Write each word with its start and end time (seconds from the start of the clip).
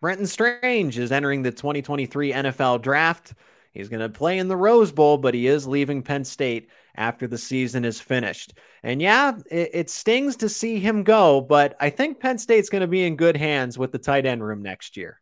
Brenton 0.00 0.26
Strange 0.26 0.98
is 0.98 1.12
entering 1.12 1.42
the 1.42 1.50
2023 1.50 2.32
NFL 2.32 2.82
draft. 2.82 3.34
He's 3.72 3.88
going 3.88 4.00
to 4.00 4.08
play 4.08 4.38
in 4.38 4.48
the 4.48 4.56
Rose 4.56 4.92
Bowl, 4.92 5.18
but 5.18 5.34
he 5.34 5.46
is 5.46 5.66
leaving 5.66 6.02
Penn 6.02 6.24
State 6.24 6.68
after 6.96 7.26
the 7.26 7.38
season 7.38 7.84
is 7.84 8.00
finished. 8.00 8.54
And 8.82 9.02
yeah, 9.02 9.36
it, 9.50 9.70
it 9.72 9.90
stings 9.90 10.36
to 10.36 10.48
see 10.48 10.78
him 10.78 11.02
go, 11.02 11.40
but 11.40 11.76
I 11.80 11.90
think 11.90 12.20
Penn 12.20 12.38
State's 12.38 12.68
going 12.68 12.82
to 12.82 12.86
be 12.86 13.04
in 13.04 13.16
good 13.16 13.36
hands 13.36 13.76
with 13.76 13.90
the 13.90 13.98
tight 13.98 14.26
end 14.26 14.44
room 14.44 14.62
next 14.62 14.96
year. 14.96 15.20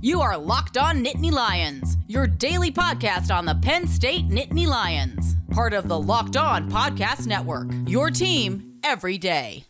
You 0.00 0.20
are 0.20 0.36
Locked 0.36 0.76
On 0.76 1.02
Nittany 1.02 1.30
Lions, 1.30 1.96
your 2.08 2.26
daily 2.26 2.72
podcast 2.72 3.34
on 3.34 3.46
the 3.46 3.54
Penn 3.54 3.86
State 3.86 4.28
Nittany 4.28 4.66
Lions, 4.66 5.36
part 5.50 5.72
of 5.72 5.88
the 5.88 5.98
Locked 5.98 6.36
On 6.36 6.70
Podcast 6.70 7.26
Network. 7.26 7.68
Your 7.86 8.10
team 8.10 8.80
every 8.82 9.16
day. 9.16 9.64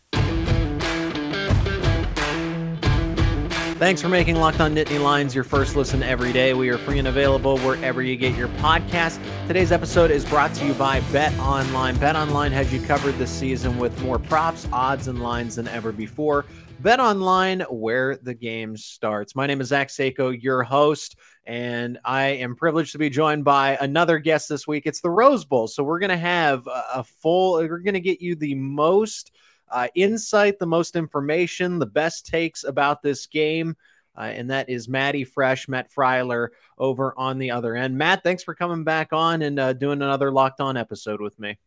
Thanks 3.83 4.01
for 4.01 4.07
making 4.07 4.37
Locked 4.37 4.61
On 4.61 4.73
Nittany 4.73 5.03
Lions 5.03 5.35
your 5.35 5.43
first 5.43 5.75
listen 5.75 6.03
every 6.03 6.31
day. 6.31 6.53
We 6.53 6.69
are 6.69 6.77
free 6.77 6.99
and 6.99 7.07
available 7.09 7.57
wherever 7.57 8.01
you 8.01 8.15
get 8.15 8.33
your 8.33 8.47
podcast. 8.47 9.19
Today's 9.45 9.73
episode 9.73 10.09
is 10.09 10.23
brought 10.23 10.53
to 10.53 10.65
you 10.65 10.73
by 10.75 11.01
Bet 11.11 11.37
Online. 11.37 11.97
Bet 11.97 12.15
Online 12.15 12.53
has 12.53 12.71
you 12.71 12.79
covered 12.79 13.15
this 13.15 13.29
season 13.29 13.77
with 13.77 14.01
more 14.01 14.19
props, 14.19 14.69
odds, 14.71 15.09
and 15.09 15.21
lines 15.21 15.57
than 15.57 15.67
ever 15.67 15.91
before. 15.91 16.45
Bet 16.79 17.01
Online, 17.01 17.59
where 17.69 18.15
the 18.15 18.33
game 18.33 18.77
starts. 18.77 19.35
My 19.35 19.47
name 19.47 19.59
is 19.59 19.67
Zach 19.67 19.89
Seiko, 19.89 20.31
your 20.41 20.63
host, 20.63 21.17
and 21.45 21.99
I 22.05 22.27
am 22.27 22.55
privileged 22.55 22.93
to 22.93 22.99
be 22.99 23.09
joined 23.09 23.43
by 23.43 23.77
another 23.81 24.17
guest 24.17 24.47
this 24.47 24.65
week. 24.65 24.83
It's 24.85 25.01
the 25.01 25.09
Rose 25.09 25.43
Bowl, 25.43 25.67
so 25.67 25.83
we're 25.83 25.99
going 25.99 26.09
to 26.09 26.15
have 26.15 26.65
a 26.67 27.03
full. 27.03 27.55
We're 27.55 27.79
going 27.79 27.95
to 27.95 27.99
get 27.99 28.21
you 28.21 28.35
the 28.35 28.55
most 28.55 29.33
uh, 29.69 29.87
insight, 29.95 30.59
the 30.59 30.65
most 30.65 30.95
information, 30.95 31.79
the 31.79 31.85
best 31.85 32.25
takes 32.25 32.63
about 32.63 33.01
this 33.01 33.25
game. 33.27 33.75
Uh, 34.15 34.21
and 34.21 34.51
that 34.51 34.69
is 34.69 34.87
Maddie 34.87 35.23
Fresh, 35.23 35.67
Matt 35.67 35.91
Freiler 35.91 36.49
over 36.77 37.13
on 37.17 37.39
the 37.39 37.51
other 37.51 37.75
end. 37.75 37.97
Matt, 37.97 38.23
thanks 38.23 38.43
for 38.43 38.53
coming 38.53 38.83
back 38.83 39.11
on 39.11 39.41
and 39.41 39.59
uh, 39.59 39.73
doing 39.73 40.01
another 40.01 40.31
Locked 40.31 40.61
On 40.61 40.77
episode 40.77 41.19
with 41.19 41.39
me. 41.39 41.57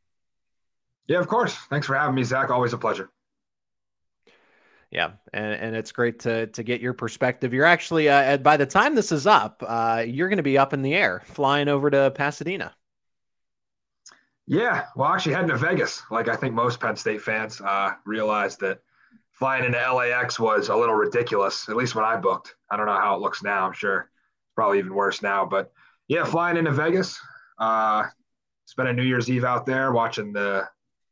Yeah, 1.08 1.18
of 1.18 1.28
course. 1.28 1.54
Thanks 1.70 1.86
for 1.86 1.96
having 1.96 2.14
me, 2.14 2.22
Zach. 2.22 2.50
Always 2.50 2.72
a 2.72 2.78
pleasure. 2.78 3.10
Yeah, 4.90 5.12
and, 5.32 5.54
and 5.54 5.76
it's 5.76 5.90
great 5.90 6.20
to 6.20 6.46
to 6.48 6.62
get 6.62 6.80
your 6.80 6.92
perspective. 6.92 7.52
You're 7.52 7.64
actually 7.64 8.08
uh, 8.08 8.36
by 8.38 8.56
the 8.56 8.66
time 8.66 8.94
this 8.94 9.10
is 9.10 9.26
up, 9.26 9.62
uh, 9.66 10.04
you're 10.06 10.28
going 10.28 10.36
to 10.36 10.44
be 10.44 10.58
up 10.58 10.72
in 10.72 10.82
the 10.82 10.94
air, 10.94 11.22
flying 11.26 11.68
over 11.68 11.90
to 11.90 12.12
Pasadena. 12.14 12.74
Yeah, 14.46 14.86
well, 14.94 15.12
actually 15.12 15.34
heading 15.34 15.50
to 15.50 15.56
Vegas. 15.56 16.02
Like 16.10 16.28
I 16.28 16.36
think 16.36 16.54
most 16.54 16.78
Penn 16.78 16.96
State 16.96 17.20
fans 17.20 17.60
uh, 17.60 17.94
realized 18.04 18.60
that 18.60 18.80
flying 19.32 19.64
into 19.64 19.78
LAX 19.78 20.38
was 20.38 20.68
a 20.68 20.76
little 20.76 20.94
ridiculous. 20.94 21.68
At 21.68 21.76
least 21.76 21.94
when 21.94 22.04
I 22.04 22.16
booked. 22.16 22.54
I 22.70 22.76
don't 22.76 22.86
know 22.86 22.92
how 22.92 23.16
it 23.16 23.20
looks 23.20 23.42
now. 23.42 23.66
I'm 23.66 23.72
sure 23.72 24.00
it's 24.00 24.54
probably 24.54 24.78
even 24.78 24.94
worse 24.94 25.20
now. 25.20 25.44
But 25.44 25.72
yeah, 26.08 26.24
flying 26.24 26.56
into 26.56 26.70
Vegas. 26.70 27.18
Uh, 27.58 28.04
spent 28.66 28.88
a 28.88 28.92
New 28.92 29.02
Year's 29.02 29.28
Eve 29.28 29.44
out 29.44 29.66
there 29.66 29.92
watching 29.92 30.32
the 30.32 30.68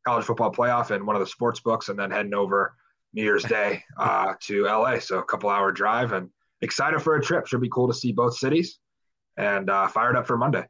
college 0.06 0.24
football 0.24 0.52
playoff 0.52 0.90
in 0.90 1.04
one 1.04 1.16
of 1.16 1.20
the 1.20 1.26
sports 1.26 1.58
books, 1.60 1.88
and 1.88 1.98
then 1.98 2.10
heading 2.10 2.34
over 2.34 2.74
New 3.14 3.22
Year's 3.22 3.44
Day 3.44 3.82
uh, 3.98 4.34
to 4.42 4.64
LA. 4.64 5.00
So 5.00 5.18
a 5.18 5.24
couple 5.24 5.50
hour 5.50 5.72
drive, 5.72 6.12
and 6.12 6.30
excited 6.60 7.00
for 7.00 7.16
a 7.16 7.22
trip. 7.22 7.48
Should 7.48 7.60
be 7.60 7.68
cool 7.68 7.88
to 7.88 7.94
see 7.94 8.12
both 8.12 8.36
cities, 8.36 8.78
and 9.36 9.68
uh, 9.68 9.88
fired 9.88 10.16
up 10.16 10.26
for 10.26 10.36
Monday. 10.36 10.64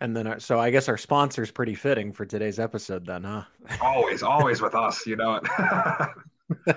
And 0.00 0.16
then, 0.16 0.26
our, 0.26 0.40
so 0.40 0.58
I 0.58 0.70
guess 0.70 0.88
our 0.88 0.96
sponsor 0.96 1.42
is 1.42 1.50
pretty 1.50 1.74
fitting 1.74 2.12
for 2.12 2.24
today's 2.24 2.58
episode, 2.58 3.04
then, 3.04 3.24
huh? 3.24 3.44
Always, 3.82 4.22
always 4.22 4.62
with 4.62 4.74
us, 4.74 5.06
you 5.06 5.16
know 5.16 5.40
it. 5.42 6.76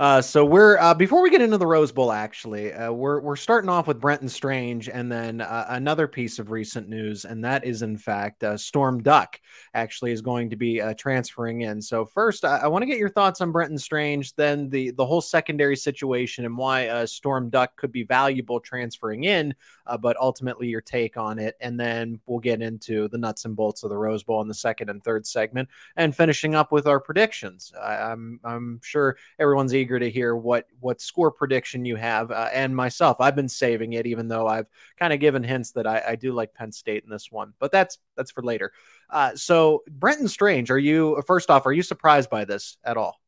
Uh, 0.00 0.20
so 0.20 0.44
we're 0.44 0.76
uh, 0.78 0.92
before 0.92 1.22
we 1.22 1.30
get 1.30 1.40
into 1.40 1.56
the 1.56 1.66
Rose 1.66 1.92
Bowl, 1.92 2.10
actually, 2.10 2.72
uh, 2.72 2.90
we're 2.90 3.20
we're 3.20 3.36
starting 3.36 3.70
off 3.70 3.86
with 3.86 4.00
Brenton 4.00 4.28
Strange, 4.28 4.88
and 4.88 5.10
then 5.10 5.40
uh, 5.40 5.66
another 5.68 6.08
piece 6.08 6.40
of 6.40 6.50
recent 6.50 6.88
news, 6.88 7.24
and 7.24 7.44
that 7.44 7.64
is 7.64 7.82
in 7.82 7.96
fact 7.96 8.42
uh, 8.42 8.56
Storm 8.56 9.02
Duck 9.02 9.40
actually 9.72 10.10
is 10.10 10.20
going 10.20 10.50
to 10.50 10.56
be 10.56 10.80
uh, 10.80 10.94
transferring 10.94 11.60
in. 11.60 11.80
So 11.80 12.04
first, 12.04 12.44
I, 12.44 12.58
I 12.58 12.66
want 12.66 12.82
to 12.82 12.86
get 12.86 12.98
your 12.98 13.08
thoughts 13.08 13.40
on 13.40 13.52
Brenton 13.52 13.78
Strange, 13.78 14.34
then 14.34 14.68
the 14.68 14.90
the 14.90 15.06
whole 15.06 15.20
secondary 15.20 15.76
situation 15.76 16.44
and 16.44 16.58
why 16.58 17.04
Storm 17.04 17.48
Duck 17.48 17.76
could 17.76 17.92
be 17.92 18.02
valuable 18.02 18.58
transferring 18.58 19.24
in, 19.24 19.54
but 20.00 20.16
ultimately 20.16 20.66
your 20.66 20.80
take 20.80 21.16
on 21.16 21.38
it, 21.38 21.56
and 21.60 21.78
then 21.78 22.18
we'll 22.26 22.40
get 22.40 22.62
into 22.62 23.06
the 23.08 23.18
nuts 23.18 23.44
and 23.44 23.54
bolts 23.54 23.84
of 23.84 23.90
the 23.90 23.96
Rose 23.96 24.24
Bowl 24.24 24.42
in 24.42 24.48
the 24.48 24.54
second 24.54 24.90
and 24.90 25.04
third 25.04 25.24
segment, 25.24 25.68
and 25.96 26.16
finishing 26.16 26.56
up 26.56 26.72
with 26.72 26.88
our 26.88 26.98
predictions. 26.98 27.72
I, 27.80 27.94
I'm 27.94 28.40
I'm 28.42 28.80
sure 28.82 29.16
everyone's 29.38 29.72
eager 29.72 29.83
eager 29.84 29.98
to 29.98 30.10
hear 30.10 30.34
what 30.34 30.66
what 30.80 31.00
score 31.00 31.30
prediction 31.30 31.84
you 31.84 31.96
have. 31.96 32.30
Uh, 32.30 32.48
and 32.52 32.74
myself, 32.74 33.18
I've 33.20 33.36
been 33.36 33.48
saving 33.48 33.92
it, 33.92 34.06
even 34.06 34.28
though 34.28 34.46
I've 34.46 34.66
kind 34.98 35.12
of 35.12 35.20
given 35.20 35.44
hints 35.44 35.72
that 35.72 35.86
I, 35.86 36.02
I, 36.08 36.16
do 36.16 36.32
like 36.32 36.54
Penn 36.54 36.72
State 36.72 37.04
in 37.04 37.10
this 37.10 37.30
one. 37.30 37.52
But 37.58 37.70
that's 37.70 37.98
that's 38.16 38.30
for 38.30 38.42
later. 38.42 38.72
Uh, 39.10 39.36
so 39.36 39.82
Brenton 39.90 40.28
Strange, 40.28 40.70
are 40.70 40.78
you 40.78 41.22
first 41.26 41.50
off? 41.50 41.66
Are 41.66 41.72
you 41.72 41.82
surprised 41.82 42.30
by 42.30 42.44
this 42.44 42.78
at 42.82 42.96
all? 42.96 43.20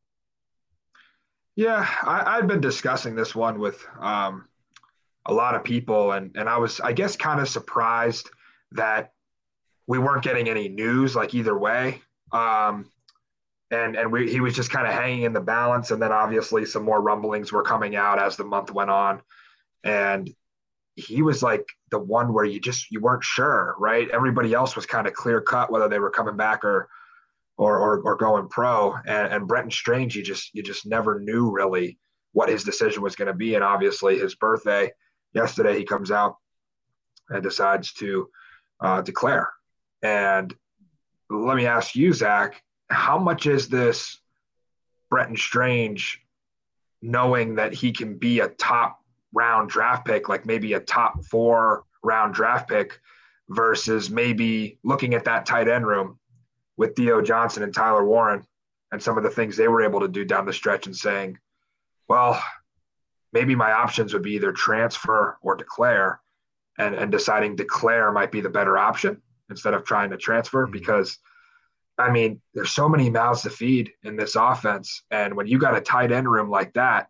Yeah, 1.55 1.87
I, 2.03 2.35
have 2.35 2.47
been 2.47 2.61
discussing 2.61 3.15
this 3.15 3.33
one 3.33 3.59
with 3.59 3.83
um, 3.99 4.47
a 5.25 5.33
lot 5.33 5.55
of 5.55 5.63
people, 5.63 6.11
and 6.11 6.35
and 6.35 6.49
I 6.49 6.57
was, 6.57 6.79
I 6.79 6.93
guess, 6.93 7.15
kind 7.15 7.39
of 7.39 7.47
surprised 7.47 8.29
that 8.71 9.11
we 9.87 9.99
weren't 9.99 10.23
getting 10.23 10.49
any 10.49 10.69
news 10.69 11.15
like 11.15 11.33
either 11.33 11.57
way. 11.57 12.01
Um, 12.31 12.89
and 13.71 13.95
and 13.95 14.11
we, 14.11 14.31
he 14.31 14.39
was 14.39 14.55
just 14.55 14.71
kind 14.71 14.87
of 14.87 14.93
hanging 14.93 15.23
in 15.23 15.33
the 15.33 15.41
balance 15.41 15.91
and 15.91 16.01
then 16.01 16.11
obviously 16.11 16.65
some 16.65 16.83
more 16.83 17.01
rumblings 17.01 17.51
were 17.51 17.63
coming 17.63 17.95
out 17.95 18.21
as 18.21 18.37
the 18.37 18.43
month 18.43 18.71
went 18.71 18.89
on. 18.89 19.21
And 19.83 20.29
he 20.95 21.21
was 21.21 21.43
like 21.43 21.65
the 21.91 21.99
one 21.99 22.33
where 22.33 22.45
you 22.45 22.59
just 22.59 22.89
you 22.91 23.01
weren't 23.01 23.23
sure 23.23 23.75
right? 23.77 24.09
Everybody 24.09 24.53
else 24.53 24.75
was 24.75 24.85
kind 24.85 25.07
of 25.07 25.13
clear 25.13 25.41
cut 25.41 25.71
whether 25.71 25.89
they 25.89 25.99
were 25.99 26.11
coming 26.11 26.37
back 26.37 26.63
or 26.63 26.87
or 27.57 27.77
or, 27.79 28.01
or 28.01 28.15
going 28.15 28.47
pro. 28.47 28.95
And, 29.05 29.33
and 29.33 29.47
Brenton 29.47 29.71
Strange 29.71 30.15
you 30.15 30.23
just 30.23 30.53
you 30.53 30.63
just 30.63 30.85
never 30.85 31.19
knew 31.19 31.51
really 31.51 31.97
what 32.31 32.49
his 32.49 32.63
decision 32.63 33.03
was 33.03 33.15
going 33.15 33.27
to 33.27 33.33
be. 33.33 33.55
And 33.55 33.63
obviously 33.63 34.17
his 34.17 34.35
birthday 34.35 34.91
yesterday 35.33 35.77
he 35.77 35.83
comes 35.83 36.09
out 36.09 36.37
and 37.29 37.43
decides 37.43 37.91
to 37.93 38.29
uh, 38.79 39.01
declare. 39.01 39.49
And 40.01 40.55
let 41.29 41.57
me 41.57 41.65
ask 41.65 41.95
you 41.95 42.13
Zach 42.13 42.61
how 42.89 43.17
much 43.17 43.45
is 43.45 43.67
this 43.67 44.19
Brenton 45.09 45.37
Strange 45.37 46.21
knowing 47.01 47.55
that 47.55 47.73
he 47.73 47.91
can 47.91 48.17
be 48.17 48.39
a 48.39 48.49
top 48.49 48.99
round 49.33 49.69
draft 49.69 50.05
pick, 50.05 50.29
like 50.29 50.45
maybe 50.45 50.73
a 50.73 50.79
top 50.79 51.23
four 51.25 51.83
round 52.03 52.33
draft 52.33 52.69
pick, 52.69 52.99
versus 53.49 54.09
maybe 54.09 54.77
looking 54.83 55.13
at 55.13 55.25
that 55.25 55.45
tight 55.45 55.67
end 55.67 55.85
room 55.85 56.19
with 56.75 56.95
Theo 56.95 57.21
Johnson 57.21 57.63
and 57.63 57.73
Tyler 57.73 58.05
Warren 58.05 58.45
and 58.91 59.01
some 59.01 59.17
of 59.17 59.23
the 59.23 59.29
things 59.29 59.55
they 59.55 59.67
were 59.67 59.83
able 59.83 60.01
to 60.01 60.07
do 60.07 60.25
down 60.25 60.45
the 60.45 60.53
stretch 60.53 60.85
and 60.85 60.95
saying, 60.95 61.37
well, 62.07 62.41
maybe 63.33 63.55
my 63.55 63.71
options 63.71 64.13
would 64.13 64.21
be 64.21 64.33
either 64.33 64.51
transfer 64.51 65.37
or 65.41 65.55
declare 65.55 66.19
and, 66.77 66.95
and 66.95 67.11
deciding 67.11 67.55
declare 67.55 68.11
might 68.11 68.31
be 68.31 68.41
the 68.41 68.49
better 68.49 68.77
option 68.77 69.21
instead 69.49 69.73
of 69.73 69.83
trying 69.83 70.09
to 70.09 70.17
transfer 70.17 70.63
mm-hmm. 70.63 70.71
because– 70.71 71.17
I 71.97 72.11
mean, 72.11 72.41
there's 72.53 72.71
so 72.71 72.87
many 72.87 73.09
mouths 73.09 73.41
to 73.41 73.49
feed 73.49 73.91
in 74.03 74.15
this 74.15 74.35
offense. 74.35 75.03
And 75.09 75.35
when 75.35 75.47
you 75.47 75.57
got 75.57 75.75
a 75.75 75.81
tight 75.81 76.11
end 76.11 76.29
room 76.29 76.49
like 76.49 76.73
that, 76.73 77.09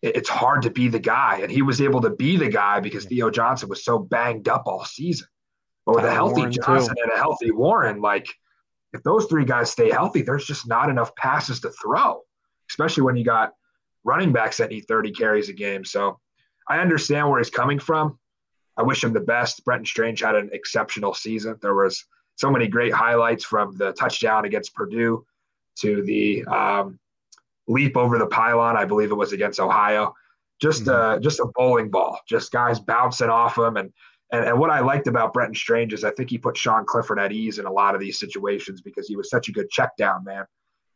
it's 0.00 0.28
hard 0.28 0.62
to 0.62 0.70
be 0.70 0.88
the 0.88 0.98
guy. 0.98 1.40
And 1.42 1.50
he 1.50 1.62
was 1.62 1.80
able 1.80 2.00
to 2.02 2.10
be 2.10 2.36
the 2.36 2.48
guy 2.48 2.80
because 2.80 3.04
Theo 3.04 3.30
Johnson 3.30 3.68
was 3.68 3.84
so 3.84 3.98
banged 3.98 4.48
up 4.48 4.62
all 4.66 4.84
season. 4.84 5.26
But 5.84 5.96
with 5.96 6.04
a 6.04 6.12
healthy 6.12 6.42
Warren 6.42 6.52
Johnson 6.52 6.94
too. 6.96 7.02
and 7.02 7.12
a 7.12 7.16
healthy 7.16 7.50
Warren, 7.50 8.00
like 8.00 8.28
if 8.92 9.02
those 9.02 9.26
three 9.26 9.44
guys 9.44 9.70
stay 9.70 9.90
healthy, 9.90 10.22
there's 10.22 10.46
just 10.46 10.66
not 10.66 10.88
enough 10.88 11.14
passes 11.16 11.60
to 11.60 11.70
throw, 11.70 12.22
especially 12.70 13.02
when 13.02 13.16
you 13.16 13.24
got 13.24 13.52
running 14.04 14.32
backs 14.32 14.58
that 14.58 14.70
need 14.70 14.82
30 14.82 15.12
carries 15.12 15.48
a 15.48 15.52
game. 15.52 15.84
So 15.84 16.18
I 16.68 16.78
understand 16.78 17.28
where 17.28 17.40
he's 17.40 17.50
coming 17.50 17.78
from. 17.78 18.18
I 18.76 18.82
wish 18.82 19.02
him 19.02 19.12
the 19.12 19.20
best. 19.20 19.64
Brenton 19.64 19.86
Strange 19.86 20.20
had 20.20 20.36
an 20.36 20.50
exceptional 20.52 21.12
season. 21.12 21.56
There 21.60 21.74
was– 21.74 22.06
so 22.38 22.50
many 22.50 22.68
great 22.68 22.92
highlights 22.92 23.44
from 23.44 23.76
the 23.76 23.92
touchdown 23.92 24.44
against 24.44 24.74
Purdue 24.74 25.26
to 25.80 26.02
the 26.04 26.44
um, 26.44 26.98
leap 27.66 27.96
over 27.96 28.16
the 28.16 28.28
pylon. 28.28 28.76
I 28.76 28.84
believe 28.84 29.10
it 29.10 29.16
was 29.16 29.32
against 29.32 29.58
Ohio. 29.58 30.14
Just 30.62 30.84
mm-hmm. 30.84 31.20
just 31.20 31.40
a 31.40 31.50
bowling 31.54 31.90
ball, 31.90 32.20
just 32.28 32.52
guys 32.52 32.78
bouncing 32.78 33.28
off 33.28 33.58
him. 33.58 33.76
And, 33.76 33.92
and 34.32 34.44
and 34.44 34.58
what 34.58 34.70
I 34.70 34.80
liked 34.80 35.08
about 35.08 35.32
Brenton 35.32 35.54
Strange 35.54 35.92
is 35.92 36.04
I 36.04 36.12
think 36.12 36.30
he 36.30 36.38
put 36.38 36.56
Sean 36.56 36.84
Clifford 36.84 37.18
at 37.18 37.32
ease 37.32 37.58
in 37.58 37.66
a 37.66 37.72
lot 37.72 37.94
of 37.94 38.00
these 38.00 38.20
situations 38.20 38.80
because 38.80 39.08
he 39.08 39.16
was 39.16 39.30
such 39.30 39.48
a 39.48 39.52
good 39.52 39.68
check 39.68 39.96
down 39.96 40.22
man, 40.24 40.44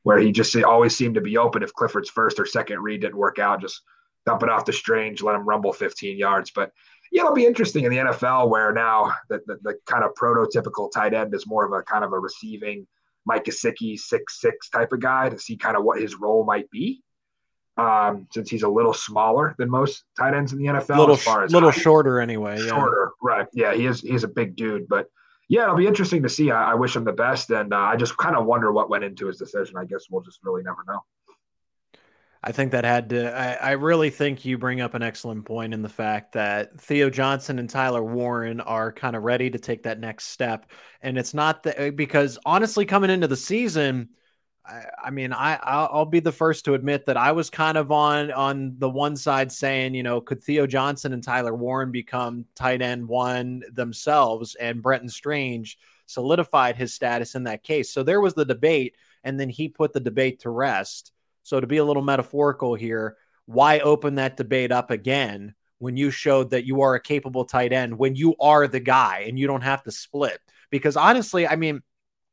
where 0.04 0.18
he 0.18 0.30
just 0.30 0.54
always 0.62 0.96
seemed 0.96 1.16
to 1.16 1.20
be 1.20 1.36
open 1.36 1.62
if 1.62 1.74
Clifford's 1.74 2.10
first 2.10 2.38
or 2.38 2.46
second 2.46 2.80
read 2.80 3.00
didn't 3.00 3.16
work 3.16 3.40
out, 3.40 3.60
just 3.60 3.82
dump 4.26 4.44
it 4.44 4.48
off 4.48 4.64
the 4.64 4.72
Strange, 4.72 5.22
let 5.22 5.34
him 5.34 5.48
rumble 5.48 5.72
15 5.72 6.16
yards. 6.18 6.52
But 6.54 6.70
yeah, 7.12 7.22
it'll 7.22 7.34
be 7.34 7.46
interesting 7.46 7.84
in 7.84 7.90
the 7.90 7.98
NFL 7.98 8.48
where 8.48 8.72
now 8.72 9.12
the, 9.28 9.40
the, 9.46 9.58
the, 9.62 9.74
kind 9.86 10.02
of 10.02 10.14
prototypical 10.14 10.90
tight 10.90 11.12
end 11.14 11.34
is 11.34 11.46
more 11.46 11.64
of 11.64 11.72
a 11.72 11.82
kind 11.82 12.04
of 12.04 12.12
a 12.12 12.18
receiving 12.18 12.86
Mike 13.26 13.44
Gesicki 13.44 13.98
six 13.98 14.40
six 14.40 14.68
type 14.70 14.92
of 14.92 15.00
guy 15.00 15.28
to 15.28 15.38
see 15.38 15.56
kind 15.56 15.76
of 15.76 15.84
what 15.84 16.00
his 16.00 16.16
role 16.16 16.44
might 16.44 16.68
be. 16.70 17.02
um, 17.76 18.26
since 18.32 18.50
he's 18.50 18.62
a 18.62 18.68
little 18.68 18.92
smaller 18.92 19.54
than 19.58 19.70
most 19.70 20.04
tight 20.18 20.34
ends 20.34 20.52
in 20.52 20.58
the 20.58 20.66
NFL. 20.66 20.98
Little, 20.98 21.14
as 21.14 21.22
far 21.22 21.44
as 21.44 21.52
little 21.52 21.70
shorter 21.70 22.20
anyway. 22.20 22.58
Yeah. 22.58 22.68
Shorter, 22.68 23.12
right? 23.22 23.46
Yeah, 23.52 23.74
he 23.74 23.86
is. 23.86 24.00
He's 24.00 24.24
a 24.24 24.28
big 24.28 24.56
dude, 24.56 24.88
but 24.88 25.06
yeah, 25.48 25.64
it'll 25.64 25.76
be 25.76 25.86
interesting 25.86 26.22
to 26.22 26.28
see. 26.28 26.50
I, 26.50 26.72
I 26.72 26.74
wish 26.74 26.96
him 26.96 27.04
the 27.04 27.12
best, 27.12 27.50
and 27.50 27.72
uh, 27.72 27.78
I 27.78 27.96
just 27.96 28.16
kind 28.16 28.36
of 28.36 28.46
wonder 28.46 28.72
what 28.72 28.90
went 28.90 29.04
into 29.04 29.26
his 29.26 29.38
decision. 29.38 29.76
I 29.76 29.84
guess 29.84 30.06
we'll 30.10 30.22
just 30.22 30.40
really 30.42 30.62
never 30.62 30.84
know. 30.86 31.00
I 32.44 32.52
think 32.52 32.72
that 32.72 32.84
had 32.84 33.10
to. 33.10 33.32
I, 33.32 33.52
I, 33.52 33.70
really 33.72 34.10
think 34.10 34.44
you 34.44 34.58
bring 34.58 34.80
up 34.80 34.94
an 34.94 35.02
excellent 35.02 35.44
point 35.44 35.72
in 35.72 35.82
the 35.82 35.88
fact 35.88 36.32
that 36.32 36.80
Theo 36.80 37.08
Johnson 37.08 37.60
and 37.60 37.70
Tyler 37.70 38.02
Warren 38.02 38.60
are 38.60 38.92
kind 38.92 39.14
of 39.14 39.22
ready 39.22 39.48
to 39.50 39.58
take 39.58 39.84
that 39.84 40.00
next 40.00 40.26
step, 40.26 40.70
and 41.02 41.16
it's 41.16 41.34
not 41.34 41.62
that 41.62 41.80
eh, 41.80 41.90
because 41.90 42.38
honestly, 42.44 42.84
coming 42.84 43.10
into 43.10 43.28
the 43.28 43.36
season 43.36 44.08
I, 44.64 44.84
I 45.04 45.10
mean, 45.10 45.32
I 45.32 45.56
I'll, 45.62 46.04
be 46.04 46.20
the 46.20 46.32
first 46.32 46.64
to 46.66 46.74
admit 46.74 47.06
that 47.06 47.16
I 47.16 47.32
was 47.32 47.50
kind 47.50 47.76
of 47.76 47.90
on 47.90 48.30
on 48.30 48.76
the 48.78 48.88
one 48.88 49.16
side 49.16 49.50
saying, 49.50 49.94
you 49.94 50.02
know, 50.02 50.20
could 50.20 50.42
Theo 50.42 50.66
Johnson 50.66 51.12
and 51.12 51.22
Tyler 51.22 51.54
Warren 51.54 51.90
become 51.90 52.46
tight 52.54 52.82
end 52.82 53.06
one 53.08 53.62
themselves, 53.72 54.54
and 54.54 54.82
Brenton 54.82 55.08
Strange 55.08 55.78
solidified 56.06 56.76
his 56.76 56.94
status 56.94 57.34
in 57.34 57.44
that 57.44 57.62
case. 57.62 57.90
So 57.90 58.02
there 58.02 58.20
was 58.20 58.34
the 58.34 58.44
debate, 58.44 58.96
and 59.24 59.38
then 59.38 59.48
he 59.48 59.68
put 59.68 59.92
the 59.92 60.00
debate 60.00 60.40
to 60.40 60.50
rest. 60.50 61.12
So 61.42 61.60
to 61.60 61.66
be 61.66 61.78
a 61.78 61.84
little 61.84 62.02
metaphorical 62.02 62.74
here, 62.74 63.16
why 63.46 63.80
open 63.80 64.16
that 64.16 64.36
debate 64.36 64.72
up 64.72 64.90
again 64.90 65.54
when 65.78 65.96
you 65.96 66.10
showed 66.10 66.50
that 66.50 66.64
you 66.64 66.82
are 66.82 66.94
a 66.94 67.00
capable 67.00 67.44
tight 67.44 67.72
end 67.72 67.98
when 67.98 68.14
you 68.14 68.36
are 68.40 68.68
the 68.68 68.80
guy 68.80 69.24
and 69.28 69.38
you 69.38 69.46
don't 69.46 69.62
have 69.62 69.82
to 69.84 69.90
split? 69.90 70.38
Because 70.70 70.96
honestly, 70.96 71.46
I 71.46 71.56
mean 71.56 71.82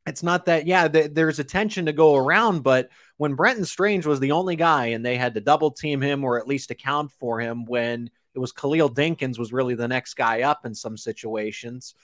it's 0.09 0.23
not 0.23 0.45
that 0.45 0.65
yeah 0.65 0.87
th- 0.87 1.11
there's 1.13 1.39
attention 1.39 1.85
to 1.85 1.93
go 1.93 2.15
around 2.15 2.63
but 2.63 2.89
when 3.17 3.35
brenton 3.35 3.65
strange 3.65 4.05
was 4.05 4.19
the 4.19 4.31
only 4.31 4.55
guy 4.55 4.87
and 4.87 5.05
they 5.05 5.15
had 5.15 5.33
to 5.33 5.41
double 5.41 5.71
team 5.71 6.01
him 6.01 6.23
or 6.23 6.39
at 6.39 6.47
least 6.47 6.71
account 6.71 7.11
for 7.11 7.39
him 7.39 7.65
when 7.65 8.09
it 8.33 8.39
was 8.39 8.51
khalil 8.51 8.89
dinkins 8.89 9.37
was 9.37 9.53
really 9.53 9.75
the 9.75 9.87
next 9.87 10.15
guy 10.15 10.41
up 10.41 10.65
in 10.65 10.73
some 10.73 10.97
situations 10.97 11.95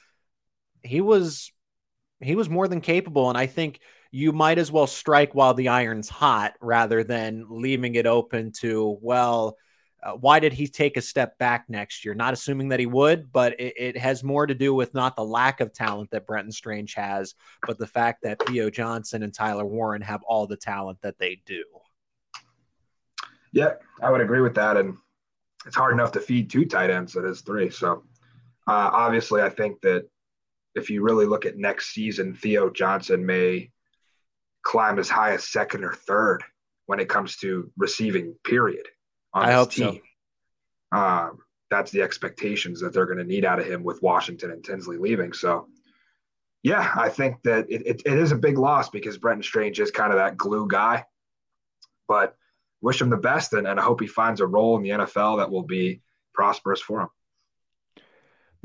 he 0.84 1.02
was 1.02 1.52
he 2.22 2.36
was 2.36 2.50
more 2.50 2.68
than 2.68 2.81
capable 2.81 3.30
and 3.30 3.38
i 3.38 3.46
think 3.46 3.80
you 4.16 4.32
might 4.32 4.58
as 4.58 4.72
well 4.72 4.88
strike 4.88 5.36
while 5.36 5.54
the 5.54 5.68
iron's 5.68 6.08
hot 6.08 6.54
rather 6.62 7.04
than 7.04 7.46
leaving 7.50 7.96
it 7.96 8.06
open 8.06 8.50
to 8.50 8.98
well 9.02 9.58
uh, 10.02 10.14
why 10.14 10.40
did 10.40 10.54
he 10.54 10.68
take 10.68 10.98
a 10.98 11.02
step 11.02 11.36
back 11.40 11.66
next 11.68 12.06
year? 12.06 12.14
Not 12.14 12.32
assuming 12.32 12.70
that 12.70 12.80
he 12.80 12.86
would, 12.86 13.32
but 13.34 13.60
it, 13.60 13.74
it, 13.76 13.98
has 13.98 14.24
more 14.24 14.46
to 14.46 14.54
do 14.54 14.72
with 14.72 14.94
not 14.94 15.16
the 15.16 15.24
lack 15.24 15.62
of 15.62 15.74
talent 15.74 16.12
that 16.12 16.28
Brenton 16.28 16.52
Strange 16.52 16.94
has, 16.94 17.34
but 17.66 17.80
the 17.80 17.88
fact 17.88 18.22
that 18.22 18.40
Theo 18.46 18.70
Johnson 18.70 19.24
and 19.24 19.34
Tyler 19.34 19.66
Warren 19.66 20.04
have 20.04 20.22
all 20.22 20.46
the 20.46 20.58
talent 20.58 21.00
that 21.02 21.18
they 21.18 21.42
do. 21.48 21.64
Yeah, 23.52 23.74
I 24.04 24.12
would 24.12 24.22
agree 24.22 24.42
with 24.42 24.54
that. 24.56 24.78
And 24.78 24.96
it's 25.66 25.76
hard 25.76 25.94
enough 25.94 26.12
to 26.12 26.20
feed 26.20 26.52
two 26.52 26.66
tight 26.66 26.92
ends. 26.92 27.16
It 27.16 27.26
is 27.26 27.42
three. 27.42 27.72
So 27.72 28.04
uh, 28.68 28.92
obviously, 28.94 29.42
I 29.42 29.50
think 29.50 29.82
that 29.82 30.08
if 30.76 30.92
you 30.92 31.02
really 31.02 31.26
look 31.26 31.48
at 31.48 31.58
next 31.58 31.96
season, 31.96 32.36
Theo 32.36 32.70
Johnson 32.70 33.26
may 33.26 33.72
climb 34.66 35.00
as 35.00 35.08
high 35.08 35.34
as 35.34 35.48
second 35.48 35.86
or 35.86 35.94
third 35.94 36.44
when 36.88 37.00
it 37.00 37.08
comes 37.08 37.38
to 37.38 37.72
receiving, 37.78 38.36
period 38.44 38.86
on 39.34 39.46
I 39.46 39.58
his 39.58 39.68
team. 39.68 40.02
So. 40.92 40.98
Um, 40.98 41.40
that's 41.72 41.92
the 41.92 42.02
expectations 42.02 42.82
that 42.82 42.94
they're 42.94 43.06
going 43.06 43.18
to 43.18 43.24
need 43.24 43.46
out 43.46 43.60
of 43.60 43.66
him 43.66 43.84
with 43.84 44.02
Washington 44.02 44.52
and 44.52 44.64
Tinsley 44.64 44.98
leaving. 44.98 45.34
So, 45.34 45.68
yeah, 46.64 46.92
I 46.96 47.10
think 47.10 47.42
that 47.44 47.66
it, 47.70 47.86
it, 47.86 48.02
it 48.06 48.18
is 48.18 48.32
a 48.32 48.38
big 48.38 48.58
loss 48.58 48.90
because 48.90 49.18
Brenton 49.18 49.44
Strange 49.44 49.80
is 49.80 49.92
kind 49.92 50.12
of 50.12 50.18
that 50.18 50.38
glue 50.38 50.68
guy. 50.68 51.06
But 52.08 52.36
wish 52.82 53.02
him 53.02 53.10
the 53.10 53.18
best, 53.18 53.54
and, 53.54 53.66
and 53.66 53.80
I 53.80 53.84
hope 53.84 54.00
he 54.00 54.08
finds 54.08 54.42
a 54.42 54.48
role 54.48 54.78
in 54.78 54.84
the 54.84 54.90
NFL 54.90 55.38
that 55.40 55.50
will 55.50 55.64
be 55.64 56.02
prosperous 56.34 56.82
for 56.82 57.02
him. 57.02 57.10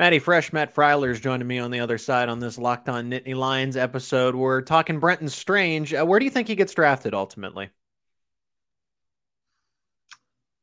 Matty 0.01 0.19
Fresh, 0.19 0.55
Matt 0.55 0.75
Freiler 0.75 1.11
is 1.11 1.21
joining 1.21 1.47
me 1.47 1.59
on 1.59 1.71
the 1.71 1.81
other 1.81 1.99
side 1.99 2.31
on 2.31 2.41
this 2.41 2.57
Locked 2.57 2.89
On 2.89 3.11
Nittany 3.11 3.35
Lions 3.35 3.77
episode. 3.77 4.35
We're 4.35 4.63
talking 4.63 4.99
Brenton 4.99 5.29
Strange. 5.29 5.93
Uh, 5.93 6.07
where 6.07 6.19
do 6.19 6.25
you 6.25 6.31
think 6.31 6.49
he 6.49 6.55
gets 6.55 6.73
drafted 6.73 7.13
ultimately? 7.13 7.69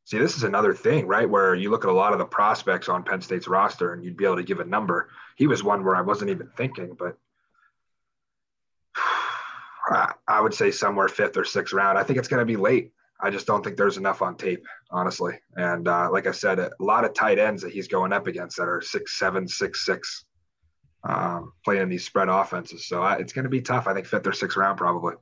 See, 0.06 0.18
this 0.18 0.38
is 0.38 0.42
another 0.42 0.74
thing, 0.74 1.06
right? 1.06 1.30
Where 1.30 1.54
you 1.54 1.70
look 1.70 1.84
at 1.84 1.92
a 1.92 1.94
lot 1.94 2.14
of 2.14 2.18
the 2.18 2.26
prospects 2.26 2.90
on 2.90 3.04
Penn 3.04 3.22
State's 3.22 3.48
roster 3.48 3.94
and 3.94 4.04
you'd 4.04 4.18
be 4.18 4.26
able 4.26 4.38
to 4.38 4.44
give 4.44 4.60
a 4.60 4.66
number. 4.66 5.12
He 5.36 5.46
was 5.46 5.64
one 5.64 5.86
where 5.86 5.96
I 5.96 6.02
wasn't 6.02 6.32
even 6.32 6.50
thinking, 6.58 6.98
but 6.98 7.16
I 10.28 10.42
would 10.42 10.56
say 10.56 10.72
somewhere 10.72 11.10
fifth 11.10 11.38
or 11.38 11.46
sixth 11.46 11.76
round. 11.76 12.00
I 12.00 12.02
think 12.02 12.18
it's 12.18 12.28
going 12.28 12.40
to 12.40 12.46
be 12.46 12.58
late. 12.58 12.92
I 13.20 13.30
just 13.30 13.48
don't 13.48 13.64
think 13.64 13.78
there's 13.78 13.98
enough 13.98 14.22
on 14.22 14.38
tape, 14.38 14.66
honestly. 14.92 15.40
And 15.56 15.88
uh, 15.88 16.10
like 16.12 16.28
I 16.28 16.32
said, 16.32 16.60
a 16.60 16.72
lot 16.80 17.04
of 17.04 17.14
tight 17.14 17.40
ends 17.40 17.64
that 17.64 17.72
he's 17.72 17.88
going 17.88 18.14
up 18.14 18.28
against 18.28 18.58
that 18.58 18.68
are 18.68 18.82
six, 18.82 19.18
seven, 19.18 19.48
six, 19.48 19.86
six, 19.86 20.26
um, 21.04 21.54
playing 21.66 21.90
these 21.90 22.06
spread 22.06 22.30
offenses. 22.30 22.88
So 22.88 23.04
uh, 23.04 23.18
it's 23.20 23.34
going 23.34 23.44
to 23.44 23.50
be 23.50 23.62
tough. 23.62 23.88
I 23.88 23.94
think 23.94 24.06
fifth 24.06 24.28
or 24.28 24.34
sixth 24.34 24.58
round, 24.58 24.78
probably. 24.78 25.16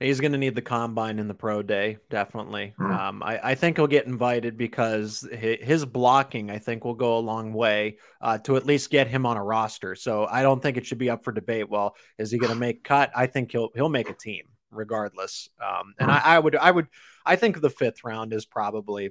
He's 0.00 0.20
going 0.20 0.32
to 0.32 0.38
need 0.38 0.56
the 0.56 0.62
combine 0.62 1.18
in 1.18 1.28
the 1.28 1.34
pro 1.34 1.62
day, 1.62 1.98
definitely. 2.10 2.74
Mm. 2.78 2.98
Um, 2.98 3.22
I, 3.22 3.40
I, 3.50 3.54
think 3.54 3.78
he'll 3.78 3.86
get 3.86 4.06
invited 4.06 4.58
because 4.58 5.26
his 5.32 5.86
blocking, 5.86 6.50
I 6.50 6.58
think, 6.58 6.84
will 6.84 6.94
go 6.94 7.16
a 7.16 7.20
long 7.20 7.52
way 7.54 7.98
uh, 8.20 8.36
to 8.38 8.56
at 8.56 8.66
least 8.66 8.90
get 8.90 9.06
him 9.06 9.24
on 9.24 9.36
a 9.36 9.42
roster. 9.42 9.94
So 9.94 10.26
I 10.26 10.42
don't 10.42 10.60
think 10.60 10.76
it 10.76 10.84
should 10.84 10.98
be 10.98 11.10
up 11.10 11.24
for 11.24 11.32
debate. 11.32 11.70
Well, 11.70 11.94
is 12.18 12.30
he 12.30 12.38
going 12.38 12.52
to 12.52 12.58
make 12.58 12.82
cut? 12.82 13.12
I 13.14 13.26
think 13.26 13.52
he'll 13.52 13.70
he'll 13.74 13.88
make 13.88 14.10
a 14.10 14.14
team 14.14 14.42
regardless. 14.74 15.48
Um, 15.62 15.94
and. 15.98 16.10
I, 16.10 16.20
I 16.24 16.38
would 16.38 16.56
I 16.56 16.70
would 16.70 16.88
I 17.24 17.36
think 17.36 17.60
the 17.60 17.70
fifth 17.70 18.04
round 18.04 18.32
is 18.32 18.44
probably 18.44 19.10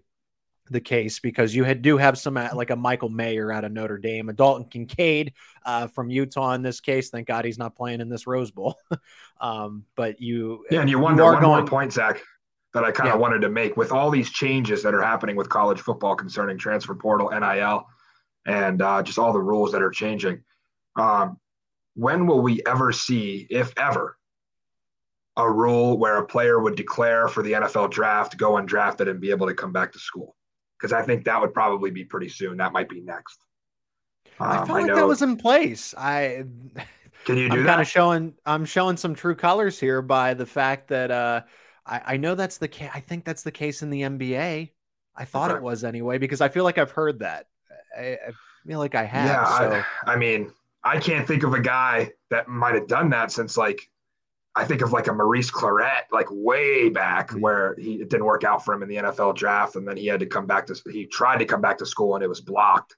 the 0.69 0.79
case 0.79 1.19
because 1.19 1.53
you 1.53 1.63
had, 1.63 1.81
do 1.81 1.97
have 1.97 2.17
some 2.17 2.37
uh, 2.37 2.49
like 2.53 2.69
a 2.69 2.75
Michael 2.75 3.09
Mayer 3.09 3.51
out 3.51 3.65
of 3.65 3.71
Notre 3.71 3.97
Dame, 3.97 4.29
a 4.29 4.33
Dalton 4.33 4.65
Kincaid 4.65 5.33
uh, 5.65 5.87
from 5.87 6.09
Utah 6.09 6.53
in 6.53 6.61
this 6.61 6.79
case. 6.79 7.09
Thank 7.09 7.27
God 7.27 7.45
he's 7.45 7.57
not 7.57 7.75
playing 7.75 8.01
in 8.01 8.09
this 8.09 8.27
Rose 8.27 8.51
Bowl. 8.51 8.75
um, 9.41 9.83
but 9.95 10.21
you, 10.21 10.65
yeah, 10.71 10.81
and 10.81 10.89
you 10.89 10.99
wonder 10.99 11.23
you 11.23 11.29
one 11.31 11.41
going, 11.41 11.59
more 11.59 11.67
point, 11.67 11.93
Zach, 11.93 12.21
that 12.73 12.83
I 12.83 12.91
kind 12.91 13.09
of 13.09 13.15
yeah. 13.15 13.19
wanted 13.19 13.41
to 13.41 13.49
make 13.49 13.75
with 13.77 13.91
all 13.91 14.09
these 14.09 14.29
changes 14.29 14.83
that 14.83 14.93
are 14.93 15.03
happening 15.03 15.35
with 15.35 15.49
college 15.49 15.79
football 15.79 16.15
concerning 16.15 16.57
transfer 16.57 16.95
portal, 16.95 17.29
NIL, 17.29 17.85
and 18.45 18.81
uh, 18.81 19.03
just 19.03 19.19
all 19.19 19.33
the 19.33 19.41
rules 19.41 19.71
that 19.73 19.81
are 19.81 19.91
changing. 19.91 20.43
Um, 20.95 21.39
when 21.95 22.25
will 22.25 22.41
we 22.41 22.61
ever 22.65 22.91
see, 22.91 23.45
if 23.49 23.73
ever, 23.77 24.17
a 25.37 25.49
rule 25.49 25.97
where 25.97 26.17
a 26.17 26.25
player 26.25 26.59
would 26.59 26.75
declare 26.75 27.27
for 27.27 27.41
the 27.41 27.53
NFL 27.53 27.91
draft, 27.91 28.37
go 28.37 28.53
undrafted, 28.53 29.09
and 29.09 29.19
be 29.19 29.31
able 29.31 29.47
to 29.47 29.53
come 29.53 29.71
back 29.71 29.91
to 29.93 29.99
school? 29.99 30.35
because 30.83 30.91
I 30.91 31.01
think 31.01 31.23
that 31.23 31.39
would 31.39 31.53
probably 31.53 31.91
be 31.91 32.03
pretty 32.03 32.27
soon. 32.27 32.57
That 32.57 32.73
might 32.73 32.89
be 32.89 32.99
next. 32.99 33.39
Um, 34.37 34.49
I 34.49 34.55
felt 34.65 34.69
like 34.69 34.87
that 34.87 35.07
was 35.07 35.21
in 35.21 35.37
place. 35.37 35.95
I 35.97 36.43
can 37.25 37.37
you 37.37 37.47
do 37.47 37.59
I'm 37.59 37.63
that? 37.63 37.69
Kind 37.69 37.81
of 37.81 37.87
showing. 37.87 38.33
I'm 38.45 38.65
showing 38.65 38.97
some 38.97 39.15
true 39.15 39.33
colors 39.33 39.79
here 39.79 40.01
by 40.01 40.33
the 40.33 40.45
fact 40.45 40.89
that 40.89 41.09
uh, 41.09 41.43
I, 41.85 42.01
I 42.05 42.17
know 42.17 42.35
that's 42.35 42.57
the 42.57 42.67
case. 42.67 42.89
I 42.93 42.99
think 42.99 43.23
that's 43.23 43.43
the 43.43 43.51
case 43.51 43.81
in 43.81 43.91
the 43.91 44.01
NBA. 44.01 44.71
I 45.15 45.25
thought 45.25 45.51
okay. 45.51 45.57
it 45.57 45.63
was 45.63 45.85
anyway 45.85 46.17
because 46.17 46.41
I 46.41 46.49
feel 46.49 46.65
like 46.65 46.77
I've 46.77 46.91
heard 46.91 47.19
that. 47.19 47.47
I, 47.97 48.17
I 48.27 48.31
feel 48.67 48.79
like 48.79 48.95
I 48.95 49.05
have. 49.05 49.25
Yeah, 49.25 49.57
so. 49.57 49.83
I, 50.05 50.13
I 50.13 50.15
mean, 50.17 50.51
I 50.83 50.99
can't 50.99 51.25
think 51.25 51.43
of 51.43 51.53
a 51.53 51.61
guy 51.61 52.11
that 52.29 52.49
might 52.49 52.75
have 52.75 52.87
done 52.87 53.09
that 53.11 53.31
since 53.31 53.55
like 53.55 53.89
I 54.55 54.65
think 54.65 54.81
of 54.81 54.93
like 54.93 55.07
a 55.07 55.13
Maurice 55.13 55.49
Clarett, 55.49 56.03
like 56.11 56.27
way 56.29 56.89
back 56.89 57.29
mm-hmm. 57.29 57.41
where 57.41 57.75
he 57.77 57.95
it 57.95 58.09
didn't 58.09 58.25
work 58.25 58.43
out 58.43 58.63
for 58.63 58.73
him 58.73 58.83
in 58.83 58.89
the 58.89 58.97
NFL 58.97 59.35
draft, 59.35 59.75
and 59.75 59.87
then 59.87 59.97
he 59.97 60.05
had 60.07 60.19
to 60.19 60.25
come 60.25 60.45
back 60.45 60.67
to 60.67 60.75
he 60.91 61.05
tried 61.05 61.37
to 61.37 61.45
come 61.45 61.61
back 61.61 61.77
to 61.79 61.85
school 61.85 62.15
and 62.15 62.23
it 62.23 62.27
was 62.27 62.41
blocked. 62.41 62.95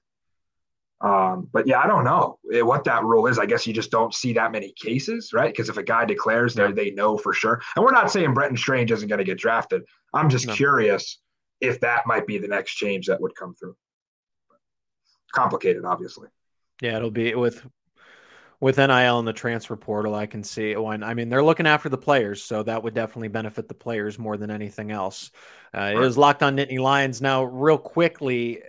Um, 1.00 1.48
but 1.52 1.66
yeah, 1.66 1.80
I 1.80 1.86
don't 1.86 2.04
know 2.04 2.38
eh, 2.52 2.62
what 2.62 2.84
that 2.84 3.04
rule 3.04 3.26
is. 3.26 3.38
I 3.38 3.46
guess 3.46 3.66
you 3.66 3.74
just 3.74 3.90
don't 3.90 4.14
see 4.14 4.32
that 4.34 4.50
many 4.50 4.72
cases, 4.72 5.32
right? 5.34 5.52
Because 5.52 5.68
if 5.68 5.76
a 5.76 5.82
guy 5.82 6.06
declares 6.06 6.54
there, 6.54 6.72
they 6.72 6.90
know 6.90 7.18
for 7.18 7.34
sure. 7.34 7.60
And 7.74 7.84
we're 7.84 7.92
not 7.92 8.10
saying 8.10 8.32
Brenton 8.32 8.56
Strange 8.56 8.90
isn't 8.92 9.08
going 9.08 9.18
to 9.18 9.24
get 9.24 9.38
drafted. 9.38 9.82
I'm 10.14 10.30
just 10.30 10.46
no. 10.46 10.54
curious 10.54 11.20
if 11.60 11.80
that 11.80 12.06
might 12.06 12.26
be 12.26 12.38
the 12.38 12.48
next 12.48 12.74
change 12.76 13.06
that 13.06 13.20
would 13.20 13.34
come 13.34 13.54
through. 13.54 13.76
Complicated, 15.32 15.84
obviously. 15.84 16.28
Yeah, 16.80 16.96
it'll 16.96 17.10
be 17.10 17.34
with 17.34 17.66
with 18.60 18.78
NIL 18.78 19.18
and 19.18 19.28
the 19.28 19.32
transfer 19.32 19.76
portal, 19.76 20.14
I 20.14 20.26
can 20.26 20.42
see 20.42 20.74
when 20.76 21.02
I 21.02 21.14
mean 21.14 21.28
they're 21.28 21.42
looking 21.42 21.66
after 21.66 21.88
the 21.88 21.98
players, 21.98 22.42
so 22.42 22.62
that 22.62 22.82
would 22.82 22.94
definitely 22.94 23.28
benefit 23.28 23.68
the 23.68 23.74
players 23.74 24.18
more 24.18 24.36
than 24.36 24.50
anything 24.50 24.90
else. 24.90 25.30
Uh, 25.74 25.80
right. 25.80 25.96
It 25.96 26.02
is 26.02 26.16
locked 26.16 26.42
on 26.42 26.56
Nittany 26.56 26.78
Lions 26.78 27.20
now. 27.20 27.44
Real 27.44 27.78
quickly, 27.78 28.62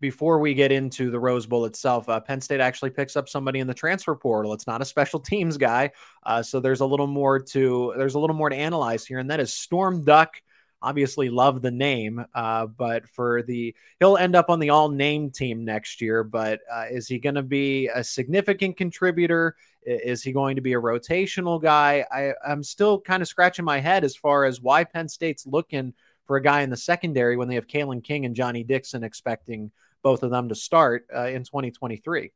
before 0.00 0.38
we 0.38 0.54
get 0.54 0.70
into 0.70 1.10
the 1.10 1.18
Rose 1.18 1.46
Bowl 1.46 1.64
itself, 1.64 2.08
uh, 2.08 2.20
Penn 2.20 2.40
State 2.40 2.60
actually 2.60 2.90
picks 2.90 3.16
up 3.16 3.28
somebody 3.28 3.58
in 3.58 3.66
the 3.66 3.74
transfer 3.74 4.14
portal. 4.14 4.52
It's 4.52 4.66
not 4.66 4.82
a 4.82 4.84
special 4.84 5.20
teams 5.20 5.56
guy, 5.56 5.90
uh, 6.24 6.42
so 6.42 6.60
there's 6.60 6.80
a 6.80 6.86
little 6.86 7.08
more 7.08 7.40
to 7.40 7.94
there's 7.96 8.14
a 8.14 8.18
little 8.18 8.36
more 8.36 8.48
to 8.48 8.56
analyze 8.56 9.04
here, 9.04 9.18
and 9.18 9.30
that 9.30 9.40
is 9.40 9.52
Storm 9.52 10.04
Duck 10.04 10.40
obviously 10.82 11.30
love 11.30 11.62
the 11.62 11.70
name, 11.70 12.24
uh, 12.34 12.66
but 12.66 13.08
for 13.08 13.42
the 13.42 13.74
he'll 14.00 14.16
end 14.16 14.34
up 14.34 14.50
on 14.50 14.58
the 14.58 14.70
all 14.70 14.88
name 14.88 15.30
team 15.30 15.64
next 15.64 16.00
year. 16.00 16.24
But 16.24 16.60
uh, 16.70 16.86
is 16.90 17.08
he 17.08 17.18
going 17.18 17.36
to 17.36 17.42
be 17.42 17.88
a 17.88 18.02
significant 18.02 18.76
contributor? 18.76 19.56
Is 19.84 20.22
he 20.22 20.32
going 20.32 20.56
to 20.56 20.62
be 20.62 20.74
a 20.74 20.80
rotational 20.80 21.60
guy? 21.60 22.04
I, 22.10 22.32
I'm 22.46 22.62
still 22.62 23.00
kind 23.00 23.22
of 23.22 23.28
scratching 23.28 23.64
my 23.64 23.80
head 23.80 24.04
as 24.04 24.16
far 24.16 24.44
as 24.44 24.60
why 24.60 24.84
Penn 24.84 25.08
State's 25.08 25.46
looking 25.46 25.92
for 26.26 26.36
a 26.36 26.42
guy 26.42 26.62
in 26.62 26.70
the 26.70 26.76
secondary 26.76 27.36
when 27.36 27.48
they 27.48 27.56
have 27.56 27.66
Kalen 27.66 28.02
King 28.02 28.24
and 28.24 28.34
Johnny 28.34 28.62
Dixon 28.62 29.02
expecting 29.02 29.70
both 30.02 30.22
of 30.22 30.30
them 30.30 30.48
to 30.48 30.54
start 30.54 31.06
uh, 31.14 31.26
in 31.26 31.44
2023. 31.44 32.32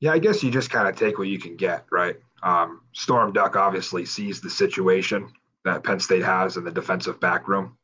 Yeah, 0.00 0.12
I 0.12 0.18
guess 0.18 0.42
you 0.42 0.50
just 0.50 0.70
kind 0.70 0.86
of 0.86 0.96
take 0.96 1.18
what 1.18 1.26
you 1.26 1.38
can 1.38 1.56
get, 1.56 1.84
right? 1.90 2.16
Um, 2.42 2.82
Storm 2.92 3.32
Duck 3.32 3.56
obviously 3.56 4.04
sees 4.04 4.40
the 4.40 4.50
situation 4.50 5.28
that 5.68 5.84
Penn 5.84 6.00
State 6.00 6.24
has 6.24 6.56
in 6.56 6.64
the 6.64 6.70
defensive 6.70 7.20
back 7.20 7.48
room. 7.48 7.76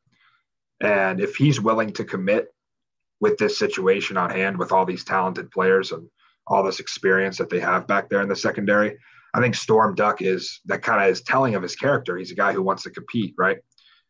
And 0.81 1.21
if 1.21 1.37
he's 1.37 1.61
willing 1.61 1.93
to 1.93 2.05
commit 2.05 2.49
with 3.21 3.39
this 3.39 3.59
situation 3.59 4.17
on 4.17 4.31
hand, 4.31 4.59
with 4.59 4.73
all 4.73 4.85
these 4.85 5.05
talented 5.05 5.51
players 5.51 5.93
and 5.93 6.09
all 6.47 6.63
this 6.63 6.81
experience 6.81 7.39
that 7.39 7.49
they 7.49 7.61
have 7.61 7.87
back 7.87 8.09
there 8.09 8.21
in 8.21 8.29
the 8.29 8.37
secondary, 8.37 8.99
I 9.35 9.41
think 9.41 9.55
Storm 9.55 9.95
Duck 9.95 10.23
is 10.23 10.61
that 10.67 10.83
kind 10.83 11.03
of 11.03 11.11
is 11.11 11.23
telling 11.23 11.55
of 11.55 11.63
his 11.63 11.75
character. 11.75 12.17
He's 12.17 12.31
a 12.31 12.37
guy 12.37 12.53
who 12.53 12.63
wants 12.63 12.83
to 12.85 12.91
compete, 12.91 13.35
right? 13.39 13.59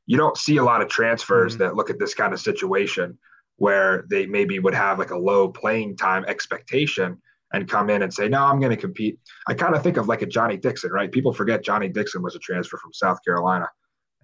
You 0.07 0.17
don't 0.17 0.37
see 0.37 0.59
a 0.59 0.65
lot 0.65 0.83
of 0.83 0.89
transfers 0.89 1.55
mm-hmm. 1.55 1.63
that 1.63 1.77
look 1.77 1.91
at 1.91 1.99
this 1.99 2.15
kind 2.15 2.35
of 2.35 2.41
situation 2.41 3.19
where 3.57 4.05
they 4.11 4.27
maybe 4.27 4.59
would 4.59 4.75
have 4.75 4.99
like 4.99 5.11
a 5.11 5.19
low 5.19 5.49
playing 5.49 5.97
time 5.97 6.25
expectation 6.27 7.21
and 7.55 7.69
come 7.69 7.89
in 7.89 8.03
and 8.03 8.13
say, 8.13 8.29
no, 8.29 8.43
I'm 8.45 8.59
going 8.59 8.71
to 8.71 8.77
compete. 8.77 9.17
I 9.47 9.55
kind 9.55 9.77
of 9.77 9.83
think 9.83 9.97
of 9.97 10.09
like 10.09 10.23
a 10.23 10.27
Johnny 10.27 10.57
Dixon, 10.57 10.91
right? 10.91 11.11
People 11.11 11.33
forget 11.33 11.63
Johnny 11.63 11.89
Dixon 11.89 12.21
was 12.21 12.35
a 12.35 12.41
transfer 12.41 12.77
from 12.77 12.93
South 12.93 13.19
Carolina 13.25 13.69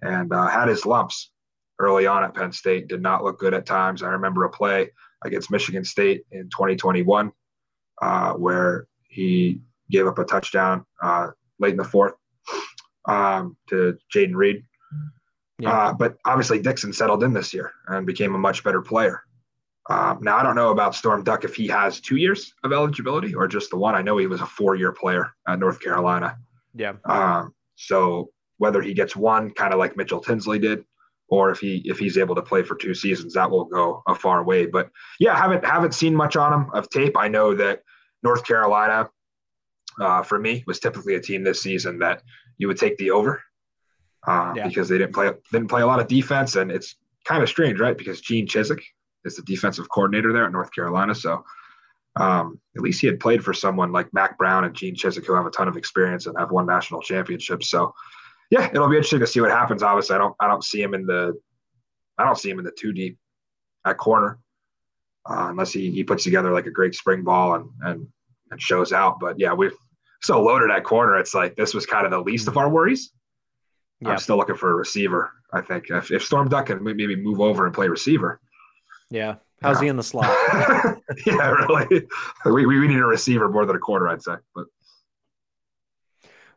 and 0.01 0.33
uh, 0.33 0.47
had 0.47 0.67
his 0.67 0.85
lumps 0.85 1.31
early 1.79 2.05
on 2.05 2.25
at 2.25 2.35
Penn 2.35 2.51
State, 2.51 2.89
did 2.89 3.01
not 3.01 3.23
look 3.23 3.39
good 3.39 3.53
at 3.53 3.65
times. 3.65 4.03
I 4.03 4.09
remember 4.09 4.43
a 4.43 4.49
play 4.49 4.89
against 5.23 5.49
Michigan 5.49 5.85
State 5.85 6.25
in 6.31 6.49
2021 6.49 7.31
uh, 8.01 8.33
where 8.33 8.87
he 9.07 9.61
gave 9.89 10.07
up 10.07 10.19
a 10.19 10.25
touchdown 10.25 10.85
uh, 11.01 11.27
late 11.57 11.71
in 11.71 11.77
the 11.77 11.85
fourth 11.85 12.15
um, 13.07 13.55
to 13.69 13.97
Jayden 14.13 14.35
Reed. 14.35 14.65
Yeah. 15.57 15.71
Uh, 15.71 15.93
but 15.93 16.17
obviously, 16.25 16.59
Dixon 16.59 16.91
settled 16.91 17.23
in 17.23 17.31
this 17.31 17.53
year 17.53 17.71
and 17.87 18.05
became 18.05 18.35
a 18.35 18.39
much 18.39 18.61
better 18.63 18.81
player. 18.81 19.21
Um, 19.91 20.19
now, 20.21 20.37
I 20.37 20.43
don't 20.43 20.55
know 20.55 20.71
about 20.71 20.95
Storm 20.95 21.21
Duck 21.23 21.43
if 21.43 21.53
he 21.53 21.67
has 21.67 21.99
two 21.99 22.15
years 22.15 22.53
of 22.63 22.71
eligibility 22.71 23.35
or 23.35 23.45
just 23.45 23.71
the 23.71 23.77
one. 23.77 23.93
I 23.93 24.01
know 24.01 24.17
he 24.17 24.27
was 24.27 24.39
a 24.39 24.45
four 24.45 24.75
year 24.75 24.93
player 24.93 25.33
at 25.47 25.59
North 25.59 25.81
Carolina. 25.81 26.37
Yeah. 26.73 26.93
Um, 27.03 27.53
so 27.75 28.29
whether 28.57 28.81
he 28.81 28.93
gets 28.93 29.17
one, 29.17 29.51
kind 29.51 29.73
of 29.73 29.79
like 29.79 29.97
Mitchell 29.97 30.21
Tinsley 30.21 30.59
did, 30.59 30.85
or 31.27 31.51
if 31.51 31.59
he 31.59 31.81
if 31.85 31.99
he's 31.99 32.17
able 32.17 32.35
to 32.35 32.41
play 32.41 32.63
for 32.63 32.75
two 32.75 32.93
seasons, 32.93 33.33
that 33.33 33.51
will 33.51 33.65
go 33.65 34.01
a 34.07 34.15
far 34.15 34.43
way. 34.45 34.65
But 34.65 34.89
yeah, 35.19 35.35
haven't 35.35 35.65
haven't 35.65 35.93
seen 35.93 36.15
much 36.15 36.37
on 36.37 36.53
him 36.53 36.69
of 36.73 36.89
tape. 36.89 37.17
I 37.17 37.27
know 37.27 37.53
that 37.55 37.81
North 38.23 38.45
Carolina, 38.45 39.09
uh, 39.99 40.23
for 40.23 40.39
me, 40.39 40.63
was 40.67 40.79
typically 40.79 41.15
a 41.15 41.21
team 41.21 41.43
this 41.43 41.61
season 41.61 41.99
that 41.99 42.21
you 42.57 42.69
would 42.69 42.77
take 42.77 42.97
the 42.97 43.11
over 43.11 43.41
uh, 44.25 44.53
yeah. 44.55 44.67
because 44.67 44.87
they 44.87 44.97
didn't 44.97 45.13
play 45.13 45.31
didn't 45.51 45.67
play 45.67 45.81
a 45.81 45.87
lot 45.87 45.99
of 45.99 46.07
defense, 46.07 46.55
and 46.55 46.71
it's 46.71 46.95
kind 47.25 47.43
of 47.43 47.49
strange, 47.49 47.77
right? 47.77 47.97
Because 47.97 48.21
Gene 48.21 48.47
Chizik 48.47 48.81
is 49.25 49.35
the 49.35 49.43
defensive 49.43 49.89
coordinator 49.89 50.33
there 50.33 50.45
at 50.45 50.51
North 50.51 50.73
Carolina. 50.73 51.13
So 51.15 51.43
um, 52.15 52.59
at 52.75 52.81
least 52.81 53.01
he 53.01 53.07
had 53.07 53.19
played 53.19 53.43
for 53.43 53.53
someone 53.53 53.91
like 53.91 54.13
Mack 54.13 54.37
Brown 54.37 54.65
and 54.65 54.75
Gene 54.75 54.95
Chizik, 54.95 55.25
who 55.25 55.33
have 55.33 55.45
a 55.45 55.51
ton 55.51 55.67
of 55.67 55.77
experience 55.77 56.25
and 56.25 56.37
have 56.37 56.51
won 56.51 56.65
national 56.65 57.01
championships. 57.01 57.69
So 57.69 57.93
yeah, 58.49 58.67
it'll 58.67 58.89
be 58.89 58.97
interesting 58.97 59.21
to 59.21 59.27
see 59.27 59.39
what 59.39 59.51
happens. 59.51 59.81
Obviously, 59.81 60.15
I 60.15 60.19
don't 60.19 60.35
I 60.39 60.47
don't 60.47 60.63
see 60.63 60.81
him 60.81 60.93
in 60.93 61.05
the 61.05 61.39
I 62.17 62.25
don't 62.25 62.37
see 62.37 62.49
him 62.49 62.59
in 62.59 62.65
the 62.65 62.73
two 62.77 62.91
deep 62.91 63.17
at 63.85 63.97
corner 63.97 64.39
uh, 65.29 65.47
unless 65.49 65.71
he, 65.71 65.89
he 65.91 66.03
puts 66.03 66.23
together 66.23 66.51
like 66.51 66.65
a 66.65 66.71
great 66.71 66.95
spring 66.95 67.23
ball 67.23 67.55
and 67.55 67.69
and 67.81 68.07
and 68.51 68.61
shows 68.61 68.91
out. 68.91 69.19
But 69.19 69.39
yeah, 69.39 69.53
we've 69.53 69.75
so 70.21 70.41
loaded 70.41 70.69
at 70.69 70.83
corner. 70.83 71.17
It's 71.17 71.33
like 71.33 71.55
this 71.55 71.73
was 71.73 71.85
kind 71.85 72.05
of 72.05 72.11
the 72.11 72.19
least 72.19 72.47
of 72.47 72.57
our 72.57 72.69
worries. 72.69 73.11
I'm 74.03 74.17
still 74.17 74.37
looking 74.37 74.55
for 74.55 74.71
a 74.71 74.75
receiver. 74.75 75.31
I 75.53 75.61
think 75.61 75.89
if, 75.89 76.11
if 76.11 76.23
Storm 76.23 76.49
Duck 76.49 76.65
can 76.67 76.83
maybe 76.83 77.15
move 77.15 77.39
over 77.39 77.65
and 77.65 77.75
play 77.75 77.87
receiver, 77.87 78.40
yeah. 79.11 79.35
How's 79.61 79.79
he 79.79 79.87
in 79.87 79.95
the 79.95 80.03
slot? 80.03 80.25
yeah, 81.27 81.51
really. 81.51 82.07
We, 82.45 82.65
we 82.65 82.87
need 82.87 82.97
a 82.97 83.05
receiver 83.05 83.47
more 83.47 83.67
than 83.67 83.75
a 83.75 83.79
quarter, 83.79 84.09
I'd 84.09 84.23
say. 84.23 84.33
But 84.55 84.65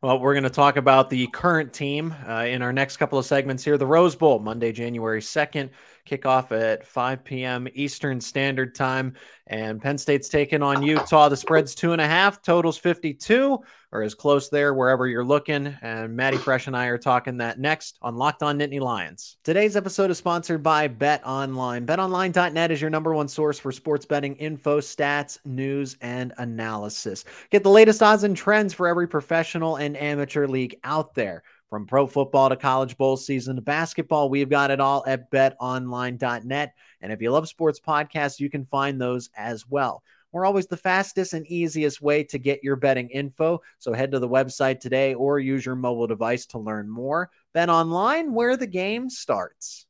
well, 0.05 0.19
we're 0.19 0.35
going 0.35 0.45
to 0.45 0.51
talk 0.51 0.77
about 0.77 1.09
the 1.09 1.27
current 1.29 1.73
team 1.73 2.15
uh, 2.29 2.45
in 2.47 2.61
our 2.61 2.75
next 2.75 2.99
couple 2.99 3.19
of 3.19 3.25
segments 3.25 3.65
here. 3.65 3.79
The 3.79 3.87
Rose 3.87 4.15
Bowl, 4.15 4.39
Monday, 4.39 4.71
January 4.71 5.23
2nd, 5.23 5.71
kickoff 6.07 6.53
at 6.53 6.87
5 6.87 7.25
p.m. 7.25 7.67
Eastern 7.73 8.21
Standard 8.21 8.75
Time. 8.75 9.15
And 9.47 9.81
Penn 9.81 9.97
State's 9.97 10.29
taking 10.29 10.63
on 10.63 10.83
Utah. 10.83 11.31
The 11.31 11.39
spread's 11.39 11.75
two 11.75 11.93
and 11.93 12.03
a 12.03 12.07
half, 12.07 12.43
totals 12.43 12.77
52 12.77 13.59
or 13.95 14.03
as 14.03 14.15
close 14.15 14.49
there 14.49 14.75
wherever 14.75 15.07
you're 15.07 15.25
looking. 15.25 15.75
And 15.81 16.17
Maddie 16.17 16.37
Fresh 16.37 16.67
and 16.67 16.77
I 16.77 16.87
are 16.87 16.99
talking 16.99 17.39
that 17.39 17.61
next 17.61 17.97
on 18.03 18.17
Locked 18.17 18.43
On 18.43 18.59
Nittany 18.59 18.81
Lions. 18.81 19.37
Today's 19.45 19.77
episode 19.77 20.11
is 20.11 20.19
sponsored 20.19 20.65
by 20.65 20.89
Bet 20.89 21.25
Online. 21.25 21.87
BetOnline.net 21.87 22.73
is 22.73 22.81
your 22.81 22.91
number 22.91 23.15
one 23.15 23.29
source 23.29 23.59
for 23.59 23.71
sports 23.71 24.05
betting 24.05 24.35
info, 24.35 24.81
stats, 24.81 25.39
news, 25.45 25.97
and 26.01 26.33
analysis. 26.39 27.25
Get 27.51 27.63
the 27.63 27.71
latest 27.71 28.03
odds 28.03 28.25
and 28.25 28.37
trends 28.37 28.75
for 28.75 28.89
every 28.89 29.07
professional 29.07 29.77
and 29.77 29.97
amateur 29.97 30.49
league 30.49 30.75
out 30.83 31.15
there. 31.15 31.45
From 31.71 31.87
pro 31.87 32.07
football 32.07 32.51
to 32.51 32.57
college 32.57 32.97
bowl 32.97 33.17
season 33.17 33.57
to 33.57 33.63
basketball, 33.63 34.29
we've 34.29 34.51
got 34.51 34.71
it 34.71 34.81
all 34.81 35.03
at 35.07 35.31
betonline.net. 35.31 36.75
And 37.01 37.13
if 37.13 37.23
you 37.23 37.31
love 37.33 37.49
sports 37.49 37.81
podcasts, 37.81 38.39
you 38.39 38.51
can 38.51 38.65
find 38.67 39.01
those 39.01 39.31
as 39.37 39.67
well. 39.69 40.03
We're 40.35 40.45
always 40.45 40.67
the 40.67 40.77
fastest 40.77 41.33
and 41.33 41.47
easiest 41.47 42.03
way 42.03 42.25
to 42.25 42.39
get 42.39 42.65
your 42.65 42.75
betting 42.75 43.09
info. 43.11 43.63
So 43.79 43.93
head 43.93 44.11
to 44.11 44.19
the 44.19 44.29
website 44.29 44.81
today 44.81 45.15
or 45.15 45.39
use 45.39 45.65
your 45.65 45.77
mobile 45.77 46.09
device 46.09 46.45
to 46.47 46.59
learn 46.59 46.91
more. 46.91 47.31
Bet 47.53 47.69
online 47.69 48.35
where 48.35 48.57
the 48.57 48.67
game 48.67 49.09
starts. 49.09 49.87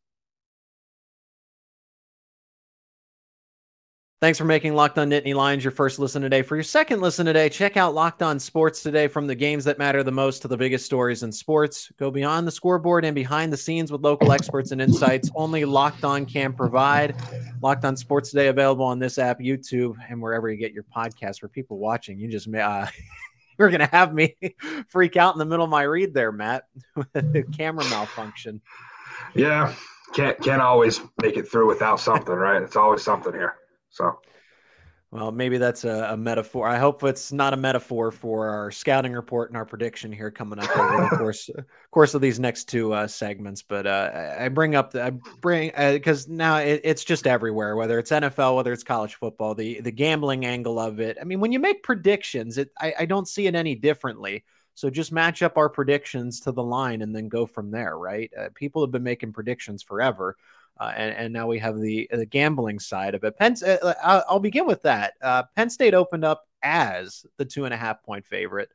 Thanks 4.24 4.38
for 4.38 4.46
making 4.46 4.74
Locked 4.74 4.96
On 4.96 5.10
Nittany 5.10 5.34
Lions 5.34 5.62
your 5.62 5.70
first 5.70 5.98
listen 5.98 6.22
today. 6.22 6.40
For 6.40 6.56
your 6.56 6.62
second 6.62 7.02
listen 7.02 7.26
today, 7.26 7.50
check 7.50 7.76
out 7.76 7.92
Locked 7.92 8.22
On 8.22 8.40
Sports 8.40 8.82
today 8.82 9.06
from 9.06 9.26
the 9.26 9.34
games 9.34 9.64
that 9.64 9.78
matter 9.78 10.02
the 10.02 10.12
most 10.12 10.40
to 10.40 10.48
the 10.48 10.56
biggest 10.56 10.86
stories 10.86 11.22
in 11.22 11.30
sports. 11.30 11.92
Go 11.98 12.10
beyond 12.10 12.46
the 12.46 12.50
scoreboard 12.50 13.04
and 13.04 13.14
behind 13.14 13.52
the 13.52 13.58
scenes 13.58 13.92
with 13.92 14.00
local 14.00 14.32
experts 14.32 14.70
and 14.70 14.80
insights 14.80 15.30
only 15.34 15.66
Locked 15.66 16.04
On 16.04 16.24
can 16.24 16.54
provide. 16.54 17.14
Locked 17.60 17.84
On 17.84 17.98
Sports 17.98 18.30
today 18.30 18.46
available 18.46 18.86
on 18.86 18.98
this 18.98 19.18
app, 19.18 19.40
YouTube, 19.40 19.94
and 20.08 20.22
wherever 20.22 20.48
you 20.48 20.56
get 20.56 20.72
your 20.72 20.84
podcast. 20.84 21.40
For 21.40 21.48
people 21.48 21.76
watching, 21.76 22.18
you 22.18 22.30
just 22.30 22.48
may. 22.48 22.62
uh, 22.62 22.86
you're 23.58 23.68
gonna 23.68 23.90
have 23.92 24.14
me 24.14 24.38
freak 24.88 25.18
out 25.18 25.34
in 25.34 25.38
the 25.38 25.44
middle 25.44 25.66
of 25.66 25.70
my 25.70 25.82
read 25.82 26.14
there, 26.14 26.32
Matt, 26.32 26.64
with 26.96 27.12
the 27.12 27.44
camera 27.54 27.84
malfunction. 27.90 28.62
Yeah, 29.34 29.74
can't 30.14 30.40
can't 30.40 30.62
always 30.62 31.02
make 31.20 31.36
it 31.36 31.46
through 31.46 31.68
without 31.68 32.00
something, 32.00 32.34
right? 32.34 32.62
It's 32.62 32.76
always 32.76 33.02
something 33.02 33.34
here. 33.34 33.56
So, 33.94 34.18
well, 35.12 35.30
maybe 35.30 35.58
that's 35.58 35.84
a, 35.84 36.08
a, 36.10 36.16
metaphor. 36.16 36.66
I 36.66 36.78
hope 36.78 37.04
it's 37.04 37.30
not 37.30 37.54
a 37.54 37.56
metaphor 37.56 38.10
for 38.10 38.48
our 38.48 38.72
scouting 38.72 39.12
report 39.12 39.50
and 39.50 39.56
our 39.56 39.64
prediction 39.64 40.10
here 40.10 40.32
coming 40.32 40.58
up 40.58 40.76
over 40.76 41.08
the 41.08 41.16
course 41.16 41.50
course 41.92 42.14
of 42.14 42.20
these 42.20 42.40
next 42.40 42.64
two 42.64 42.92
uh, 42.92 43.06
segments. 43.06 43.62
But 43.62 43.86
uh, 43.86 44.34
I 44.36 44.48
bring 44.48 44.74
up 44.74 44.90
the, 44.90 45.04
I 45.04 45.10
bring 45.10 45.70
because 45.76 46.26
uh, 46.28 46.32
now 46.32 46.56
it, 46.56 46.80
it's 46.82 47.04
just 47.04 47.28
everywhere, 47.28 47.76
whether 47.76 48.00
it's 48.00 48.10
NFL, 48.10 48.56
whether 48.56 48.72
it's 48.72 48.82
college 48.82 49.14
football, 49.14 49.54
the 49.54 49.80
the 49.80 49.92
gambling 49.92 50.44
angle 50.44 50.80
of 50.80 50.98
it. 50.98 51.16
I 51.20 51.24
mean, 51.24 51.38
when 51.38 51.52
you 51.52 51.60
make 51.60 51.84
predictions, 51.84 52.58
it 52.58 52.72
I, 52.80 52.94
I 53.00 53.06
don't 53.06 53.28
see 53.28 53.46
it 53.46 53.54
any 53.54 53.76
differently. 53.76 54.42
So 54.74 54.90
just 54.90 55.12
match 55.12 55.42
up 55.42 55.56
our 55.56 55.68
predictions 55.68 56.40
to 56.40 56.50
the 56.50 56.64
line 56.64 57.00
and 57.02 57.14
then 57.14 57.28
go 57.28 57.46
from 57.46 57.70
there, 57.70 57.96
right? 57.96 58.32
Uh, 58.36 58.48
people 58.56 58.82
have 58.82 58.90
been 58.90 59.04
making 59.04 59.32
predictions 59.32 59.84
forever. 59.84 60.36
Uh, 60.78 60.92
and, 60.96 61.14
and 61.14 61.32
now 61.32 61.46
we 61.46 61.58
have 61.58 61.78
the 61.78 62.08
the 62.10 62.26
gambling 62.26 62.80
side 62.80 63.14
of 63.14 63.22
it. 63.22 63.38
Penn, 63.38 63.54
uh, 63.64 63.76
uh, 63.82 64.22
I'll, 64.28 64.40
begin 64.40 64.66
with 64.66 64.82
that. 64.82 65.14
Uh, 65.22 65.44
Penn 65.54 65.70
State 65.70 65.94
opened 65.94 66.24
up 66.24 66.44
as 66.62 67.24
the 67.36 67.44
two 67.44 67.64
and 67.64 67.72
a 67.72 67.76
half 67.76 68.02
point 68.02 68.26
favorite, 68.26 68.70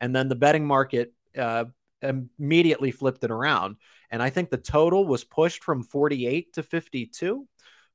and 0.00 0.14
then 0.14 0.28
the 0.28 0.34
betting 0.34 0.66
market 0.66 1.12
uh, 1.38 1.66
immediately 2.02 2.90
flipped 2.90 3.22
it 3.22 3.30
around. 3.30 3.76
And 4.10 4.22
I 4.22 4.30
think 4.30 4.50
the 4.50 4.56
total 4.56 5.06
was 5.06 5.22
pushed 5.24 5.62
from 5.62 5.82
48 5.82 6.54
to 6.54 6.62
52. 6.62 7.46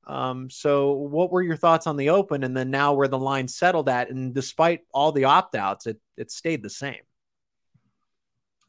Um, 0.06 0.48
so, 0.48 0.92
what 0.92 1.30
were 1.30 1.42
your 1.42 1.56
thoughts 1.56 1.86
on 1.86 1.98
the 1.98 2.10
open, 2.10 2.44
and 2.44 2.56
then 2.56 2.70
now 2.70 2.94
where 2.94 3.08
the 3.08 3.18
line 3.18 3.46
settled 3.46 3.90
at? 3.90 4.10
And 4.10 4.34
despite 4.34 4.80
all 4.94 5.12
the 5.12 5.24
opt 5.24 5.54
outs, 5.54 5.86
it 5.86 6.00
it 6.16 6.30
stayed 6.30 6.62
the 6.62 6.70
same. 6.70 7.02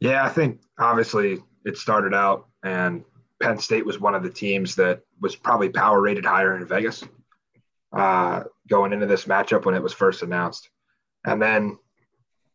Yeah, 0.01 0.25
I 0.25 0.29
think 0.29 0.59
obviously 0.77 1.39
it 1.63 1.77
started 1.77 2.13
out 2.13 2.47
and 2.63 3.03
Penn 3.41 3.57
State 3.57 3.85
was 3.85 3.99
one 3.99 4.15
of 4.15 4.23
the 4.23 4.29
teams 4.29 4.75
that 4.75 5.01
was 5.19 5.35
probably 5.35 5.69
power 5.69 6.01
rated 6.01 6.25
higher 6.25 6.55
in 6.55 6.65
Vegas 6.65 7.03
uh, 7.91 8.43
going 8.69 8.93
into 8.93 9.05
this 9.05 9.25
matchup 9.25 9.65
when 9.65 9.75
it 9.75 9.83
was 9.83 9.93
first 9.93 10.21
announced. 10.21 10.69
And 11.25 11.41
then, 11.41 11.77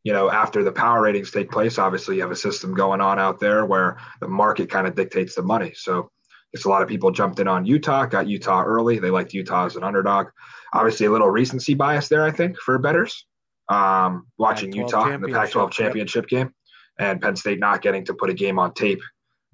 you 0.02 0.12
know, 0.12 0.30
after 0.30 0.64
the 0.64 0.72
power 0.72 1.02
ratings 1.02 1.30
take 1.30 1.50
place, 1.50 1.78
obviously 1.78 2.16
you 2.16 2.22
have 2.22 2.30
a 2.30 2.36
system 2.36 2.74
going 2.74 3.00
on 3.00 3.18
out 3.18 3.40
there 3.40 3.66
where 3.66 3.98
the 4.20 4.28
market 4.28 4.70
kind 4.70 4.86
of 4.86 4.94
dictates 4.94 5.34
the 5.34 5.42
money. 5.42 5.72
So 5.74 6.10
it's 6.52 6.64
a 6.64 6.68
lot 6.68 6.82
of 6.82 6.88
people 6.88 7.10
jumped 7.10 7.38
in 7.40 7.48
on 7.48 7.66
Utah, 7.66 8.06
got 8.06 8.28
Utah 8.28 8.62
early. 8.62 8.98
They 8.98 9.10
liked 9.10 9.34
Utah 9.34 9.66
as 9.66 9.76
an 9.76 9.84
underdog. 9.84 10.28
Obviously, 10.72 11.06
a 11.06 11.10
little 11.10 11.30
recency 11.30 11.74
bias 11.74 12.08
there, 12.08 12.24
I 12.24 12.30
think, 12.30 12.56
for 12.58 12.78
betters. 12.78 13.26
Um, 13.68 14.26
watching 14.38 14.72
Utah 14.72 15.08
in 15.08 15.20
the 15.20 15.28
Pac 15.28 15.50
12 15.50 15.72
championship 15.72 16.28
game 16.28 16.54
and 16.98 17.20
Penn 17.20 17.34
State 17.36 17.58
not 17.58 17.82
getting 17.82 18.04
to 18.04 18.14
put 18.14 18.30
a 18.30 18.34
game 18.34 18.58
on 18.58 18.72
tape 18.74 19.00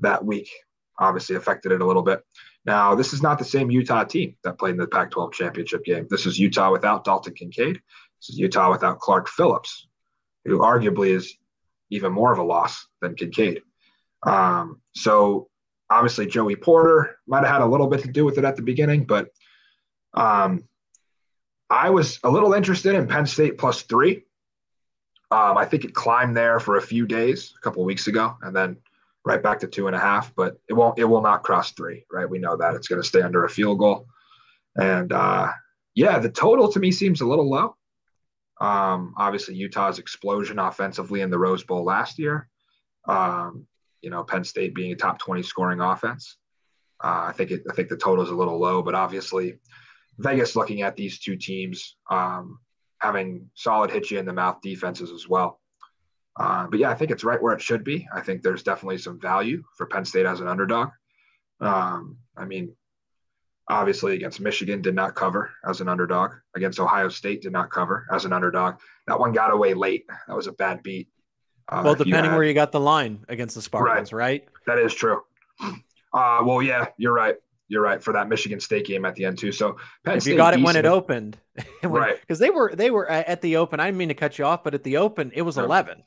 that 0.00 0.24
week 0.24 0.50
obviously 0.98 1.36
affected 1.36 1.72
it 1.72 1.80
a 1.80 1.86
little 1.86 2.02
bit. 2.02 2.22
Now, 2.64 2.94
this 2.94 3.12
is 3.12 3.22
not 3.22 3.38
the 3.38 3.44
same 3.44 3.70
Utah 3.70 4.04
team 4.04 4.36
that 4.44 4.58
played 4.58 4.72
in 4.72 4.76
the 4.76 4.86
Pac 4.86 5.10
12 5.10 5.32
championship 5.32 5.84
game. 5.84 6.06
This 6.08 6.26
is 6.26 6.38
Utah 6.38 6.70
without 6.70 7.04
Dalton 7.04 7.34
Kincaid. 7.34 7.80
This 8.20 8.30
is 8.30 8.38
Utah 8.38 8.70
without 8.70 9.00
Clark 9.00 9.28
Phillips, 9.28 9.88
who 10.44 10.60
arguably 10.60 11.08
is 11.08 11.36
even 11.90 12.12
more 12.12 12.32
of 12.32 12.38
a 12.38 12.42
loss 12.42 12.86
than 13.00 13.16
Kincaid. 13.16 13.62
Um, 14.24 14.80
so 14.94 15.48
obviously, 15.90 16.26
Joey 16.26 16.56
Porter 16.56 17.16
might 17.26 17.44
have 17.44 17.52
had 17.52 17.62
a 17.62 17.66
little 17.66 17.88
bit 17.88 18.02
to 18.02 18.08
do 18.08 18.24
with 18.24 18.38
it 18.38 18.44
at 18.44 18.56
the 18.56 18.62
beginning, 18.62 19.04
but 19.04 19.28
um, 20.14 20.64
I 21.68 21.90
was 21.90 22.20
a 22.22 22.30
little 22.30 22.52
interested 22.52 22.94
in 22.94 23.08
Penn 23.08 23.26
State 23.26 23.58
plus 23.58 23.82
three. 23.82 24.24
Um, 25.30 25.56
I 25.56 25.64
think 25.64 25.84
it 25.84 25.94
climbed 25.94 26.36
there 26.36 26.60
for 26.60 26.76
a 26.76 26.82
few 26.82 27.06
days, 27.06 27.54
a 27.56 27.60
couple 27.60 27.82
weeks 27.84 28.06
ago, 28.06 28.36
and 28.42 28.54
then 28.54 28.76
right 29.24 29.42
back 29.42 29.60
to 29.60 29.66
two 29.66 29.86
and 29.86 29.96
a 29.96 30.00
half. 30.00 30.34
But 30.34 30.56
it 30.68 30.74
won't. 30.74 30.98
It 30.98 31.04
will 31.04 31.22
not 31.22 31.42
cross 31.42 31.72
three. 31.72 32.04
Right? 32.10 32.28
We 32.28 32.38
know 32.38 32.56
that 32.56 32.74
it's 32.74 32.88
going 32.88 33.02
to 33.02 33.08
stay 33.08 33.22
under 33.22 33.44
a 33.44 33.50
field 33.50 33.78
goal. 33.78 34.06
And 34.76 35.12
uh, 35.12 35.48
yeah, 35.94 36.18
the 36.18 36.30
total 36.30 36.70
to 36.72 36.80
me 36.80 36.92
seems 36.92 37.20
a 37.20 37.26
little 37.26 37.48
low. 37.48 37.76
Um, 38.60 39.14
obviously, 39.18 39.54
Utah's 39.56 39.98
explosion 39.98 40.58
offensively 40.58 41.20
in 41.20 41.30
the 41.30 41.38
Rose 41.38 41.64
Bowl 41.64 41.84
last 41.84 42.18
year. 42.18 42.48
Um, 43.08 43.66
you 44.02 44.10
know, 44.10 44.22
Penn 44.22 44.44
State 44.44 44.74
being 44.74 44.92
a 44.92 44.96
top 44.96 45.18
twenty 45.18 45.42
scoring 45.42 45.80
offense. 45.80 46.36
Uh, 47.02 47.24
I 47.28 47.32
think 47.32 47.50
it, 47.50 47.62
I 47.68 47.74
think 47.74 47.88
the 47.88 47.96
total 47.96 48.22
is 48.22 48.30
a 48.30 48.34
little 48.34 48.60
low, 48.60 48.82
but 48.82 48.94
obviously, 48.94 49.58
Vegas 50.18 50.54
looking 50.54 50.82
at 50.82 50.96
these 50.96 51.18
two 51.18 51.36
teams 51.36 51.96
um, 52.10 52.58
having 52.98 53.50
solid 53.54 53.90
hit 53.90 54.10
you 54.10 54.20
in 54.20 54.26
the 54.26 54.32
mouth 54.32 54.60
defenses 54.62 55.10
as 55.10 55.28
well. 55.28 55.60
Uh, 56.38 56.66
but 56.66 56.78
yeah, 56.78 56.90
I 56.90 56.94
think 56.94 57.10
it's 57.10 57.24
right 57.24 57.40
where 57.40 57.54
it 57.54 57.60
should 57.60 57.84
be. 57.84 58.08
I 58.14 58.20
think 58.20 58.42
there's 58.42 58.62
definitely 58.62 58.98
some 58.98 59.20
value 59.20 59.62
for 59.76 59.86
Penn 59.86 60.04
State 60.04 60.26
as 60.26 60.40
an 60.40 60.48
underdog. 60.48 60.90
Um, 61.60 62.18
I 62.36 62.46
mean, 62.46 62.74
obviously 63.68 64.14
against 64.14 64.40
Michigan 64.40 64.80
did 64.82 64.94
not 64.94 65.14
cover 65.14 65.50
as 65.66 65.80
an 65.80 65.88
underdog. 65.88 66.32
Against 66.56 66.80
Ohio 66.80 67.08
State 67.08 67.42
did 67.42 67.52
not 67.52 67.70
cover 67.70 68.06
as 68.10 68.24
an 68.24 68.32
underdog. 68.32 68.76
That 69.06 69.20
one 69.20 69.32
got 69.32 69.52
away 69.52 69.74
late. 69.74 70.06
That 70.26 70.36
was 70.36 70.46
a 70.46 70.52
bad 70.52 70.82
beat. 70.82 71.08
Uh, 71.68 71.82
well, 71.84 71.94
depending 71.94 72.30
had, 72.30 72.36
where 72.36 72.44
you 72.44 72.54
got 72.54 72.72
the 72.72 72.80
line 72.80 73.24
against 73.28 73.54
the 73.54 73.62
Spartans, 73.62 74.12
right? 74.12 74.42
right? 74.42 74.48
That 74.66 74.78
is 74.78 74.92
true. 74.94 75.22
Uh, 75.60 76.42
well, 76.44 76.60
yeah, 76.62 76.86
you're 76.96 77.14
right 77.14 77.36
you're 77.72 77.82
right 77.82 78.02
for 78.02 78.12
that 78.12 78.28
Michigan 78.28 78.60
State 78.60 78.84
game 78.84 79.06
at 79.06 79.14
the 79.14 79.24
end 79.24 79.38
too. 79.38 79.50
So 79.50 79.76
Penn 80.04 80.18
if 80.18 80.24
State 80.24 80.32
you 80.32 80.36
got 80.36 80.52
it 80.52 80.62
when 80.62 80.76
it 80.76 80.84
opened, 80.84 81.38
when, 81.80 81.92
right? 81.92 82.20
Because 82.20 82.38
they 82.38 82.50
were 82.50 82.74
they 82.74 82.90
were 82.90 83.08
at 83.08 83.40
the 83.40 83.56
open. 83.56 83.80
I 83.80 83.86
didn't 83.86 83.96
mean 83.96 84.08
to 84.08 84.14
cut 84.14 84.38
you 84.38 84.44
off, 84.44 84.62
but 84.62 84.74
at 84.74 84.84
the 84.84 84.98
open 84.98 85.32
it 85.34 85.42
was 85.42 85.56
eleven. 85.56 86.02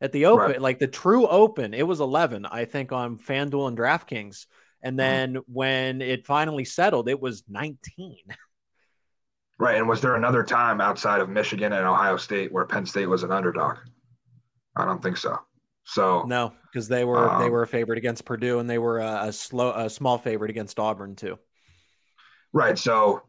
At 0.00 0.12
the 0.12 0.26
open, 0.26 0.46
right. 0.46 0.60
like 0.60 0.78
the 0.78 0.86
true 0.86 1.26
open, 1.26 1.72
it 1.72 1.86
was 1.86 2.00
eleven. 2.00 2.44
I 2.44 2.66
think 2.66 2.92
on 2.92 3.18
FanDuel 3.18 3.68
and 3.68 3.78
DraftKings, 3.78 4.46
and 4.82 4.92
mm-hmm. 4.92 4.96
then 4.96 5.34
mm-hmm. 5.34 5.52
when 5.52 6.02
it 6.02 6.26
finally 6.26 6.64
settled, 6.66 7.08
it 7.08 7.20
was 7.20 7.44
nineteen. 7.48 8.24
Right, 9.58 9.76
and 9.76 9.88
was 9.88 10.02
there 10.02 10.16
another 10.16 10.44
time 10.44 10.82
outside 10.82 11.22
of 11.22 11.30
Michigan 11.30 11.72
and 11.72 11.86
Ohio 11.86 12.18
State 12.18 12.52
where 12.52 12.66
Penn 12.66 12.84
State 12.84 13.06
was 13.06 13.22
an 13.22 13.32
underdog? 13.32 13.78
I 14.76 14.84
don't 14.84 15.02
think 15.02 15.16
so. 15.16 15.38
So 15.84 16.24
no, 16.24 16.52
because 16.64 16.88
they 16.88 17.04
were 17.04 17.30
um, 17.30 17.42
they 17.42 17.48
were 17.48 17.62
a 17.62 17.66
favorite 17.66 17.96
against 17.96 18.24
Purdue 18.24 18.58
and 18.58 18.68
they 18.68 18.78
were 18.78 18.98
a, 18.98 19.28
a, 19.28 19.32
slow 19.32 19.72
a 19.72 19.88
small 19.88 20.18
favorite 20.18 20.50
against 20.50 20.78
Auburn 20.78 21.14
too. 21.16 21.38
Right. 22.52 22.76
So 22.76 23.22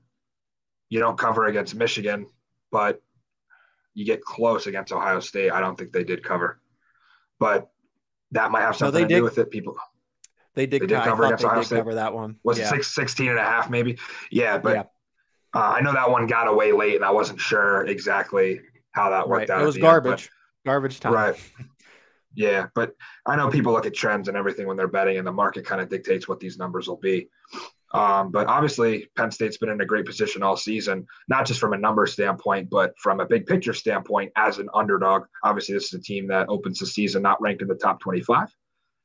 you 0.90 1.00
don't 1.00 1.18
cover 1.18 1.46
against 1.46 1.76
Michigan, 1.76 2.26
but 2.72 3.02
you 3.98 4.06
get 4.06 4.22
close 4.22 4.68
against 4.68 4.94
Ohio 4.94 5.20
State. 5.20 5.51
I 5.51 5.60
don't 5.60 5.75
think 5.75 5.92
they 5.92 6.04
did 6.04 6.24
cover, 6.24 6.60
but 7.39 7.72
that 8.30 8.51
might 8.51 8.62
have 8.62 8.75
something 8.75 9.01
no, 9.01 9.08
to 9.08 9.12
did, 9.12 9.20
do 9.20 9.24
with 9.24 9.39
it. 9.39 9.50
People 9.50 9.75
they 10.54 10.68
did, 10.68 10.84
they 10.84 10.86
did 10.86 11.01
cover 11.01 11.25
against 11.25 11.44
Ohio 11.44 11.63
State. 11.63 11.77
Cover 11.77 11.96
that 11.96 12.13
one. 12.13 12.36
Was 12.44 12.60
yeah. 12.60 12.66
it 12.66 12.70
six, 12.70 12.94
16 12.94 13.30
and 13.30 13.39
a 13.39 13.44
half 13.44 13.72
maybe? 13.72 13.98
Yeah, 14.30 14.60
but 14.60 14.75
yeah. 14.75 14.84
Uh, 15.56 15.74
I 15.77 15.82
know 15.82 15.94
that 15.94 16.12
one 16.12 16.27
got 16.27 16.48
away 16.48 16.74
late, 16.74 16.96
and 16.96 17.04
I 17.04 17.10
wasn't 17.10 17.39
sure 17.39 17.88
exactly 17.88 18.62
how 18.91 19.10
that 19.10 19.28
worked 19.28 19.50
right. 19.50 19.58
out. 19.58 19.63
It 19.63 19.65
was 19.65 19.78
garbage. 19.78 20.24
End, 20.24 20.30
garbage 20.65 21.00
time. 21.00 21.13
Right. 21.13 21.52
Yeah, 22.36 22.67
but 22.76 22.93
I 23.26 23.36
know 23.36 23.50
people 23.50 23.74
look 23.74 23.88
at 23.88 23.95
trends 23.95 24.28
and 24.28 24.38
everything 24.38 24.67
when 24.67 24.78
they're 24.78 24.88
betting, 24.88 25.17
and 25.17 25.26
the 25.26 25.32
market 25.32 25.65
kind 25.65 25.82
of 25.82 25.89
dictates 25.89 26.28
what 26.28 26.39
these 26.39 26.60
numbers 26.60 26.88
will 26.88 26.98
be. 26.98 27.30
Um, 27.93 28.32
but 28.32 28.47
obviously, 28.47 29.08
Penn 29.15 29.32
State's 29.32 29.58
been 29.58 29.69
in 29.69 29.82
a 29.82 29.86
great 29.86 30.06
position 30.06 30.43
all 30.43 30.58
season, 30.58 31.06
not 31.28 31.45
just 31.45 31.60
from 31.60 31.73
a 31.73 31.78
number 31.78 32.06
standpoint, 32.06 32.69
but 32.69 32.93
from 33.00 33.19
a 33.19 33.26
big 33.26 33.45
picture 33.45 33.73
standpoint 33.73 34.32
as 34.36 34.60
an 34.60 34.67
underdog. 34.73 35.23
Obviously, 35.43 35.76
this 35.76 35.86
is 35.86 35.93
a 35.93 36.02
team 36.02 36.28
that 36.28 36.50
opens 36.50 36.80
the 36.80 36.86
season 36.86 37.21
not 37.21 37.41
ranked 37.41 37.62
in 37.62 37.67
the 37.67 37.76
top 37.76 38.00
25. 38.00 38.50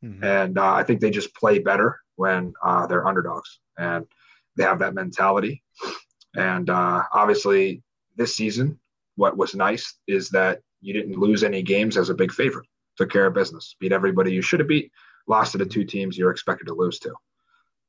Mm-hmm. 0.05 0.25
And 0.25 0.59
uh, 0.59 0.73
I 0.73 0.83
think 0.83 1.01
they 1.01 1.11
just 1.11 1.35
play 1.35 1.61
better 1.61 2.01
when 2.16 2.53
uh, 2.64 2.87
they're 2.87 3.07
underdogs 3.07 3.61
and 3.79 4.05
they 4.57 4.64
have 4.64 4.81
that 4.81 4.95
mentality. 4.95 5.62
And 6.35 6.68
uh, 6.68 7.03
obviously, 7.12 7.83
this 8.16 8.35
season, 8.35 8.81
what 9.14 9.37
was 9.37 9.55
nice 9.55 9.97
is 10.09 10.31
that 10.31 10.61
you 10.81 10.92
didn't 10.92 11.18
lose 11.18 11.45
any 11.45 11.62
games 11.62 11.97
as 11.97 12.11
a 12.11 12.14
big 12.14 12.33
favorite 12.33 12.66
took 12.97 13.11
care 13.11 13.27
of 13.27 13.35
business, 13.35 13.77
beat 13.81 13.92
everybody 13.92 14.33
you 14.33 14.42
should 14.42 14.61
have 14.61 14.68
beat, 14.68 14.90
lost 15.27 15.53
to 15.53 15.59
the 15.59 15.66
two 15.66 15.85
teams 15.85 16.16
you're 16.18 16.31
expected 16.31 16.66
to 16.66 16.75
lose 16.75 16.99
to. 17.01 17.14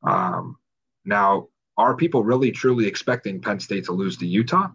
Um, 0.04 0.58
now, 1.06 1.48
are 1.78 1.96
people 1.96 2.24
really 2.24 2.52
truly 2.52 2.86
expecting 2.86 3.42
Penn 3.42 3.60
State 3.60 3.86
to 3.86 3.92
lose 3.92 4.18
to 4.18 4.28
Utah? 4.28 4.70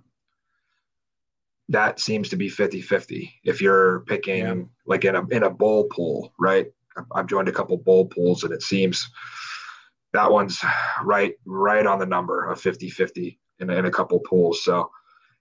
That 1.68 2.00
seems 2.00 2.28
to 2.30 2.36
be 2.36 2.48
50 2.48 2.80
50 2.80 3.32
if 3.44 3.60
you're 3.60 4.00
picking 4.00 4.38
yeah. 4.38 4.54
like 4.86 5.04
in 5.04 5.14
a, 5.14 5.26
in 5.28 5.42
a 5.42 5.50
bowl 5.50 5.84
pool, 5.84 6.32
right? 6.38 6.66
I've 7.14 7.26
joined 7.26 7.48
a 7.48 7.52
couple 7.52 7.76
bowl 7.76 8.06
pools 8.06 8.42
and 8.42 8.52
it 8.52 8.62
seems 8.62 9.08
that 10.12 10.30
one's 10.30 10.60
right, 11.04 11.34
right 11.44 11.86
on 11.86 11.98
the 11.98 12.06
number 12.06 12.46
of 12.46 12.60
50 12.60 12.88
50 12.88 13.38
in, 13.60 13.70
in 13.70 13.84
a 13.84 13.90
couple 13.90 14.18
pools. 14.20 14.64
So, 14.64 14.90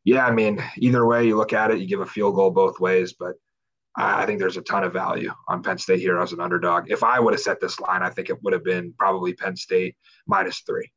yeah, 0.03 0.25
I 0.25 0.31
mean, 0.31 0.61
either 0.77 1.05
way 1.05 1.25
you 1.25 1.37
look 1.37 1.53
at 1.53 1.71
it, 1.71 1.79
you 1.79 1.87
give 1.87 2.01
a 2.01 2.05
field 2.05 2.35
goal 2.35 2.51
both 2.51 2.79
ways, 2.79 3.13
but 3.13 3.35
I 3.99 4.25
think 4.27 4.39
there's 4.39 4.57
a 4.57 4.61
ton 4.61 4.83
of 4.83 4.93
value 4.93 5.31
on 5.47 5.63
Penn 5.63 5.79
State 5.79 5.99
here 5.99 6.19
as 6.19 6.31
an 6.31 6.39
underdog. 6.39 6.91
If 6.91 7.03
I 7.03 7.19
would 7.19 7.33
have 7.33 7.41
set 7.41 7.59
this 7.59 7.79
line, 7.79 8.03
I 8.03 8.09
think 8.11 8.29
it 8.29 8.41
would 8.43 8.53
have 8.53 8.63
been 8.63 8.93
probably 8.97 9.33
Penn 9.33 9.55
State 9.55 9.95
minus 10.27 10.59
three, 10.59 10.91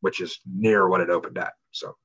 which 0.00 0.20
is 0.20 0.40
near 0.52 0.88
what 0.88 1.00
it 1.00 1.10
opened 1.10 1.38
at. 1.38 1.52
So. 1.70 1.96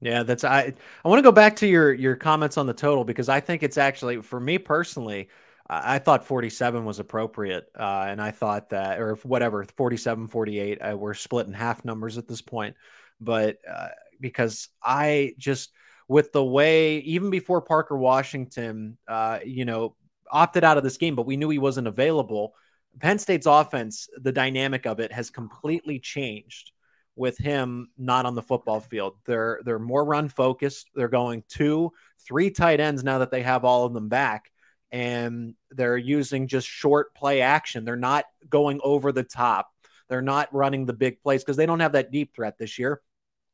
Yeah, 0.00 0.22
that's 0.22 0.44
I. 0.44 0.72
I 1.04 1.08
want 1.08 1.18
to 1.18 1.24
go 1.24 1.32
back 1.32 1.56
to 1.56 1.66
your 1.66 1.92
your 1.92 2.16
comments 2.16 2.56
on 2.56 2.66
the 2.66 2.72
total 2.72 3.04
because 3.04 3.28
I 3.28 3.40
think 3.40 3.62
it's 3.62 3.76
actually 3.76 4.22
for 4.22 4.38
me 4.38 4.56
personally. 4.58 5.28
I 5.70 5.98
thought 5.98 6.24
47 6.24 6.84
was 6.84 6.98
appropriate. 6.98 7.66
Uh, 7.78 8.06
and 8.08 8.22
I 8.22 8.30
thought 8.30 8.70
that, 8.70 9.00
or 9.00 9.16
whatever, 9.16 9.64
47, 9.76 10.28
48, 10.28 10.78
uh, 10.78 10.96
we're 10.96 11.12
splitting 11.14 11.52
half 11.52 11.84
numbers 11.84 12.16
at 12.16 12.26
this 12.26 12.40
point. 12.40 12.76
But 13.20 13.58
uh, 13.68 13.88
because 14.18 14.68
I 14.82 15.34
just, 15.36 15.70
with 16.08 16.32
the 16.32 16.44
way 16.44 16.98
even 16.98 17.30
before 17.30 17.60
Parker 17.60 17.96
Washington, 17.96 18.96
uh, 19.06 19.38
you 19.44 19.64
know, 19.64 19.94
opted 20.30 20.64
out 20.64 20.78
of 20.78 20.84
this 20.84 20.96
game, 20.96 21.14
but 21.14 21.26
we 21.26 21.36
knew 21.36 21.50
he 21.50 21.58
wasn't 21.58 21.86
available. 21.86 22.54
Penn 22.98 23.18
State's 23.18 23.46
offense, 23.46 24.08
the 24.16 24.32
dynamic 24.32 24.86
of 24.86 25.00
it 25.00 25.12
has 25.12 25.30
completely 25.30 26.00
changed 26.00 26.72
with 27.14 27.36
him 27.36 27.88
not 27.98 28.26
on 28.26 28.34
the 28.34 28.42
football 28.42 28.80
field. 28.80 29.16
They're 29.26 29.60
they're 29.64 29.78
more 29.78 30.04
run 30.04 30.28
focused. 30.28 30.88
They're 30.94 31.08
going 31.08 31.44
two, 31.48 31.92
three 32.26 32.50
tight 32.50 32.80
ends 32.80 33.04
now 33.04 33.18
that 33.18 33.30
they 33.30 33.42
have 33.42 33.64
all 33.64 33.84
of 33.84 33.92
them 33.92 34.08
back, 34.08 34.50
and 34.90 35.54
they're 35.70 35.96
using 35.96 36.48
just 36.48 36.66
short 36.66 37.14
play 37.14 37.42
action. 37.42 37.84
They're 37.84 37.96
not 37.96 38.24
going 38.48 38.80
over 38.82 39.12
the 39.12 39.24
top. 39.24 39.68
They're 40.08 40.22
not 40.22 40.54
running 40.54 40.86
the 40.86 40.94
big 40.94 41.20
plays 41.20 41.42
because 41.44 41.56
they 41.56 41.66
don't 41.66 41.80
have 41.80 41.92
that 41.92 42.10
deep 42.10 42.34
threat 42.34 42.56
this 42.56 42.78
year. 42.78 43.02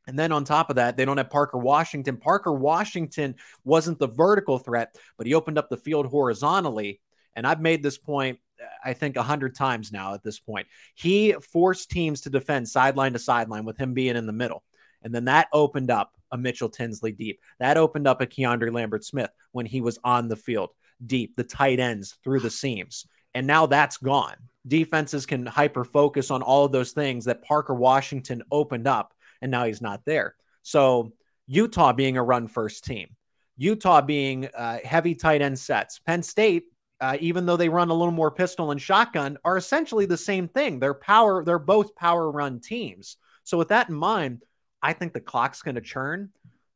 And 0.07 0.19
then 0.19 0.33
on 0.33 0.45
top 0.45 0.71
of 0.71 0.77
that, 0.77 0.97
they 0.97 1.05
don't 1.05 1.17
have 1.17 1.31
Parker 1.31 1.59
Washington. 1.59 2.17
Parker 2.17 2.53
Washington 2.53 3.35
wasn't 3.65 3.99
the 3.99 4.09
vertical 4.09 4.59
threat, 4.59 4.97
but 5.17 5.27
he 5.27 5.35
opened 5.35 5.59
up 5.59 5.71
the 5.71 5.77
field 5.77 6.07
horizontally. 6.07 7.01
And 7.37 7.47
I've 7.47 7.61
made 7.61 7.83
this 7.83 7.99
point, 7.99 8.39
I 8.85 8.93
think, 8.93 9.17
a 9.17 9.23
hundred 9.23 9.55
times 9.55 9.93
now 9.93 10.15
at 10.15 10.23
this 10.23 10.39
point. 10.39 10.67
He 10.95 11.33
forced 11.33 11.91
teams 11.91 12.23
to 12.23 12.31
defend 12.31 12.69
sideline 12.69 13.15
to 13.15 13.19
sideline 13.19 13.65
with 13.65 13.79
him 13.79 13.95
being 13.95 14.17
in 14.17 14.27
the 14.27 14.33
middle. 14.33 14.63
And 15.03 15.15
then 15.15 15.25
that 15.27 15.49
opened 15.53 15.91
up 15.91 16.13
a 16.31 16.37
Mitchell 16.37 16.69
Tinsley 16.69 17.13
deep. 17.13 17.41
That 17.59 17.77
opened 17.77 18.07
up 18.07 18.21
a 18.21 18.27
Keandre 18.27 18.73
Lambert 18.73 19.05
Smith 19.05 19.31
when 19.53 19.67
he 19.67 19.81
was 19.81 19.99
on 20.05 20.29
the 20.29 20.37
field 20.37 20.71
deep, 21.07 21.37
the 21.37 21.45
tight 21.45 21.81
ends 21.81 22.17
through 22.23 22.41
the 22.41 22.51
seams. 22.51 23.07
And 23.35 23.47
now 23.47 23.67
that's 23.67 23.97
gone. 23.97 24.37
Defenses 24.67 25.27
can 25.27 25.45
hyper 25.45 25.85
focus 25.85 26.31
on 26.31 26.43
all 26.43 26.65
of 26.65 26.73
those 26.73 26.93
things 26.93 27.25
that 27.25 27.43
Parker 27.43 27.75
Washington 27.75 28.43
opened 28.51 28.87
up 28.87 29.13
and 29.45 29.51
now 29.51 29.65
he's 29.67 29.83
not 29.83 30.05
there. 30.05 30.35
So 30.63 31.13
Utah 31.47 31.93
being 31.93 32.17
a 32.17 32.23
run 32.25 32.49
first 32.49 32.85
team, 32.85 33.11
Utah 33.57 34.01
being 34.01 34.49
uh, 34.57 34.79
heavy 34.83 35.15
tight 35.15 35.43
end 35.43 35.59
sets, 35.59 36.01
Penn 36.01 36.25
State. 36.25 36.65
Uh, 37.01 37.19
even 37.21 37.45
though 37.45 37.57
they 37.57 37.69
run 37.69 37.91
a 37.91 37.95
little 37.95 38.13
more 38.13 38.31
pistol 38.31 38.71
and 38.71 38.81
shotgun, 38.81 39.37
are 39.45 39.59
essentially 39.59 40.07
the 40.07 40.17
same 40.17 40.49
thing. 40.49 40.79
They're 40.79 40.95
power. 40.95 41.45
They're 41.45 41.59
both 41.59 41.95
power 41.95 42.31
run 42.31 42.61
teams. 42.61 43.19
So 43.43 43.59
with 43.59 43.69
that 43.69 43.91
in 43.91 43.95
mind, 43.97 44.43
I 44.81 44.95
think 44.95 45.13
the 45.13 45.21
clock's 45.21 45.61
going 45.61 45.75
to 45.75 45.83
churn. 45.83 46.31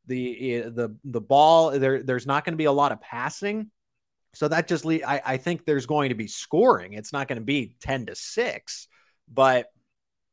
The 0.06 0.54
eh, 0.54 0.68
the 0.68 0.96
the 1.04 1.20
ball 1.20 1.70
there. 1.78 2.02
There's 2.02 2.26
not 2.26 2.44
going 2.44 2.52
to 2.52 2.58
be 2.58 2.66
a 2.66 2.72
lot 2.72 2.92
of 2.92 3.00
passing, 3.00 3.70
So 4.34 4.48
that 4.48 4.68
just 4.68 4.84
le- 4.84 5.06
I, 5.06 5.22
I 5.24 5.36
think 5.38 5.64
there's 5.64 5.86
going 5.86 6.10
to 6.10 6.14
be 6.14 6.26
scoring. 6.26 6.92
It's 6.92 7.12
not 7.12 7.28
going 7.28 7.38
to 7.38 7.44
be 7.44 7.76
10 7.80 8.06
to 8.06 8.14
6, 8.14 8.88
but 9.32 9.66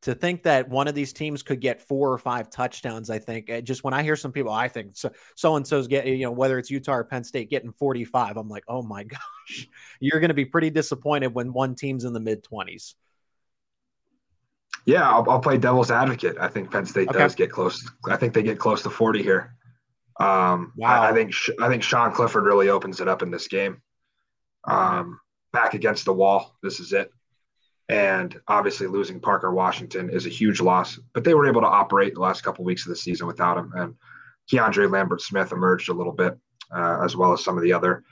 to 0.02 0.14
think 0.14 0.44
that 0.44 0.68
one 0.68 0.88
of 0.88 0.94
these 0.94 1.12
teams 1.12 1.42
could 1.42 1.60
get 1.60 1.80
four 1.80 2.12
or 2.12 2.18
five 2.18 2.50
touchdowns, 2.50 3.10
I 3.10 3.18
think 3.18 3.50
eh, 3.50 3.60
just 3.60 3.82
when 3.82 3.94
I 3.94 4.02
hear 4.02 4.16
some 4.16 4.32
people, 4.32 4.52
I 4.52 4.68
think 4.68 4.96
so 4.96 5.10
so 5.34 5.56
and 5.56 5.66
so's 5.66 5.88
getting, 5.88 6.18
you 6.18 6.26
know, 6.26 6.32
whether 6.32 6.58
it's 6.58 6.70
Utah 6.70 6.94
or 6.94 7.04
Penn 7.04 7.24
State 7.24 7.50
getting 7.50 7.72
45, 7.72 8.36
I'm 8.36 8.48
like, 8.48 8.64
oh 8.68 8.82
my 8.82 9.04
gosh, 9.04 9.68
you're 10.00 10.20
going 10.20 10.28
to 10.28 10.34
be 10.34 10.44
pretty 10.44 10.70
disappointed 10.70 11.34
when 11.34 11.52
one 11.52 11.74
team's 11.74 12.04
in 12.04 12.12
the 12.12 12.20
mid 12.20 12.44
20s. 12.44 12.94
Yeah, 14.84 15.10
I'll, 15.10 15.28
I'll, 15.28 15.40
play 15.40 15.58
devil's 15.58 15.90
advocate. 15.90 16.36
I 16.40 16.46
think 16.46 16.70
Penn 16.70 16.86
State 16.86 17.08
okay. 17.08 17.18
does 17.18 17.34
get 17.34 17.50
close. 17.50 17.90
I 18.08 18.16
think 18.16 18.32
they 18.32 18.44
get 18.44 18.60
close 18.60 18.82
to 18.82 18.90
40 18.90 19.20
here. 19.20 19.56
Um, 20.20 20.72
wow. 20.76 21.02
I, 21.02 21.10
I, 21.10 21.12
think 21.12 21.34
I 21.60 21.68
think 21.68 21.82
Sean 21.82 22.12
Clifford 22.12 22.44
really 22.44 22.68
opens 22.68 23.00
it 23.00 23.08
up 23.08 23.22
in 23.22 23.30
this 23.30 23.48
game. 23.48 23.82
Um, 24.64 25.18
back 25.52 25.74
against 25.74 26.04
the 26.04 26.12
wall. 26.12 26.56
This 26.62 26.78
is 26.78 26.92
it. 26.92 27.10
And 27.88 28.38
obviously, 28.48 28.88
losing 28.88 29.20
Parker 29.20 29.52
Washington 29.52 30.10
is 30.10 30.26
a 30.26 30.30
huge 30.30 30.60
loss. 30.60 30.98
But 31.12 31.24
they 31.24 31.34
were 31.34 31.46
able 31.46 31.60
to 31.60 31.68
operate 31.68 32.14
the 32.14 32.20
last 32.20 32.42
couple 32.42 32.62
of 32.62 32.66
weeks 32.66 32.84
of 32.84 32.90
the 32.90 32.96
season 32.96 33.26
without 33.26 33.58
him. 33.58 33.72
And 33.76 33.94
Keandre 34.50 34.90
Lambert 34.90 35.20
Smith 35.20 35.52
emerged 35.52 35.88
a 35.88 35.94
little 35.94 36.12
bit, 36.12 36.36
uh, 36.74 37.00
as 37.04 37.16
well 37.16 37.32
as 37.32 37.44
some 37.44 37.56
of 37.56 37.62
the 37.62 37.72
other 37.72 38.02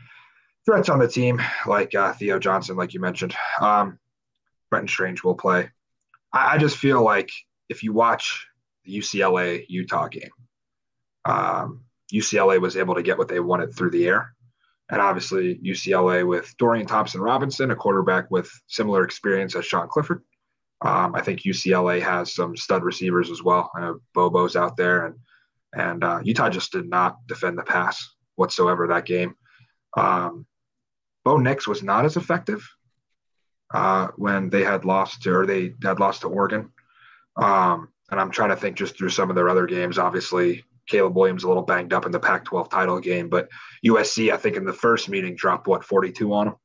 threats 0.65 0.89
on 0.89 0.99
the 0.99 1.09
team, 1.09 1.43
like 1.67 1.95
uh, 1.95 2.13
Theo 2.15 2.39
Johnson, 2.39 2.77
like 2.77 2.95
you 2.95 3.01
mentioned. 3.01 3.35
Um, 3.61 3.99
Brenton 4.71 4.89
Strange 4.89 5.23
will 5.23 5.35
play. 5.35 5.71
I, 6.33 6.55
I, 6.55 6.59
just 6.59 6.79
feel 6.79 7.03
like 7.03 7.31
if 7.69 7.83
you 7.83 7.93
watch 7.93 8.47
the 8.85 8.99
UCLA 8.99 9.65
Utah 9.69 10.09
game, 10.09 10.31
um, 11.25 11.85
UCLA 12.13 12.61
was 12.61 12.77
able 12.77 12.95
to 12.95 13.03
get 13.03 13.19
what 13.19 13.29
they 13.29 13.41
wanted 13.41 13.75
through 13.75 13.91
the 13.91 14.07
air. 14.07 14.35
And 14.91 15.01
obviously, 15.01 15.59
UCLA 15.65 16.27
with 16.27 16.55
Dorian 16.59 16.87
Thompson 16.87 17.21
Robinson, 17.21 17.71
a 17.71 17.77
quarterback 17.77 18.31
with 18.31 18.51
similar 18.67 19.03
experience 19.03 19.57
as 19.57 19.65
Sean 19.65 19.89
Clifford. 19.89 20.23
Um, 20.83 21.15
I 21.15 21.23
think 21.23 21.41
UCLA 21.41 22.03
has 22.03 22.35
some 22.35 22.57
stud 22.57 22.85
receivers 22.85 23.31
as 23.31 23.43
well. 23.43 23.71
Uh, 23.79 23.95
Bobo's 24.15 24.57
out 24.57 24.77
there, 24.77 25.07
and 25.07 25.17
and 25.75 26.05
uh, 26.05 26.21
Utah 26.23 26.51
just 26.51 26.73
did 26.73 26.89
not 26.89 27.17
defend 27.27 27.59
the 27.59 27.63
pass 27.63 28.15
whatsoever 28.37 28.87
that 28.89 29.07
game. 29.07 29.35
Um, 29.97 30.47
Bo 31.25 31.39
Nix 31.39 31.67
was 31.67 31.83
not 31.83 32.05
as 32.05 32.17
effective 32.17 32.69
uh, 33.73 34.09
when 34.17 34.51
they 34.51 34.63
had 34.63 34.85
lost 34.85 35.23
to, 35.23 35.35
or 35.35 35.47
they 35.47 35.75
had 35.83 36.01
lost 36.01 36.21
to 36.21 36.29
Oregon. 36.29 36.71
Um, 37.37 37.89
and 38.11 38.21
I'm 38.21 38.31
trying 38.31 38.51
to 38.51 38.57
think 38.57 38.77
just 38.77 38.97
through 38.97 39.09
some 39.09 39.31
of 39.31 39.37
their 39.37 39.49
other 39.49 39.67
games. 39.67 39.99
Obviously, 39.99 40.63
Caleb 40.89 41.17
Williams 41.17 41.45
a 41.45 41.49
little 41.49 41.63
banged 41.63 41.93
up 41.93 42.07
in 42.07 42.13
the 42.13 42.21
Pac 42.21 42.45
12 42.45 42.69
title 42.69 43.01
game, 43.01 43.29
but 43.29 43.49
USC, 43.87 44.33
I 44.33 44.37
think 44.37 44.57
in 44.57 44.65
the 44.65 44.73
first 44.73 45.09
meeting 45.09 45.35
dropped 45.35 45.67
what 45.67 45.85
42 45.85 46.33
on 46.33 46.47
them. 46.47 46.57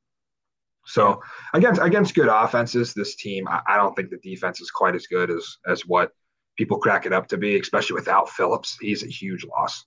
So 0.86 1.22
against 1.54 1.80
against 1.80 2.14
good 2.14 2.28
offenses, 2.28 2.94
this 2.94 3.14
team, 3.16 3.46
I, 3.48 3.60
I, 3.66 3.76
don't 3.76 3.94
think 3.94 4.10
the 4.10 4.18
defense 4.18 4.60
is 4.60 4.70
quite 4.70 4.94
as 4.94 5.06
good 5.06 5.30
as 5.30 5.58
as 5.66 5.82
what 5.82 6.10
people 6.56 6.78
crack 6.78 7.06
it 7.06 7.12
up 7.12 7.28
to 7.28 7.36
be, 7.36 7.58
especially 7.58 7.94
without 7.94 8.30
Phillips. 8.30 8.76
He's 8.80 9.04
a 9.04 9.06
huge 9.06 9.44
loss. 9.44 9.84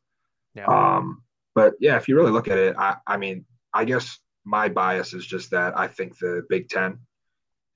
Yeah. 0.56 0.66
Um, 0.66 1.24
but 1.56 1.74
yeah, 1.80 1.98
if 1.98 2.08
you 2.08 2.16
really 2.16 2.32
look 2.32 2.48
at 2.48 2.58
it, 2.58 2.76
I, 2.78 2.98
I 3.06 3.18
mean, 3.18 3.46
I 3.74 3.86
guess 3.86 4.20
my 4.46 4.70
bias 4.70 5.14
is 5.14 5.26
just 5.26 5.52
that 5.52 5.78
I 5.78 5.88
think 5.88 6.18
the 6.18 6.44
Big 6.50 6.70
Ten 6.70 7.00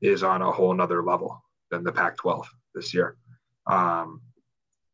is 0.02 0.24
on 0.24 0.42
a 0.42 0.52
whole 0.52 0.74
nother 0.74 1.04
level 1.04 1.42
than 1.72 1.84
the 1.84 1.92
Pac 1.92 2.18
12 2.18 2.48
this 2.76 2.94
year. 2.94 3.18
Um, 3.66 4.22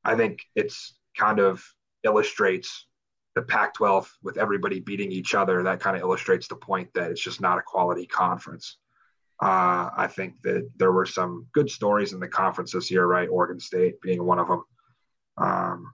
I 0.04 0.16
think 0.16 0.40
it's 0.56 0.98
kind 1.18 1.40
of 1.40 1.64
illustrates 2.04 2.88
the 3.36 3.42
Pac 3.42 3.74
12 3.74 4.12
with 4.22 4.38
everybody 4.38 4.80
beating 4.80 5.12
each 5.12 5.34
other. 5.34 5.64
That 5.64 5.80
kind 5.80 5.96
of 5.96 6.02
illustrates 6.02 6.48
the 6.48 6.56
point 6.56 6.90
that 6.94 7.12
it's 7.12 7.24
just 7.24 7.42
not 7.42 7.58
a 7.58 7.64
quality 7.64 8.06
conference. 8.06 8.78
Uh, 9.42 9.90
I 9.98 10.08
think 10.08 10.42
that 10.44 10.70
there 10.78 10.92
were 10.92 11.06
some 11.06 11.48
good 11.54 11.70
stories 11.70 12.14
in 12.14 12.20
the 12.20 12.28
conference 12.28 12.72
this 12.72 12.92
year, 12.92 13.06
right? 13.06 13.28
Oregon 13.28 13.60
State 13.60 14.00
being 14.02 14.24
one 14.24 14.40
of 14.40 14.48
them. 14.48 14.64
Um, 15.38 15.94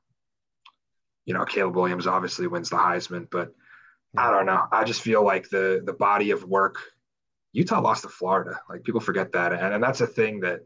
you 1.26 1.34
know, 1.34 1.46
Caleb 1.46 1.76
Williams 1.76 2.08
obviously 2.08 2.48
wins 2.48 2.70
the 2.70 2.76
Heisman, 2.76 3.28
but 3.32 3.54
I 4.18 4.32
don't 4.32 4.46
know. 4.46 4.66
I 4.72 4.84
just 4.84 5.02
feel 5.02 5.24
like 5.24 5.50
the 5.50 5.82
the 5.86 5.94
body 5.94 6.32
of 6.32 6.44
work. 6.44 6.78
Utah 7.54 7.82
lost 7.82 8.04
to 8.04 8.10
Florida. 8.10 8.60
Like 8.70 8.84
people 8.84 9.00
forget 9.00 9.32
that, 9.32 9.54
and, 9.54 9.76
and 9.76 9.84
that's 9.84 10.02
a 10.02 10.08
thing 10.08 10.42
that 10.42 10.62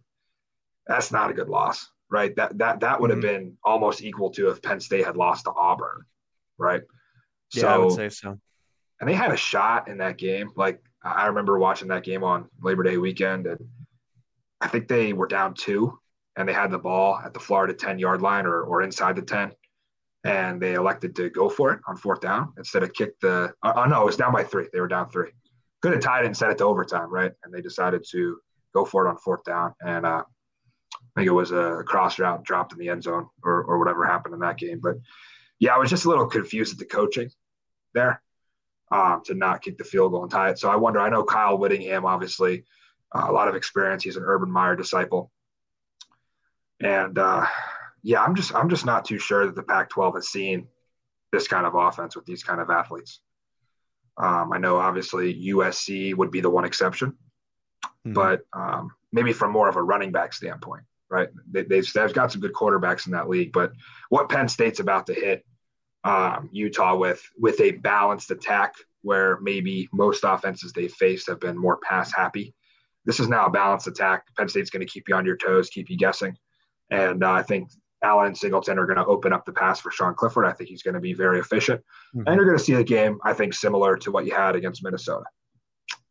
that's 0.88 1.12
not 1.12 1.30
a 1.30 1.34
good 1.34 1.50
loss 1.50 1.88
right? 2.14 2.36
That 2.36 2.58
that 2.60 2.80
that 2.82 3.02
would 3.02 3.10
have 3.10 3.20
mm-hmm. 3.20 3.28
been 3.28 3.58
almost 3.66 4.04
equal 4.04 4.30
to 4.32 4.50
if 4.50 4.62
Penn 4.62 4.80
State 4.80 5.04
had 5.04 5.18
lost 5.18 5.46
to 5.46 5.52
Auburn, 5.52 6.06
right? 6.60 6.84
Yeah, 7.54 7.62
so, 7.62 7.68
I 7.68 7.78
would 7.78 7.92
say 7.94 8.10
so. 8.10 8.40
And 9.02 9.10
they 9.10 9.16
had 9.16 9.32
a 9.32 9.36
shot 9.36 9.88
in 9.88 9.98
that 9.98 10.18
game. 10.18 10.52
Like 10.56 10.80
I 11.04 11.26
remember 11.26 11.58
watching 11.58 11.88
that 11.88 12.04
game 12.04 12.24
on 12.24 12.48
Labor 12.62 12.84
Day 12.84 12.98
weekend, 12.98 13.48
and 13.48 13.60
I 14.62 14.68
think 14.68 14.88
they 14.88 15.12
were 15.12 15.28
down 15.28 15.56
two, 15.56 16.00
and 16.38 16.48
they 16.48 16.54
had 16.54 16.70
the 16.70 16.78
ball 16.78 17.18
at 17.18 17.34
the 17.34 17.40
Florida 17.40 17.74
ten 17.74 17.98
yard 17.98 18.22
line 18.22 18.46
or 18.46 18.62
or 18.62 18.84
inside 18.84 19.16
the 19.16 19.24
ten, 19.24 19.52
and 20.24 20.62
they 20.62 20.76
elected 20.76 21.16
to 21.16 21.32
go 21.32 21.50
for 21.50 21.74
it 21.74 21.80
on 21.88 21.98
fourth 21.98 22.22
down 22.22 22.54
instead 22.60 22.84
of 22.84 22.94
kick 22.94 23.20
the. 23.22 23.52
Oh 23.64 23.86
no, 23.86 24.04
it 24.04 24.06
was 24.06 24.18
down 24.18 24.32
by 24.32 24.44
three. 24.44 24.68
They 24.72 24.80
were 24.80 24.88
down 24.88 25.10
three. 25.10 25.32
Could 25.82 25.94
have 25.94 26.02
tied 26.02 26.24
it 26.24 26.28
and 26.28 26.38
sent 26.38 26.52
it 26.52 26.60
to 26.60 26.66
overtime, 26.66 27.10
right? 27.10 27.32
And 27.44 27.52
they 27.52 27.60
decided 27.62 28.06
to 28.12 28.40
go 28.74 28.86
for 28.86 29.06
it 29.06 29.10
on 29.10 29.18
fourth 29.18 29.44
down, 29.44 29.74
and 29.82 30.06
uh, 30.06 30.24
I 31.16 31.20
think 31.20 31.28
it 31.28 31.34
was 31.34 31.52
a 31.52 31.84
cross 31.86 32.18
route 32.18 32.44
dropped 32.44 32.74
in 32.74 32.80
the 32.80 32.90
end 32.90 33.04
zone 33.04 33.28
or, 33.44 33.64
or 33.64 33.78
whatever 33.78 34.06
happened 34.06 34.34
in 34.34 34.40
that 34.40 34.58
game. 34.58 34.80
But 34.82 34.96
yeah, 35.60 35.76
I 35.76 35.78
was 35.78 35.90
just 35.90 36.06
a 36.06 36.10
little 36.10 36.26
confused 36.26 36.74
at 36.74 36.80
the 36.80 36.86
coaching 36.86 37.30
there 37.94 38.22
um, 38.92 39.22
to 39.26 39.36
not 39.36 39.62
kick 39.62 39.78
the 39.78 39.84
field 39.84 40.12
goal 40.12 40.24
and 40.24 40.32
tie 40.32 40.50
it. 40.50 40.60
So 40.60 40.70
I 40.70 40.76
wonder, 40.76 41.00
I 41.00 41.10
know 41.10 41.24
Kyle 41.24 41.58
Whittingham, 41.58 42.06
obviously, 42.06 42.66
uh, 43.14 43.26
a 43.28 43.32
lot 43.32 43.48
of 43.48 43.56
experience. 43.56 44.04
He's 44.04 44.18
an 44.18 44.24
Urban 44.26 44.50
Meyer 44.50 44.76
disciple. 44.76 45.32
And 46.80 47.18
uh, 47.20 47.46
yeah, 48.02 48.24
I'm 48.24 48.34
just, 48.36 48.56
I'm 48.56 48.70
just 48.70 48.86
not 48.86 49.06
too 49.06 49.20
sure 49.20 49.46
that 49.46 49.56
the 49.56 49.64
Pac 49.64 49.90
12 49.90 50.16
has 50.16 50.30
seen 50.30 50.68
this 51.32 51.48
kind 51.48 51.68
of 51.68 51.76
offense 51.76 52.16
with 52.16 52.26
these 52.26 52.44
kind 52.44 52.60
of 52.60 52.72
athletes. 52.72 53.20
Um, 54.18 54.52
I 54.52 54.58
know 54.58 54.78
obviously 54.78 55.48
USC 55.50 56.16
would 56.16 56.32
be 56.32 56.42
the 56.42 56.50
one 56.50 56.66
exception, 56.66 57.12
mm-hmm. 57.84 58.14
but 58.14 58.42
um, 58.52 58.92
maybe 59.12 59.32
from 59.32 59.52
more 59.52 59.70
of 59.70 59.76
a 59.76 59.82
running 59.82 60.12
back 60.12 60.34
standpoint 60.34 60.84
right? 61.14 61.30
They, 61.52 61.64
they've, 61.64 61.94
they've 61.94 62.14
got 62.14 62.32
some 62.32 62.42
good 62.42 62.54
quarterbacks 62.54 63.06
in 63.06 63.14
that 63.14 63.30
league, 63.30 63.54
but 63.54 63.72
what 64.10 64.30
Penn 64.30 64.48
State's 64.48 64.80
about 64.80 65.06
to 65.08 65.14
hit 65.14 65.46
um, 66.04 66.50
Utah 66.52 66.96
with 66.96 67.22
with 67.38 67.62
a 67.62 67.72
balanced 67.72 68.32
attack 68.32 68.74
where 69.04 69.40
maybe 69.42 69.88
most 69.94 70.24
offenses 70.26 70.74
they've 70.74 70.92
faced 70.92 71.28
have 71.28 71.40
been 71.40 71.58
more 71.58 71.78
pass 71.78 72.12
happy. 72.14 72.54
This 73.06 73.20
is 73.20 73.30
now 73.30 73.46
a 73.46 73.52
balanced 73.52 73.88
attack. 73.88 74.24
Penn 74.38 74.50
State's 74.50 74.70
going 74.70 74.86
to 74.86 74.92
keep 74.92 75.08
you 75.08 75.16
on 75.16 75.26
your 75.26 75.38
toes, 75.38 75.70
keep 75.70 75.90
you 75.90 75.98
guessing, 75.98 76.36
and 76.90 77.24
uh, 77.24 77.32
I 77.32 77.44
think 77.44 77.70
Allen 78.04 78.36
Singleton 78.36 78.80
are 78.80 78.86
going 78.86 78.98
to 78.98 79.06
open 79.06 79.32
up 79.32 79.46
the 79.46 79.54
pass 79.54 79.80
for 79.80 79.92
Sean 79.92 80.16
Clifford. 80.16 80.46
I 80.46 80.52
think 80.52 80.70
he's 80.70 80.84
going 80.84 80.96
to 80.96 81.00
be 81.00 81.14
very 81.14 81.40
efficient, 81.40 81.82
mm-hmm. 82.16 82.28
and 82.28 82.36
you're 82.36 82.46
going 82.46 82.58
to 82.58 82.64
see 82.64 82.74
a 82.74 82.84
game 82.84 83.20
I 83.24 83.34
think 83.34 83.54
similar 83.54 83.96
to 83.98 84.12
what 84.12 84.26
you 84.26 84.34
had 84.34 84.56
against 84.56 84.84
Minnesota. 84.84 85.26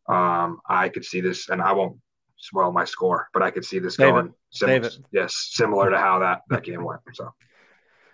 Um, 0.07 0.59
I 0.67 0.89
could 0.89 1.05
see 1.05 1.21
this, 1.21 1.49
and 1.49 1.61
I 1.61 1.73
won't 1.73 1.97
swell 2.43 2.71
my 2.71 2.85
score, 2.85 3.29
but 3.33 3.41
I 3.41 3.51
could 3.51 3.65
see 3.65 3.79
this 3.79 3.95
Save 3.95 4.13
going 4.13 4.33
similar, 4.51 4.89
yes, 5.11 5.49
similar 5.51 5.89
to 5.89 5.97
how 5.97 6.19
that 6.19 6.41
that 6.49 6.63
game 6.63 6.83
went. 6.83 7.01
So. 7.13 7.33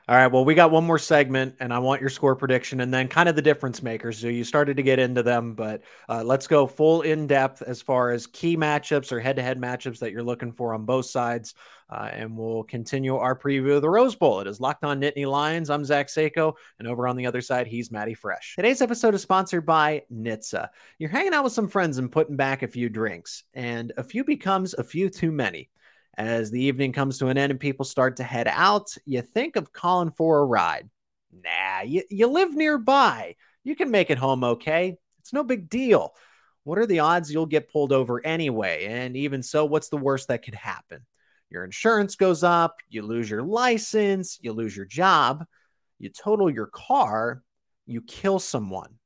All 0.09 0.15
right. 0.15 0.25
Well, 0.25 0.43
we 0.43 0.55
got 0.55 0.71
one 0.71 0.85
more 0.85 0.97
segment, 0.97 1.53
and 1.59 1.71
I 1.71 1.77
want 1.77 2.01
your 2.01 2.09
score 2.09 2.35
prediction 2.35 2.81
and 2.81 2.91
then 2.91 3.07
kind 3.07 3.29
of 3.29 3.35
the 3.35 3.43
difference 3.43 3.83
makers. 3.83 4.17
So 4.17 4.25
you 4.25 4.43
started 4.43 4.75
to 4.77 4.81
get 4.81 4.97
into 4.97 5.21
them, 5.21 5.53
but 5.53 5.83
uh, 6.09 6.23
let's 6.23 6.47
go 6.47 6.65
full 6.65 7.03
in 7.03 7.27
depth 7.27 7.61
as 7.61 7.79
far 7.79 8.09
as 8.09 8.25
key 8.25 8.57
matchups 8.57 9.11
or 9.11 9.19
head 9.19 9.35
to 9.35 9.43
head 9.43 9.61
matchups 9.61 9.99
that 9.99 10.11
you're 10.11 10.23
looking 10.23 10.51
for 10.51 10.73
on 10.73 10.83
both 10.83 11.05
sides. 11.05 11.53
Uh, 11.91 12.09
and 12.11 12.35
we'll 12.35 12.63
continue 12.63 13.17
our 13.17 13.37
preview 13.37 13.75
of 13.75 13.83
the 13.83 13.89
Rose 13.89 14.15
Bowl. 14.15 14.39
It 14.39 14.47
is 14.47 14.59
Locked 14.59 14.83
On 14.83 14.99
Nittany 14.99 15.29
Lions. 15.29 15.69
I'm 15.69 15.85
Zach 15.85 16.07
Seiko, 16.07 16.53
and 16.79 16.87
over 16.87 17.07
on 17.07 17.15
the 17.15 17.27
other 17.27 17.41
side, 17.41 17.67
he's 17.67 17.91
Matty 17.91 18.15
Fresh. 18.15 18.55
Today's 18.55 18.81
episode 18.81 19.13
is 19.13 19.21
sponsored 19.21 19.67
by 19.67 20.01
NHTSA. 20.11 20.69
You're 20.97 21.11
hanging 21.11 21.35
out 21.35 21.43
with 21.43 21.53
some 21.53 21.67
friends 21.67 21.99
and 21.99 22.11
putting 22.11 22.35
back 22.35 22.63
a 22.63 22.67
few 22.67 22.89
drinks, 22.89 23.43
and 23.53 23.93
a 23.95 24.03
few 24.03 24.23
becomes 24.23 24.73
a 24.73 24.83
few 24.83 25.07
too 25.11 25.31
many. 25.31 25.69
As 26.17 26.51
the 26.51 26.61
evening 26.63 26.91
comes 26.91 27.17
to 27.19 27.27
an 27.27 27.37
end 27.37 27.51
and 27.51 27.59
people 27.59 27.85
start 27.85 28.17
to 28.17 28.23
head 28.23 28.47
out, 28.47 28.95
you 29.05 29.21
think 29.21 29.55
of 29.55 29.71
calling 29.71 30.11
for 30.11 30.39
a 30.39 30.45
ride. 30.45 30.89
Nah, 31.31 31.81
you, 31.81 32.03
you 32.09 32.27
live 32.27 32.53
nearby. 32.53 33.35
You 33.63 33.75
can 33.75 33.91
make 33.91 34.09
it 34.09 34.17
home 34.17 34.43
okay. 34.43 34.97
It's 35.19 35.33
no 35.33 35.43
big 35.43 35.69
deal. 35.69 36.13
What 36.63 36.77
are 36.77 36.85
the 36.85 36.99
odds 36.99 37.31
you'll 37.31 37.45
get 37.45 37.71
pulled 37.71 37.93
over 37.93 38.25
anyway? 38.25 38.85
And 38.85 39.15
even 39.15 39.43
so, 39.43 39.65
what's 39.65 39.89
the 39.89 39.97
worst 39.97 40.27
that 40.27 40.43
could 40.43 40.55
happen? 40.55 41.05
Your 41.49 41.63
insurance 41.63 42.15
goes 42.15 42.43
up, 42.43 42.77
you 42.89 43.01
lose 43.01 43.29
your 43.29 43.43
license, 43.43 44.37
you 44.41 44.53
lose 44.53 44.75
your 44.75 44.85
job, 44.85 45.45
you 45.97 46.09
total 46.09 46.49
your 46.49 46.67
car, 46.67 47.41
you 47.87 48.01
kill 48.01 48.39
someone. 48.39 48.99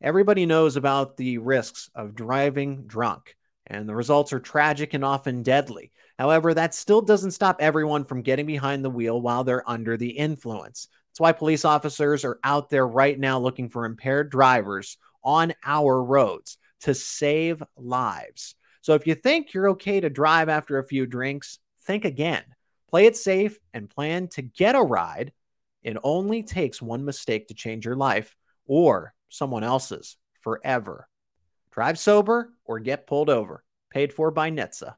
Everybody 0.00 0.46
knows 0.46 0.74
about 0.76 1.16
the 1.16 1.38
risks 1.38 1.88
of 1.94 2.16
driving 2.16 2.84
drunk, 2.86 3.36
and 3.66 3.88
the 3.88 3.94
results 3.94 4.32
are 4.32 4.40
tragic 4.40 4.94
and 4.94 5.04
often 5.04 5.42
deadly. 5.42 5.92
However, 6.18 6.54
that 6.54 6.74
still 6.74 7.00
doesn't 7.00 7.30
stop 7.32 7.56
everyone 7.60 8.04
from 8.04 8.22
getting 8.22 8.46
behind 8.46 8.84
the 8.84 8.90
wheel 8.90 9.20
while 9.20 9.44
they're 9.44 9.68
under 9.68 9.96
the 9.96 10.10
influence. 10.10 10.88
That's 11.10 11.20
why 11.20 11.32
police 11.32 11.64
officers 11.64 12.24
are 12.24 12.38
out 12.42 12.70
there 12.70 12.86
right 12.86 13.18
now 13.18 13.38
looking 13.38 13.68
for 13.68 13.84
impaired 13.84 14.30
drivers 14.30 14.96
on 15.22 15.54
our 15.64 16.02
roads 16.02 16.58
to 16.80 16.94
save 16.94 17.62
lives. 17.76 18.54
So 18.80 18.94
if 18.94 19.06
you 19.06 19.14
think 19.14 19.54
you're 19.54 19.70
okay 19.70 20.00
to 20.00 20.10
drive 20.10 20.48
after 20.48 20.78
a 20.78 20.86
few 20.86 21.06
drinks, 21.06 21.58
think 21.84 22.04
again. 22.04 22.42
Play 22.90 23.06
it 23.06 23.16
safe 23.16 23.58
and 23.72 23.88
plan 23.88 24.28
to 24.28 24.42
get 24.42 24.74
a 24.74 24.82
ride. 24.82 25.32
It 25.82 25.96
only 26.02 26.42
takes 26.42 26.82
one 26.82 27.04
mistake 27.04 27.48
to 27.48 27.54
change 27.54 27.84
your 27.84 27.96
life 27.96 28.36
or 28.66 29.14
someone 29.28 29.64
else's 29.64 30.16
forever. 30.40 31.08
Drive 31.72 31.98
sober 31.98 32.52
or 32.64 32.78
get 32.78 33.06
pulled 33.06 33.30
over. 33.30 33.64
Paid 33.90 34.12
for 34.12 34.30
by 34.30 34.50
NHTSA. 34.50 34.94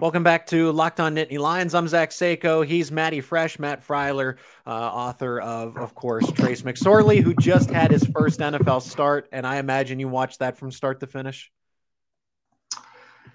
Welcome 0.00 0.24
back 0.24 0.46
to 0.48 0.72
Locked 0.72 0.98
On 0.98 1.14
Nittany 1.14 1.38
Lions. 1.38 1.72
I'm 1.72 1.86
Zach 1.86 2.10
Seiko. 2.10 2.66
He's 2.66 2.90
Matty 2.90 3.20
Fresh, 3.20 3.60
Matt 3.60 3.86
Freiler, 3.86 4.36
uh, 4.66 4.70
author 4.70 5.40
of, 5.40 5.76
of 5.76 5.94
course, 5.94 6.28
Trace 6.32 6.62
McSorley, 6.62 7.22
who 7.22 7.32
just 7.40 7.70
had 7.70 7.92
his 7.92 8.04
first 8.06 8.40
NFL 8.40 8.82
start. 8.82 9.28
And 9.30 9.46
I 9.46 9.56
imagine 9.58 10.00
you 10.00 10.08
watched 10.08 10.40
that 10.40 10.56
from 10.56 10.72
start 10.72 10.98
to 11.00 11.06
finish. 11.06 11.52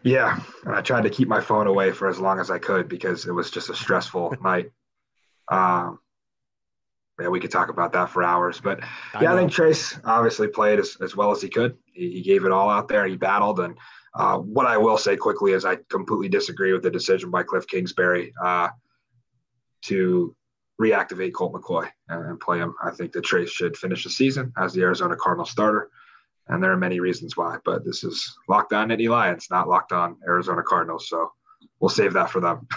Yeah, 0.04 0.40
and 0.66 0.76
I 0.76 0.82
tried 0.82 1.04
to 1.04 1.10
keep 1.10 1.30
my 1.30 1.40
phone 1.40 1.68
away 1.68 1.92
for 1.92 2.10
as 2.10 2.20
long 2.20 2.40
as 2.40 2.52
I 2.52 2.58
could 2.58 2.90
because 2.90 3.26
it 3.26 3.32
was 3.32 3.52
just 3.52 3.70
a 3.70 3.76
stressful 3.76 4.36
night. 4.44 4.72
Um, 5.48 6.00
yeah, 7.20 7.28
we 7.28 7.40
could 7.40 7.52
talk 7.52 7.70
about 7.70 7.92
that 7.94 8.10
for 8.10 8.24
hours, 8.24 8.62
but 8.62 8.82
I 9.14 9.22
yeah, 9.22 9.30
know. 9.30 9.36
I 9.36 9.40
think 9.40 9.52
Trace 9.52 10.00
obviously 10.06 10.48
played 10.48 10.80
as, 10.80 10.98
as 11.02 11.16
well 11.16 11.32
as 11.32 11.42
he 11.42 11.50
could. 11.50 11.78
He, 11.86 12.12
he 12.12 12.22
gave 12.22 12.46
it 12.46 12.52
all 12.52 12.70
out 12.70 12.88
there. 12.88 13.06
He 13.06 13.18
battled, 13.18 13.60
and 13.60 13.78
uh, 14.14 14.38
what 14.38 14.66
I 14.66 14.78
will 14.78 14.98
say 14.98 15.16
quickly 15.16 15.54
is 15.54 15.66
I 15.66 15.78
completely 15.90 16.30
disagree 16.30 16.74
with 16.74 16.84
the 16.84 16.92
decision 16.92 17.30
by 17.30 17.44
Cliff 17.44 17.68
Kingsbury 17.68 18.34
uh, 18.44 18.70
to 19.84 20.36
reactivate 20.82 21.34
Colt 21.34 21.54
McCoy 21.54 21.90
and, 22.08 22.40
play 22.40 22.58
him. 22.60 22.74
I 22.82 22.92
think 22.92 23.12
that 23.12 23.24
Trace 23.24 23.52
should 23.52 23.78
finish 23.78 24.04
the 24.04 24.10
season 24.10 24.54
as 24.58 24.74
the 24.74 24.82
Arizona 24.82 25.16
Cardinal 25.16 25.46
starter. 25.46 25.90
And 26.48 26.64
there 26.64 26.72
are 26.72 26.78
many 26.78 27.00
reasons 27.00 27.38
why, 27.38 27.58
but 27.64 27.86
this 27.86 28.04
is 28.04 28.36
locked 28.48 28.74
on 28.74 28.90
Nittany 28.90 29.10
Lions, 29.10 29.48
not 29.52 29.68
locked 29.68 29.92
on 29.92 30.18
Arizona 30.26 30.64
Cardinals. 30.64 31.08
So 31.08 31.32
we'll 31.80 31.90
save 31.90 32.14
that 32.14 32.32
for 32.32 32.40
them. 32.40 32.68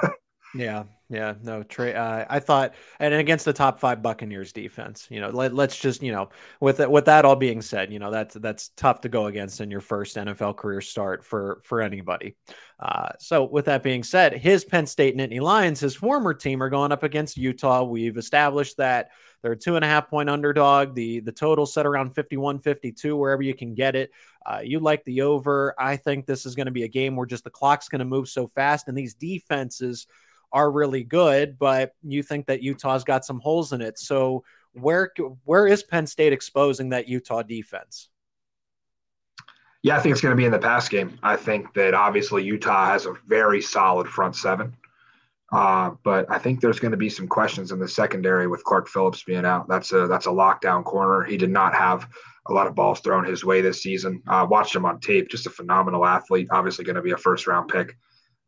yeah. 0.54 0.84
Yeah, 1.10 1.34
no, 1.42 1.62
Trey. 1.62 1.94
Uh, 1.94 2.26
I 2.28 2.38
thought, 2.38 2.74
and 3.00 3.14
against 3.14 3.46
the 3.46 3.54
top 3.54 3.80
five 3.80 4.02
Buccaneers 4.02 4.52
defense, 4.52 5.06
you 5.10 5.22
know, 5.22 5.30
let, 5.30 5.58
us 5.58 5.74
just, 5.74 6.02
you 6.02 6.12
know, 6.12 6.28
with 6.60 6.86
with 6.86 7.06
that 7.06 7.24
all 7.24 7.34
being 7.34 7.62
said, 7.62 7.90
you 7.90 7.98
know, 7.98 8.10
that's 8.10 8.34
that's 8.34 8.68
tough 8.76 9.00
to 9.00 9.08
go 9.08 9.24
against 9.24 9.62
in 9.62 9.70
your 9.70 9.80
first 9.80 10.16
NFL 10.16 10.58
career 10.58 10.82
start 10.82 11.24
for 11.24 11.62
for 11.64 11.80
anybody. 11.80 12.36
Uh, 12.78 13.08
so, 13.18 13.44
with 13.44 13.64
that 13.64 13.82
being 13.82 14.02
said, 14.02 14.34
his 14.34 14.66
Penn 14.66 14.86
State 14.86 15.16
Nittany 15.16 15.40
Lions, 15.40 15.80
his 15.80 15.94
former 15.96 16.34
team, 16.34 16.62
are 16.62 16.68
going 16.68 16.92
up 16.92 17.02
against 17.02 17.38
Utah. 17.38 17.84
We've 17.84 18.18
established 18.18 18.76
that 18.76 19.08
they're 19.42 19.52
a 19.52 19.56
two 19.56 19.76
and 19.76 19.84
a 19.86 19.88
half 19.88 20.10
point 20.10 20.28
underdog. 20.28 20.94
The 20.94 21.20
the 21.20 21.32
total 21.32 21.64
set 21.64 21.86
around 21.86 22.14
51, 22.14 22.58
52, 22.58 23.16
wherever 23.16 23.42
you 23.42 23.54
can 23.54 23.74
get 23.74 23.96
it. 23.96 24.10
Uh, 24.44 24.60
you 24.62 24.78
like 24.78 25.04
the 25.04 25.22
over. 25.22 25.74
I 25.78 25.96
think 25.96 26.26
this 26.26 26.44
is 26.44 26.54
going 26.54 26.66
to 26.66 26.72
be 26.72 26.82
a 26.82 26.88
game 26.88 27.16
where 27.16 27.26
just 27.26 27.44
the 27.44 27.50
clock's 27.50 27.88
going 27.88 28.00
to 28.00 28.04
move 28.04 28.28
so 28.28 28.48
fast, 28.48 28.88
and 28.88 28.98
these 28.98 29.14
defenses 29.14 30.06
are 30.52 30.70
really 30.70 31.04
good, 31.04 31.58
but 31.58 31.92
you 32.02 32.22
think 32.22 32.46
that 32.46 32.62
Utah's 32.62 33.04
got 33.04 33.24
some 33.24 33.40
holes 33.40 33.72
in 33.72 33.80
it. 33.80 33.98
So 33.98 34.44
where 34.72 35.12
where 35.44 35.66
is 35.66 35.82
Penn 35.82 36.06
State 36.06 36.32
exposing 36.32 36.90
that 36.90 37.08
Utah 37.08 37.42
defense? 37.42 38.08
Yeah, 39.82 39.96
I 39.96 40.00
think 40.00 40.12
it's 40.12 40.20
going 40.20 40.32
to 40.32 40.36
be 40.36 40.44
in 40.44 40.52
the 40.52 40.58
pass 40.58 40.88
game. 40.88 41.18
I 41.22 41.36
think 41.36 41.72
that 41.74 41.94
obviously 41.94 42.42
Utah 42.42 42.86
has 42.86 43.06
a 43.06 43.14
very 43.26 43.62
solid 43.62 44.08
front 44.08 44.34
seven. 44.34 44.76
Uh, 45.50 45.92
but 46.02 46.30
I 46.30 46.38
think 46.38 46.60
there's 46.60 46.80
going 46.80 46.90
to 46.90 46.98
be 46.98 47.08
some 47.08 47.26
questions 47.26 47.72
in 47.72 47.78
the 47.78 47.88
secondary 47.88 48.46
with 48.46 48.64
Clark 48.64 48.86
Phillips 48.88 49.22
being 49.22 49.46
out. 49.46 49.66
That's 49.66 49.92
a 49.92 50.06
that's 50.06 50.26
a 50.26 50.30
lockdown 50.30 50.84
corner. 50.84 51.24
He 51.24 51.38
did 51.38 51.50
not 51.50 51.74
have 51.74 52.08
a 52.46 52.52
lot 52.52 52.66
of 52.66 52.74
balls 52.74 53.00
thrown 53.00 53.24
his 53.24 53.44
way 53.44 53.60
this 53.60 53.82
season. 53.82 54.22
Uh, 54.26 54.46
watched 54.48 54.74
him 54.74 54.84
on 54.84 55.00
tape, 55.00 55.30
just 55.30 55.46
a 55.46 55.50
phenomenal 55.50 56.04
athlete. 56.04 56.48
Obviously, 56.50 56.84
going 56.84 56.96
to 56.96 57.02
be 57.02 57.12
a 57.12 57.16
first 57.16 57.46
round 57.46 57.68
pick 57.68 57.96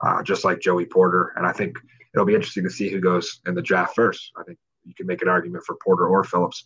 uh, 0.00 0.22
just 0.22 0.44
like 0.44 0.60
Joey 0.60 0.86
Porter. 0.86 1.32
And 1.36 1.46
I 1.46 1.52
think 1.52 1.76
it'll 2.14 2.26
be 2.26 2.34
interesting 2.34 2.64
to 2.64 2.70
see 2.70 2.88
who 2.88 3.00
goes 3.00 3.40
in 3.46 3.54
the 3.54 3.62
draft 3.62 3.94
first. 3.94 4.32
I 4.36 4.42
think 4.44 4.58
you 4.84 4.94
can 4.94 5.06
make 5.06 5.22
an 5.22 5.28
argument 5.28 5.64
for 5.64 5.76
Porter 5.76 6.08
or 6.08 6.24
Phillips. 6.24 6.64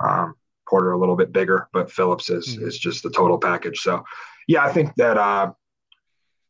Um, 0.00 0.34
Porter 0.68 0.92
a 0.92 0.98
little 0.98 1.16
bit 1.16 1.32
bigger, 1.32 1.68
but 1.72 1.90
Phillips 1.90 2.30
is 2.30 2.56
mm-hmm. 2.56 2.66
is 2.66 2.78
just 2.78 3.02
the 3.02 3.10
total 3.10 3.38
package. 3.38 3.80
So, 3.80 4.04
yeah, 4.48 4.64
I 4.64 4.72
think 4.72 4.94
that 4.96 5.18
uh, 5.18 5.52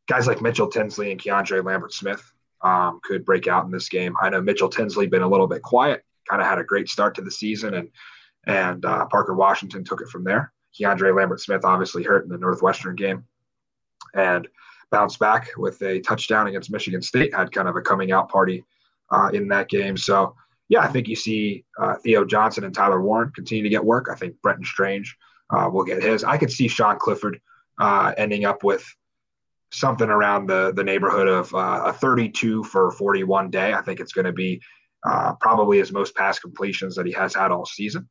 guys 0.08 0.26
like 0.26 0.40
Mitchell 0.40 0.68
Tinsley 0.68 1.10
and 1.10 1.20
Keandre 1.20 1.64
Lambert 1.64 1.92
Smith 1.92 2.22
um, 2.62 3.00
could 3.02 3.24
break 3.24 3.48
out 3.48 3.64
in 3.64 3.70
this 3.70 3.88
game. 3.88 4.14
I 4.20 4.30
know 4.30 4.40
Mitchell 4.40 4.68
Tinsley 4.68 5.06
been 5.06 5.22
a 5.22 5.28
little 5.28 5.48
bit 5.48 5.62
quiet, 5.62 6.04
kind 6.28 6.40
of 6.40 6.46
had 6.46 6.58
a 6.58 6.64
great 6.64 6.88
start 6.88 7.14
to 7.16 7.22
the 7.22 7.30
season, 7.30 7.74
and 7.74 7.88
and 8.46 8.84
uh, 8.84 9.06
Parker 9.06 9.34
Washington 9.34 9.84
took 9.84 10.00
it 10.00 10.08
from 10.08 10.24
there. 10.24 10.52
Keandre 10.78 11.16
Lambert 11.16 11.40
Smith 11.40 11.64
obviously 11.64 12.02
hurt 12.02 12.24
in 12.24 12.30
the 12.30 12.38
Northwestern 12.38 12.94
game, 12.94 13.24
and 14.14 14.46
bounced 14.92 15.18
back 15.18 15.48
with 15.56 15.82
a 15.82 15.98
touchdown 16.00 16.46
against 16.46 16.70
Michigan 16.70 17.02
State. 17.02 17.34
Had 17.34 17.50
kind 17.50 17.68
of 17.68 17.74
a 17.74 17.80
coming 17.80 18.12
out 18.12 18.28
party 18.28 18.64
uh, 19.10 19.30
in 19.32 19.48
that 19.48 19.68
game. 19.68 19.96
So 19.96 20.36
yeah, 20.68 20.80
I 20.80 20.88
think 20.88 21.08
you 21.08 21.16
see 21.16 21.64
uh, 21.80 21.96
Theo 22.04 22.24
Johnson 22.24 22.64
and 22.64 22.74
Tyler 22.74 23.02
Warren 23.02 23.32
continue 23.34 23.64
to 23.64 23.68
get 23.68 23.84
work. 23.84 24.06
I 24.10 24.14
think 24.14 24.40
Brenton 24.40 24.64
Strange 24.64 25.16
uh, 25.50 25.68
will 25.72 25.84
get 25.84 26.02
his. 26.02 26.22
I 26.22 26.38
could 26.38 26.52
see 26.52 26.68
Sean 26.68 26.98
Clifford 26.98 27.40
uh, 27.80 28.14
ending 28.16 28.44
up 28.44 28.62
with 28.62 28.84
something 29.72 30.08
around 30.08 30.46
the 30.46 30.72
the 30.74 30.84
neighborhood 30.84 31.26
of 31.26 31.52
uh, 31.54 31.82
a 31.86 31.92
32 31.92 32.62
for 32.64 32.90
41 32.92 33.50
day. 33.50 33.72
I 33.72 33.82
think 33.82 33.98
it's 33.98 34.12
going 34.12 34.26
to 34.26 34.32
be 34.32 34.62
uh, 35.04 35.34
probably 35.40 35.78
his 35.78 35.92
most 35.92 36.14
pass 36.14 36.38
completions 36.38 36.94
that 36.94 37.06
he 37.06 37.12
has 37.12 37.34
had 37.34 37.50
all 37.50 37.66
season. 37.66 38.08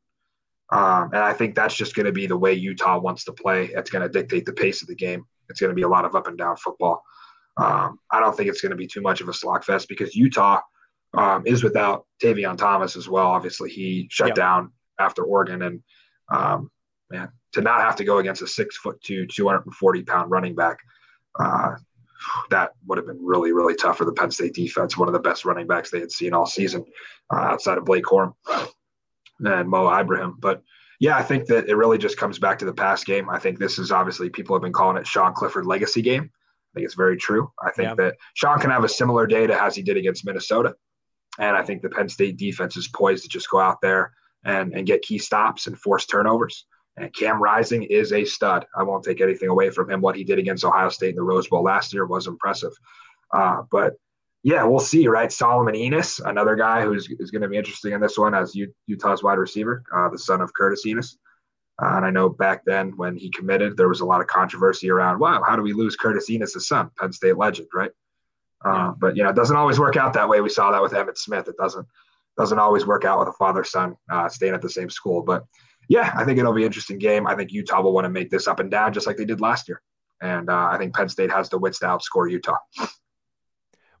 Um, 0.70 1.10
and 1.12 1.22
I 1.22 1.32
think 1.32 1.54
that's 1.54 1.74
just 1.74 1.94
going 1.94 2.06
to 2.06 2.12
be 2.12 2.26
the 2.26 2.36
way 2.36 2.54
Utah 2.54 2.98
wants 2.98 3.24
to 3.24 3.32
play. 3.32 3.66
It's 3.66 3.90
going 3.90 4.02
to 4.02 4.08
dictate 4.08 4.46
the 4.46 4.52
pace 4.52 4.82
of 4.82 4.88
the 4.88 4.94
game. 4.94 5.26
It's 5.52 5.60
going 5.60 5.70
to 5.70 5.76
be 5.76 5.82
a 5.82 5.88
lot 5.88 6.04
of 6.04 6.16
up 6.16 6.26
and 6.26 6.36
down 6.36 6.56
football. 6.56 7.02
Um, 7.56 7.98
I 8.10 8.18
don't 8.18 8.36
think 8.36 8.48
it's 8.48 8.62
going 8.62 8.70
to 8.70 8.76
be 8.76 8.86
too 8.86 9.02
much 9.02 9.20
of 9.20 9.28
a 9.28 9.32
slogfest 9.32 9.86
because 9.86 10.16
Utah 10.16 10.60
um, 11.14 11.42
is 11.46 11.62
without 11.62 12.06
Tavion 12.22 12.56
Thomas 12.56 12.96
as 12.96 13.08
well. 13.08 13.26
Obviously, 13.26 13.70
he 13.70 14.08
shut 14.10 14.28
yep. 14.28 14.36
down 14.36 14.72
after 14.98 15.22
Oregon, 15.22 15.62
and 15.62 15.82
um, 16.30 16.70
man, 17.10 17.28
to 17.52 17.60
not 17.60 17.82
have 17.82 17.96
to 17.96 18.04
go 18.04 18.18
against 18.18 18.42
a 18.42 18.46
six 18.46 18.78
foot 18.78 19.00
two, 19.02 19.26
240 19.26 20.02
pound 20.04 20.30
running 20.30 20.54
back, 20.54 20.78
uh, 21.38 21.74
that 22.50 22.72
would 22.86 22.98
have 22.98 23.06
been 23.06 23.22
really, 23.22 23.52
really 23.52 23.74
tough 23.74 23.98
for 23.98 24.04
the 24.04 24.12
Penn 24.12 24.30
State 24.30 24.54
defense. 24.54 24.96
One 24.96 25.08
of 25.08 25.14
the 25.14 25.20
best 25.20 25.44
running 25.44 25.66
backs 25.66 25.90
they 25.90 26.00
had 26.00 26.12
seen 26.12 26.32
all 26.32 26.46
season 26.46 26.84
uh, 27.32 27.40
outside 27.40 27.78
of 27.78 27.84
Blake 27.84 28.04
Corum 28.04 28.34
and 29.40 29.68
Mo 29.68 29.92
Ibrahim. 29.92 30.36
But 30.38 30.62
yeah, 31.02 31.16
I 31.16 31.22
think 31.24 31.46
that 31.46 31.68
it 31.68 31.74
really 31.74 31.98
just 31.98 32.16
comes 32.16 32.38
back 32.38 32.60
to 32.60 32.64
the 32.64 32.72
past 32.72 33.06
game. 33.06 33.28
I 33.28 33.36
think 33.40 33.58
this 33.58 33.76
is 33.76 33.90
obviously 33.90 34.30
people 34.30 34.54
have 34.54 34.62
been 34.62 34.72
calling 34.72 34.96
it 34.96 35.04
Sean 35.04 35.34
Clifford 35.34 35.66
legacy 35.66 36.00
game. 36.00 36.30
I 36.32 36.70
think 36.72 36.84
it's 36.84 36.94
very 36.94 37.16
true. 37.16 37.50
I 37.60 37.72
think 37.72 37.88
yeah. 37.88 37.94
that 37.96 38.14
Sean 38.34 38.60
can 38.60 38.70
have 38.70 38.84
a 38.84 38.88
similar 38.88 39.26
day 39.26 39.48
to 39.48 39.60
as 39.60 39.74
he 39.74 39.82
did 39.82 39.96
against 39.96 40.24
Minnesota. 40.24 40.76
And 41.40 41.56
I 41.56 41.64
think 41.64 41.82
the 41.82 41.88
Penn 41.88 42.08
State 42.08 42.36
defense 42.36 42.76
is 42.76 42.86
poised 42.86 43.24
to 43.24 43.28
just 43.28 43.50
go 43.50 43.58
out 43.58 43.80
there 43.82 44.12
and, 44.44 44.72
and 44.74 44.86
get 44.86 45.02
key 45.02 45.18
stops 45.18 45.66
and 45.66 45.76
force 45.76 46.06
turnovers. 46.06 46.66
And 46.96 47.12
Cam 47.12 47.42
Rising 47.42 47.82
is 47.82 48.12
a 48.12 48.24
stud. 48.24 48.64
I 48.76 48.84
won't 48.84 49.02
take 49.02 49.20
anything 49.20 49.48
away 49.48 49.70
from 49.70 49.90
him. 49.90 50.02
What 50.02 50.14
he 50.14 50.22
did 50.22 50.38
against 50.38 50.64
Ohio 50.64 50.88
State 50.88 51.10
in 51.10 51.16
the 51.16 51.22
Rose 51.22 51.48
Bowl 51.48 51.64
last 51.64 51.92
year 51.92 52.06
was 52.06 52.28
impressive. 52.28 52.74
Uh, 53.34 53.62
but 53.72 53.94
yeah, 54.42 54.64
we'll 54.64 54.80
see, 54.80 55.06
right? 55.06 55.30
Solomon 55.30 55.74
Enis, 55.74 56.20
another 56.24 56.56
guy 56.56 56.82
who's 56.82 57.08
is 57.20 57.30
going 57.30 57.42
to 57.42 57.48
be 57.48 57.56
interesting 57.56 57.92
in 57.92 58.00
this 58.00 58.18
one 58.18 58.34
as 58.34 58.56
Utah's 58.86 59.22
wide 59.22 59.38
receiver, 59.38 59.84
uh, 59.94 60.08
the 60.08 60.18
son 60.18 60.40
of 60.40 60.52
Curtis 60.52 60.84
Enis. 60.84 61.16
Uh, 61.80 61.96
and 61.96 62.04
I 62.04 62.10
know 62.10 62.28
back 62.28 62.64
then 62.64 62.92
when 62.96 63.16
he 63.16 63.30
committed, 63.30 63.76
there 63.76 63.88
was 63.88 64.00
a 64.00 64.04
lot 64.04 64.20
of 64.20 64.26
controversy 64.26 64.90
around, 64.90 65.20
wow, 65.20 65.42
how 65.46 65.54
do 65.56 65.62
we 65.62 65.72
lose 65.72 65.96
Curtis 65.96 66.28
Enis' 66.28 66.66
son, 66.66 66.90
Penn 66.98 67.12
State 67.12 67.36
legend, 67.36 67.68
right? 67.72 67.92
Uh, 68.64 68.92
but 68.98 69.16
you 69.16 69.22
know, 69.22 69.30
it 69.30 69.36
doesn't 69.36 69.56
always 69.56 69.78
work 69.78 69.96
out 69.96 70.12
that 70.12 70.28
way. 70.28 70.40
We 70.40 70.48
saw 70.48 70.72
that 70.72 70.82
with 70.82 70.92
Emmitt 70.92 71.18
Smith. 71.18 71.48
It 71.48 71.56
doesn't 71.56 71.86
doesn't 72.36 72.58
always 72.58 72.86
work 72.86 73.04
out 73.04 73.18
with 73.18 73.28
a 73.28 73.32
father 73.32 73.62
son 73.62 73.94
uh, 74.10 74.28
staying 74.28 74.54
at 74.54 74.62
the 74.62 74.70
same 74.70 74.88
school. 74.88 75.22
But 75.22 75.44
yeah, 75.88 76.12
I 76.16 76.24
think 76.24 76.38
it'll 76.38 76.52
be 76.52 76.62
an 76.62 76.66
interesting 76.66 76.98
game. 76.98 77.26
I 77.26 77.34
think 77.34 77.52
Utah 77.52 77.82
will 77.82 77.92
want 77.92 78.06
to 78.06 78.10
make 78.10 78.30
this 78.30 78.48
up 78.48 78.60
and 78.60 78.70
down 78.70 78.92
just 78.92 79.06
like 79.06 79.16
they 79.16 79.24
did 79.24 79.40
last 79.40 79.68
year. 79.68 79.82
And 80.20 80.48
uh, 80.48 80.68
I 80.70 80.78
think 80.78 80.94
Penn 80.94 81.08
State 81.08 81.30
has 81.30 81.48
the 81.48 81.58
wits 81.58 81.80
to 81.80 81.86
outscore 81.86 82.30
Utah 82.30 82.56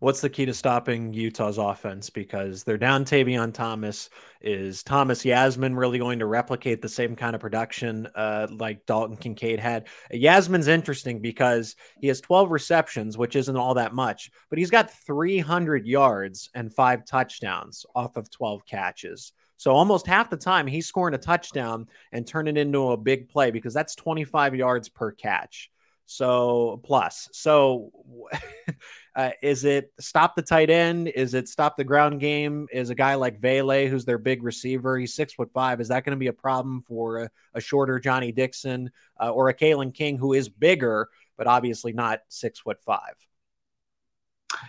what's 0.02 0.20
the 0.20 0.28
key 0.28 0.44
to 0.44 0.52
stopping 0.52 1.14
Utah's 1.14 1.58
offense? 1.58 2.10
Because 2.10 2.64
they're 2.64 2.76
down 2.76 3.04
Tavion 3.04 3.54
Thomas. 3.54 4.10
Is 4.40 4.82
Thomas 4.82 5.22
Yassmin 5.22 5.78
really 5.78 6.00
going 6.00 6.18
to 6.18 6.26
replicate 6.26 6.82
the 6.82 6.88
same 6.88 7.14
kind 7.14 7.36
of 7.36 7.40
production 7.40 8.08
uh, 8.16 8.48
like 8.50 8.84
Dalton 8.84 9.16
Kincaid 9.16 9.60
had? 9.60 9.86
Yassmin's 10.12 10.66
interesting 10.66 11.20
because 11.20 11.76
he 12.00 12.08
has 12.08 12.20
12 12.20 12.50
receptions, 12.50 13.16
which 13.16 13.36
isn't 13.36 13.56
all 13.56 13.74
that 13.74 13.94
much, 13.94 14.32
but 14.50 14.58
he's 14.58 14.70
got 14.70 14.90
300 14.90 15.86
yards 15.86 16.50
and 16.52 16.74
five 16.74 17.04
touchdowns 17.04 17.86
off 17.94 18.16
of 18.16 18.28
12 18.28 18.66
catches. 18.66 19.32
So 19.56 19.70
almost 19.70 20.08
half 20.08 20.30
the 20.30 20.36
time 20.36 20.66
he's 20.66 20.88
scoring 20.88 21.14
a 21.14 21.18
touchdown 21.18 21.86
and 22.10 22.26
turning 22.26 22.56
it 22.56 22.60
into 22.60 22.90
a 22.90 22.96
big 22.96 23.28
play 23.28 23.52
because 23.52 23.72
that's 23.72 23.94
25 23.94 24.56
yards 24.56 24.88
per 24.88 25.12
catch. 25.12 25.70
So 26.16 26.80
plus, 26.84 27.28
so 27.32 27.90
Uh, 29.14 29.30
is 29.42 29.64
it 29.64 29.92
stop 30.00 30.34
the 30.34 30.42
tight 30.42 30.70
end? 30.70 31.08
Is 31.08 31.34
it 31.34 31.48
stop 31.48 31.76
the 31.76 31.84
ground 31.84 32.20
game? 32.20 32.66
Is 32.72 32.88
a 32.88 32.94
guy 32.94 33.14
like 33.16 33.40
Vele, 33.40 33.86
who's 33.86 34.04
their 34.04 34.18
big 34.18 34.42
receiver, 34.42 34.96
he's 34.96 35.14
six 35.14 35.34
foot 35.34 35.50
five. 35.52 35.80
Is 35.80 35.88
that 35.88 36.04
going 36.04 36.16
to 36.16 36.20
be 36.20 36.28
a 36.28 36.32
problem 36.32 36.82
for 36.82 37.18
a, 37.18 37.30
a 37.54 37.60
shorter 37.60 37.98
Johnny 37.98 38.32
Dixon 38.32 38.90
uh, 39.20 39.30
or 39.30 39.48
a 39.48 39.54
Kalen 39.54 39.94
King 39.94 40.16
who 40.16 40.32
is 40.32 40.48
bigger, 40.48 41.08
but 41.36 41.46
obviously 41.46 41.92
not 41.92 42.20
six 42.28 42.60
foot 42.60 42.78
five? 42.84 43.14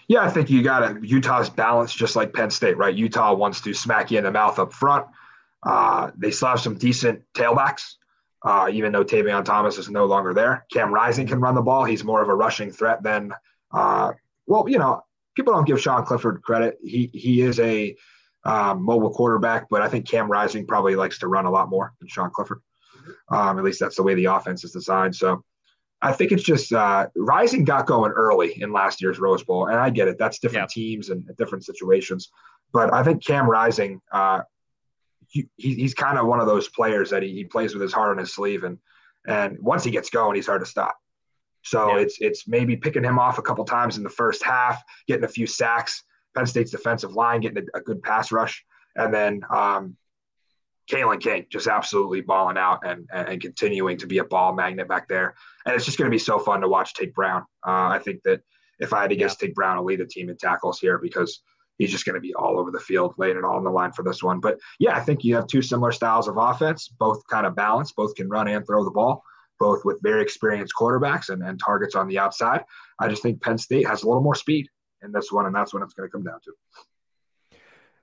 Yeah, 0.08 0.23
I 0.23 0.29
think 0.29 0.49
you 0.49 0.62
got 0.62 0.84
it. 0.84 1.03
Utah's 1.03 1.49
balanced 1.49 1.97
just 1.97 2.15
like 2.15 2.34
Penn 2.34 2.49
State, 2.49 2.77
right? 2.77 2.93
Utah 2.93 3.34
wants 3.34 3.62
to 3.62 3.73
smack 3.73 4.12
you 4.12 4.17
in 4.17 4.25
the 4.25 4.32
mouth 4.32 4.60
up 4.60 4.73
front. 4.73 5.06
Uh, 5.62 6.12
they 6.17 6.32
still 6.32 6.49
have 6.49 6.60
some 6.60 6.75
decent 6.75 7.21
tailbacks, 7.34 7.95
uh, 8.43 8.69
even 8.71 8.91
though 8.91 9.03
Tavion 9.03 9.45
Thomas 9.45 9.77
is 9.77 9.89
no 9.89 10.06
longer 10.06 10.34
there. 10.34 10.65
Cam 10.71 10.93
Rising 10.93 11.27
can 11.27 11.39
run 11.39 11.56
the 11.56 11.62
ball. 11.62 11.86
He's 11.86 12.03
more 12.03 12.21
of 12.21 12.29
a 12.29 12.36
rushing 12.36 12.71
threat 12.71 13.01
than, 13.01 13.34
uh, 13.71 14.12
well, 14.47 14.65
you 14.67 14.77
know, 14.77 15.01
people 15.36 15.53
don't 15.53 15.65
give 15.65 15.82
Sean 15.82 16.06
Clifford 16.06 16.41
credit. 16.41 16.77
He 16.84 17.10
he 17.13 17.41
is 17.41 17.60
a 17.60 17.95
um, 18.45 18.84
mobile 18.84 19.13
quarterback, 19.13 19.67
but 19.69 19.82
I 19.82 19.88
think 19.88 20.08
Cam 20.08 20.29
Rising 20.29 20.67
probably 20.67 20.95
likes 20.95 21.19
to 21.19 21.27
run 21.27 21.45
a 21.45 21.51
lot 21.51 21.69
more 21.69 21.93
than 21.99 22.10
Sean 22.10 22.29
Clifford. 22.29 22.62
Um, 23.29 23.58
at 23.58 23.63
least 23.63 23.79
that's 23.79 23.95
the 23.95 24.03
way 24.03 24.13
the 24.13 24.25
offense 24.25 24.63
is 24.63 24.71
designed. 24.71 25.15
So 25.15 25.43
I 26.01 26.12
think 26.12 26.34
it's 26.34 26.43
just 26.43 26.73
uh, 26.73 27.08
Rising 27.15 27.63
got 27.63 27.88
going 27.88 28.12
early 28.12 28.62
in 28.62 28.73
last 28.73 29.01
year's 29.01 29.19
Rose 29.19 29.43
Bowl, 29.43 29.67
and 29.67 29.77
I 29.77 29.89
get 29.89 30.10
it. 30.10 30.17
That's 30.17 30.39
different 30.39 30.69
yeah. 30.75 30.84
teams 30.84 31.10
and 31.10 31.25
different 31.38 31.63
situations. 31.63 32.29
But 32.73 32.93
I 32.93 33.03
think 33.03 33.23
Cam 33.25 33.49
Rising, 33.49 34.01
uh, 34.12 34.41
he, 35.34 35.50
he's 35.58 35.93
kind 35.96 36.17
of 36.17 36.28
one 36.28 36.39
of 36.39 36.46
those 36.46 36.69
players 36.69 37.10
that 37.10 37.24
he, 37.24 37.34
he, 37.34 37.43
plays 37.43 37.74
with 37.74 37.82
his 37.82 37.91
heart 37.91 38.12
on 38.12 38.19
his 38.19 38.34
sleeve, 38.34 38.63
and 38.63 38.78
and 39.28 39.58
once 39.60 39.84
he 39.84 39.91
gets 39.91 40.10
going, 40.10 40.36
he's 40.36 40.46
hard 40.46 40.62
to 40.62 40.69
stop. 40.69 40.96
So 41.63 41.96
yeah. 41.96 42.04
it's 42.04 42.17
it's 42.22 42.48
maybe 42.48 42.78
picking 42.78 43.04
him 43.04 43.17
off 43.17 43.39
a 43.39 43.41
couple 43.41 43.65
times 43.65 43.98
in 43.98 44.04
the 44.04 44.10
first 44.10 44.43
half, 44.43 44.82
getting 45.08 45.26
a 45.26 45.30
few 45.30 45.48
sacks. 45.48 46.04
Penn 46.36 46.46
State's 46.46 46.72
defensive 46.72 47.13
line 47.13 47.41
getting 47.41 47.63
a, 47.74 47.78
a 47.78 47.82
good 47.82 48.02
pass 48.04 48.32
rush, 48.32 48.63
and 48.96 49.13
then 49.13 49.41
um, 49.50 49.98
Kalen 50.89 51.19
King 51.19 51.46
just 51.50 51.67
absolutely 51.67 52.22
balling 52.22 52.58
out 52.58 52.86
and, 52.86 53.08
and 53.12 53.41
continuing 53.41 53.98
to 53.98 54.08
be 54.08 54.19
a 54.19 54.24
ball 54.24 54.54
magnet 54.54 54.88
back 54.88 55.08
there. 55.08 55.36
And 55.65 55.76
it's 55.76 55.86
just 55.86 55.98
going 55.98 56.10
to 56.10 56.13
be 56.13 56.19
so 56.19 56.38
fun 56.38 56.62
to 56.62 56.67
watch 56.67 56.93
Tate 56.93 57.13
Brown. 57.13 57.41
Uh, 57.65 57.89
I 57.89 58.00
think 58.04 58.22
that 58.24 58.41
if 58.80 58.93
I 58.93 59.02
had 59.02 59.10
to 59.12 59.15
guess, 59.15 59.36
yeah. 59.39 59.48
Tate 59.48 59.56
Brown 59.56 59.78
will 59.78 59.86
lead 59.86 60.00
the 60.00 60.06
team 60.06 60.30
in 60.30 60.38
tackles 60.38 60.80
here 60.80 60.98
because 60.98 61.41
he's 61.77 61.91
just 61.91 62.05
going 62.05 62.15
to 62.15 62.21
be 62.21 62.33
all 62.36 62.59
over 62.59 62.71
the 62.71 62.79
field, 62.79 63.13
laying 63.17 63.38
it 63.38 63.43
all 63.43 63.57
on 63.57 63.63
the 63.63 63.69
line 63.69 63.91
for 63.91 64.03
this 64.03 64.21
one. 64.23 64.39
But 64.39 64.59
yeah, 64.79 64.95
I 64.95 64.99
think 64.99 65.23
you 65.23 65.36
have 65.36 65.47
two 65.47 65.62
similar 65.62 65.91
styles 65.91 66.27
of 66.27 66.38
offense, 66.38 66.88
both 66.88 67.25
kind 67.27 67.45
of 67.45 67.55
balanced, 67.55 67.95
both 67.95 68.15
can 68.15 68.29
run 68.29 68.47
and 68.47 68.65
throw 68.65 68.83
the 68.83 68.91
ball, 68.91 69.23
both 69.59 69.83
with 69.86 70.01
very 70.01 70.21
experienced 70.21 70.73
quarterbacks 70.79 71.29
and, 71.29 71.43
and 71.43 71.59
targets 71.59 71.95
on 71.95 72.07
the 72.07 72.19
outside. 72.19 72.63
I 72.99 73.07
just 73.07 73.21
think 73.21 73.41
Penn 73.41 73.57
State 73.57 73.88
has 73.88 74.03
a 74.03 74.07
little 74.07 74.23
more 74.23 74.36
speed 74.36 74.67
in 75.03 75.12
this 75.12 75.31
one, 75.31 75.45
and 75.45 75.55
that's 75.55 75.73
what 75.73 75.83
it's 75.83 75.93
going 75.93 76.07
to 76.07 76.12
come 76.12 76.23
down 76.23 76.39
to. 76.43 77.57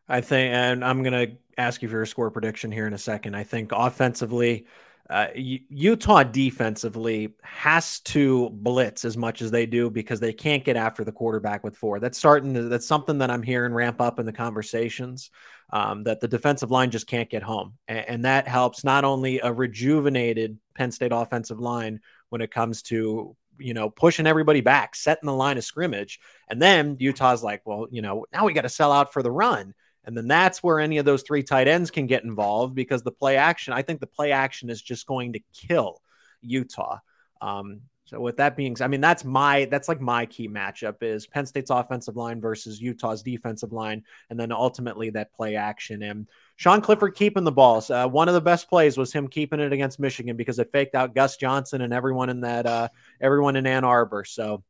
I 0.08 0.20
think, 0.20 0.52
and 0.52 0.84
I'm 0.84 1.04
going 1.04 1.28
to 1.28 1.36
ask 1.56 1.82
you 1.82 1.88
for 1.88 2.02
a 2.02 2.06
score 2.06 2.30
prediction 2.30 2.72
here 2.72 2.86
in 2.86 2.92
a 2.92 2.98
second. 2.98 3.36
I 3.36 3.44
think 3.44 3.70
offensively, 3.72 4.66
uh, 5.10 5.26
Utah 5.34 6.22
defensively 6.22 7.34
has 7.42 7.98
to 8.00 8.48
blitz 8.50 9.04
as 9.04 9.16
much 9.16 9.42
as 9.42 9.50
they 9.50 9.66
do 9.66 9.90
because 9.90 10.20
they 10.20 10.32
can't 10.32 10.64
get 10.64 10.76
after 10.76 11.02
the 11.02 11.10
quarterback 11.10 11.64
with 11.64 11.76
four. 11.76 11.98
That's 11.98 12.16
starting. 12.16 12.54
To, 12.54 12.62
that's 12.62 12.86
something 12.86 13.18
that 13.18 13.30
I'm 13.30 13.42
hearing 13.42 13.74
ramp 13.74 14.00
up 14.00 14.20
in 14.20 14.26
the 14.26 14.32
conversations. 14.32 15.30
Um, 15.72 16.02
that 16.04 16.20
the 16.20 16.26
defensive 16.26 16.70
line 16.72 16.90
just 16.90 17.06
can't 17.06 17.30
get 17.30 17.44
home, 17.44 17.74
and, 17.86 17.98
and 18.08 18.24
that 18.24 18.48
helps 18.48 18.82
not 18.82 19.04
only 19.04 19.38
a 19.38 19.52
rejuvenated 19.52 20.58
Penn 20.74 20.90
State 20.90 21.12
offensive 21.12 21.60
line 21.60 22.00
when 22.30 22.40
it 22.40 22.50
comes 22.50 22.82
to 22.82 23.36
you 23.60 23.74
know, 23.74 23.90
pushing 23.90 24.26
everybody 24.26 24.62
back, 24.62 24.96
setting 24.96 25.26
the 25.26 25.34
line 25.34 25.58
of 25.58 25.64
scrimmage. 25.64 26.18
And 26.48 26.60
then 26.60 26.96
Utah's 26.98 27.42
like, 27.42 27.60
well, 27.66 27.86
you 27.90 28.00
know, 28.00 28.24
now 28.32 28.46
we 28.46 28.54
got 28.54 28.62
to 28.62 28.68
sell 28.68 28.90
out 28.90 29.12
for 29.12 29.22
the 29.22 29.30
run. 29.30 29.74
And 30.04 30.16
then 30.16 30.28
that's 30.28 30.62
where 30.62 30.80
any 30.80 30.98
of 30.98 31.04
those 31.04 31.22
three 31.22 31.42
tight 31.42 31.68
ends 31.68 31.90
can 31.90 32.06
get 32.06 32.24
involved 32.24 32.74
because 32.74 33.02
the 33.02 33.12
play 33.12 33.36
action, 33.36 33.72
I 33.74 33.82
think 33.82 34.00
the 34.00 34.06
play 34.06 34.32
action 34.32 34.70
is 34.70 34.80
just 34.80 35.06
going 35.06 35.34
to 35.34 35.40
kill 35.52 36.00
Utah. 36.40 36.98
Um, 37.40 37.82
so 38.10 38.18
with 38.18 38.38
that 38.38 38.56
being, 38.56 38.76
I 38.80 38.88
mean, 38.88 39.00
that's 39.00 39.24
my 39.24 39.66
that's 39.66 39.88
like 39.88 40.00
my 40.00 40.26
key 40.26 40.48
matchup 40.48 40.96
is 41.00 41.28
Penn 41.28 41.46
State's 41.46 41.70
offensive 41.70 42.16
line 42.16 42.40
versus 42.40 42.80
Utah's 42.80 43.22
defensive 43.22 43.72
line, 43.72 44.02
and 44.30 44.40
then 44.40 44.50
ultimately 44.50 45.10
that 45.10 45.32
play 45.32 45.54
action. 45.54 46.02
And 46.02 46.26
Sean 46.56 46.80
Clifford 46.80 47.14
keeping 47.14 47.44
the 47.44 47.52
balls. 47.52 47.88
Uh, 47.88 48.08
one 48.08 48.26
of 48.26 48.34
the 48.34 48.40
best 48.40 48.68
plays 48.68 48.98
was 48.98 49.12
him 49.12 49.28
keeping 49.28 49.60
it 49.60 49.72
against 49.72 50.00
Michigan 50.00 50.36
because 50.36 50.58
it 50.58 50.72
faked 50.72 50.96
out 50.96 51.14
Gus 51.14 51.36
Johnson 51.36 51.82
and 51.82 51.94
everyone 51.94 52.30
in 52.30 52.40
that 52.40 52.66
uh, 52.66 52.88
everyone 53.20 53.54
in 53.54 53.64
Ann 53.64 53.84
Arbor. 53.84 54.24
So 54.24 54.64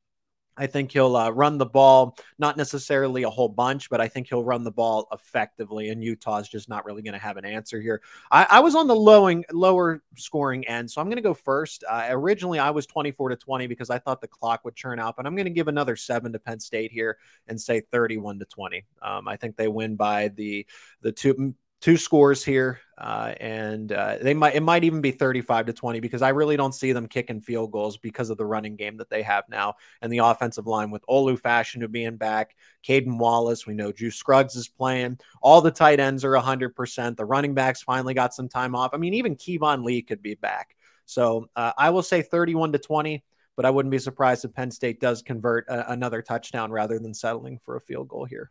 I 0.60 0.66
think 0.66 0.92
he'll 0.92 1.16
uh, 1.16 1.30
run 1.30 1.56
the 1.56 1.64
ball, 1.64 2.18
not 2.38 2.58
necessarily 2.58 3.22
a 3.22 3.30
whole 3.30 3.48
bunch, 3.48 3.88
but 3.88 3.98
I 3.98 4.08
think 4.08 4.28
he'll 4.28 4.44
run 4.44 4.62
the 4.62 4.70
ball 4.70 5.08
effectively. 5.10 5.88
And 5.88 6.04
Utah's 6.04 6.50
just 6.50 6.68
not 6.68 6.84
really 6.84 7.00
going 7.00 7.14
to 7.14 7.18
have 7.18 7.38
an 7.38 7.46
answer 7.46 7.80
here. 7.80 8.02
I, 8.30 8.46
I, 8.50 8.60
was 8.60 8.74
on 8.74 8.86
the 8.86 8.94
lowing, 8.94 9.42
lower 9.52 10.02
scoring 10.18 10.66
end, 10.68 10.90
so 10.90 11.00
I'm 11.00 11.06
going 11.06 11.16
to 11.16 11.22
go 11.22 11.32
first. 11.32 11.82
Uh, 11.88 12.08
originally, 12.10 12.58
I 12.58 12.68
was 12.68 12.86
24 12.86 13.30
to 13.30 13.36
20 13.36 13.68
because 13.68 13.88
I 13.88 13.98
thought 13.98 14.20
the 14.20 14.28
clock 14.28 14.62
would 14.66 14.76
churn 14.76 15.00
out, 15.00 15.16
but 15.16 15.24
I'm 15.24 15.34
going 15.34 15.46
to 15.46 15.50
give 15.50 15.68
another 15.68 15.96
seven 15.96 16.30
to 16.34 16.38
Penn 16.38 16.60
State 16.60 16.92
here 16.92 17.16
and 17.48 17.58
say 17.58 17.80
31 17.80 18.40
to 18.40 18.44
20. 18.44 18.84
Um, 19.00 19.28
I 19.28 19.36
think 19.36 19.56
they 19.56 19.68
win 19.68 19.96
by 19.96 20.28
the 20.28 20.66
the 21.00 21.10
two 21.10 21.54
two 21.80 21.96
scores 21.96 22.44
here, 22.44 22.80
uh, 22.98 23.34
and 23.40 23.90
uh, 23.92 24.18
they 24.20 24.34
might 24.34 24.54
it 24.54 24.62
might 24.62 24.84
even 24.84 25.00
be 25.00 25.10
35 25.10 25.66
to 25.66 25.72
20 25.72 26.00
because 26.00 26.22
I 26.22 26.30
really 26.30 26.56
don't 26.56 26.74
see 26.74 26.92
them 26.92 27.06
kicking 27.06 27.40
field 27.40 27.72
goals 27.72 27.96
because 27.96 28.30
of 28.30 28.36
the 28.36 28.44
running 28.44 28.76
game 28.76 28.98
that 28.98 29.08
they 29.08 29.22
have 29.22 29.44
now 29.48 29.74
and 30.02 30.12
the 30.12 30.18
offensive 30.18 30.66
line 30.66 30.90
with 30.90 31.04
Olu 31.08 31.40
Fashanu 31.40 31.90
being 31.90 32.16
back, 32.16 32.54
Caden 32.86 33.18
Wallace. 33.18 33.66
We 33.66 33.74
know 33.74 33.92
Juice 33.92 34.16
Scruggs 34.16 34.56
is 34.56 34.68
playing. 34.68 35.18
All 35.42 35.60
the 35.60 35.70
tight 35.70 36.00
ends 36.00 36.24
are 36.24 36.32
100. 36.32 36.76
percent 36.76 37.16
The 37.16 37.24
running 37.24 37.54
backs 37.54 37.82
finally 37.82 38.14
got 38.14 38.34
some 38.34 38.48
time 38.48 38.74
off. 38.74 38.92
I 38.92 38.98
mean, 38.98 39.14
even 39.14 39.36
Keyvone 39.36 39.84
Lee 39.84 40.02
could 40.02 40.22
be 40.22 40.34
back. 40.34 40.76
So 41.06 41.48
uh, 41.56 41.72
I 41.76 41.90
will 41.90 42.02
say 42.02 42.22
31 42.22 42.72
to 42.72 42.78
20. 42.78 43.24
But 43.56 43.66
I 43.66 43.70
wouldn't 43.70 43.90
be 43.90 43.98
surprised 43.98 44.46
if 44.46 44.54
Penn 44.54 44.70
State 44.70 45.00
does 45.00 45.20
convert 45.20 45.68
a- 45.68 45.92
another 45.92 46.22
touchdown 46.22 46.70
rather 46.70 46.98
than 46.98 47.12
settling 47.12 47.58
for 47.62 47.76
a 47.76 47.80
field 47.82 48.08
goal 48.08 48.24
here. 48.24 48.50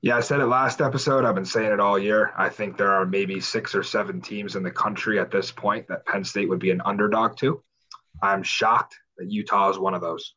Yeah, 0.00 0.16
I 0.16 0.20
said 0.20 0.38
it 0.38 0.46
last 0.46 0.80
episode. 0.80 1.24
I've 1.24 1.34
been 1.34 1.44
saying 1.44 1.72
it 1.72 1.80
all 1.80 1.98
year. 1.98 2.32
I 2.36 2.48
think 2.48 2.76
there 2.76 2.92
are 2.92 3.04
maybe 3.04 3.40
six 3.40 3.74
or 3.74 3.82
seven 3.82 4.20
teams 4.20 4.54
in 4.54 4.62
the 4.62 4.70
country 4.70 5.18
at 5.18 5.32
this 5.32 5.50
point 5.50 5.88
that 5.88 6.06
Penn 6.06 6.22
State 6.22 6.48
would 6.48 6.60
be 6.60 6.70
an 6.70 6.80
underdog 6.84 7.36
to. 7.38 7.62
I'm 8.22 8.44
shocked 8.44 8.96
that 9.16 9.28
Utah 9.28 9.70
is 9.70 9.78
one 9.78 9.94
of 9.94 10.00
those. 10.00 10.34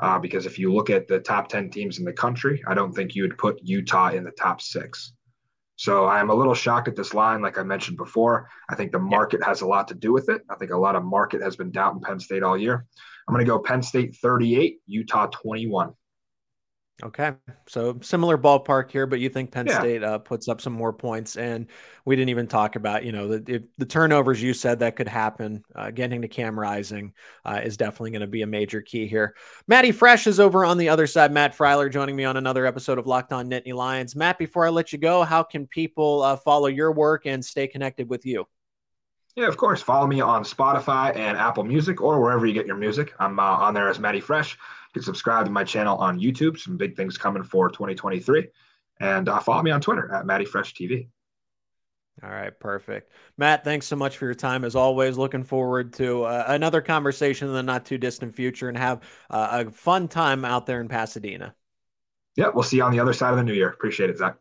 Uh, 0.00 0.18
because 0.18 0.46
if 0.46 0.58
you 0.58 0.72
look 0.72 0.88
at 0.88 1.06
the 1.06 1.18
top 1.18 1.48
10 1.48 1.68
teams 1.70 1.98
in 1.98 2.04
the 2.06 2.12
country, 2.14 2.62
I 2.66 2.72
don't 2.72 2.92
think 2.92 3.14
you 3.14 3.24
would 3.24 3.36
put 3.36 3.60
Utah 3.62 4.10
in 4.10 4.24
the 4.24 4.30
top 4.30 4.62
six. 4.62 5.12
So 5.76 6.06
I'm 6.06 6.30
a 6.30 6.34
little 6.34 6.54
shocked 6.54 6.88
at 6.88 6.96
this 6.96 7.12
line. 7.12 7.42
Like 7.42 7.58
I 7.58 7.64
mentioned 7.64 7.98
before, 7.98 8.48
I 8.70 8.74
think 8.74 8.92
the 8.92 8.98
market 8.98 9.42
has 9.44 9.60
a 9.60 9.66
lot 9.66 9.88
to 9.88 9.94
do 9.94 10.14
with 10.14 10.30
it. 10.30 10.42
I 10.48 10.54
think 10.54 10.70
a 10.70 10.78
lot 10.78 10.96
of 10.96 11.04
market 11.04 11.42
has 11.42 11.56
been 11.56 11.70
doubting 11.70 12.00
Penn 12.00 12.20
State 12.20 12.42
all 12.42 12.56
year. 12.56 12.86
I'm 13.28 13.34
going 13.34 13.44
to 13.44 13.50
go 13.50 13.58
Penn 13.58 13.82
State 13.82 14.16
38, 14.16 14.78
Utah 14.86 15.26
21. 15.26 15.92
Okay, 17.04 17.32
so 17.68 17.96
similar 18.02 18.36
ballpark 18.36 18.90
here, 18.90 19.06
but 19.06 19.20
you 19.20 19.28
think 19.28 19.52
Penn 19.52 19.68
yeah. 19.68 19.78
State 19.78 20.02
uh, 20.02 20.18
puts 20.18 20.48
up 20.48 20.60
some 20.60 20.72
more 20.72 20.92
points, 20.92 21.36
and 21.36 21.68
we 22.04 22.16
didn't 22.16 22.30
even 22.30 22.48
talk 22.48 22.74
about 22.74 23.04
you 23.04 23.12
know 23.12 23.28
the 23.28 23.62
the 23.78 23.86
turnovers 23.86 24.42
you 24.42 24.52
said 24.52 24.80
that 24.80 24.96
could 24.96 25.06
happen. 25.06 25.62
Uh, 25.76 25.92
getting 25.92 26.22
to 26.22 26.28
Cam 26.28 26.58
Rising 26.58 27.12
uh, 27.44 27.60
is 27.62 27.76
definitely 27.76 28.10
going 28.10 28.22
to 28.22 28.26
be 28.26 28.42
a 28.42 28.48
major 28.48 28.80
key 28.80 29.06
here. 29.06 29.36
Matty 29.68 29.92
Fresh 29.92 30.26
is 30.26 30.40
over 30.40 30.64
on 30.64 30.76
the 30.76 30.88
other 30.88 31.06
side. 31.06 31.30
Matt 31.30 31.56
Freiler 31.56 31.90
joining 31.90 32.16
me 32.16 32.24
on 32.24 32.36
another 32.36 32.66
episode 32.66 32.98
of 32.98 33.06
Locked 33.06 33.32
On 33.32 33.48
Nittany 33.48 33.74
Lions. 33.74 34.16
Matt, 34.16 34.36
before 34.36 34.66
I 34.66 34.70
let 34.70 34.92
you 34.92 34.98
go, 34.98 35.22
how 35.22 35.44
can 35.44 35.68
people 35.68 36.22
uh, 36.22 36.36
follow 36.36 36.66
your 36.66 36.90
work 36.90 37.26
and 37.26 37.44
stay 37.44 37.68
connected 37.68 38.08
with 38.08 38.26
you? 38.26 38.44
Yeah, 39.36 39.46
of 39.46 39.56
course. 39.56 39.80
Follow 39.80 40.08
me 40.08 40.20
on 40.20 40.42
Spotify 40.42 41.14
and 41.14 41.38
Apple 41.38 41.62
Music 41.62 42.00
or 42.00 42.20
wherever 42.20 42.44
you 42.44 42.52
get 42.52 42.66
your 42.66 42.76
music. 42.76 43.14
I'm 43.20 43.38
uh, 43.38 43.42
on 43.42 43.72
there 43.72 43.88
as 43.88 44.00
Matty 44.00 44.18
Fresh. 44.18 44.58
You 44.88 45.00
can 45.00 45.02
subscribe 45.02 45.44
to 45.46 45.50
my 45.50 45.64
channel 45.64 45.98
on 45.98 46.18
YouTube. 46.18 46.58
Some 46.58 46.76
big 46.76 46.96
things 46.96 47.18
coming 47.18 47.42
for 47.42 47.68
2023. 47.68 48.48
And 49.00 49.28
uh, 49.28 49.38
follow 49.40 49.62
me 49.62 49.70
on 49.70 49.80
Twitter 49.80 50.12
at 50.12 50.26
Matty 50.26 50.44
Fresh 50.44 50.74
TV. 50.74 51.08
All 52.22 52.30
right, 52.30 52.58
perfect. 52.58 53.12
Matt, 53.36 53.62
thanks 53.62 53.86
so 53.86 53.94
much 53.94 54.16
for 54.16 54.24
your 54.24 54.34
time. 54.34 54.64
As 54.64 54.74
always, 54.74 55.16
looking 55.16 55.44
forward 55.44 55.92
to 55.94 56.24
uh, 56.24 56.44
another 56.48 56.80
conversation 56.80 57.46
in 57.48 57.54
the 57.54 57.62
not 57.62 57.84
too 57.84 57.96
distant 57.96 58.34
future 58.34 58.68
and 58.68 58.76
have 58.76 59.02
uh, 59.30 59.64
a 59.66 59.70
fun 59.70 60.08
time 60.08 60.44
out 60.44 60.66
there 60.66 60.80
in 60.80 60.88
Pasadena. 60.88 61.54
Yeah, 62.34 62.48
we'll 62.52 62.64
see 62.64 62.78
you 62.78 62.82
on 62.82 62.92
the 62.92 63.00
other 63.00 63.12
side 63.12 63.30
of 63.30 63.36
the 63.36 63.44
new 63.44 63.52
year. 63.52 63.68
Appreciate 63.68 64.10
it, 64.10 64.18
Zach. 64.18 64.36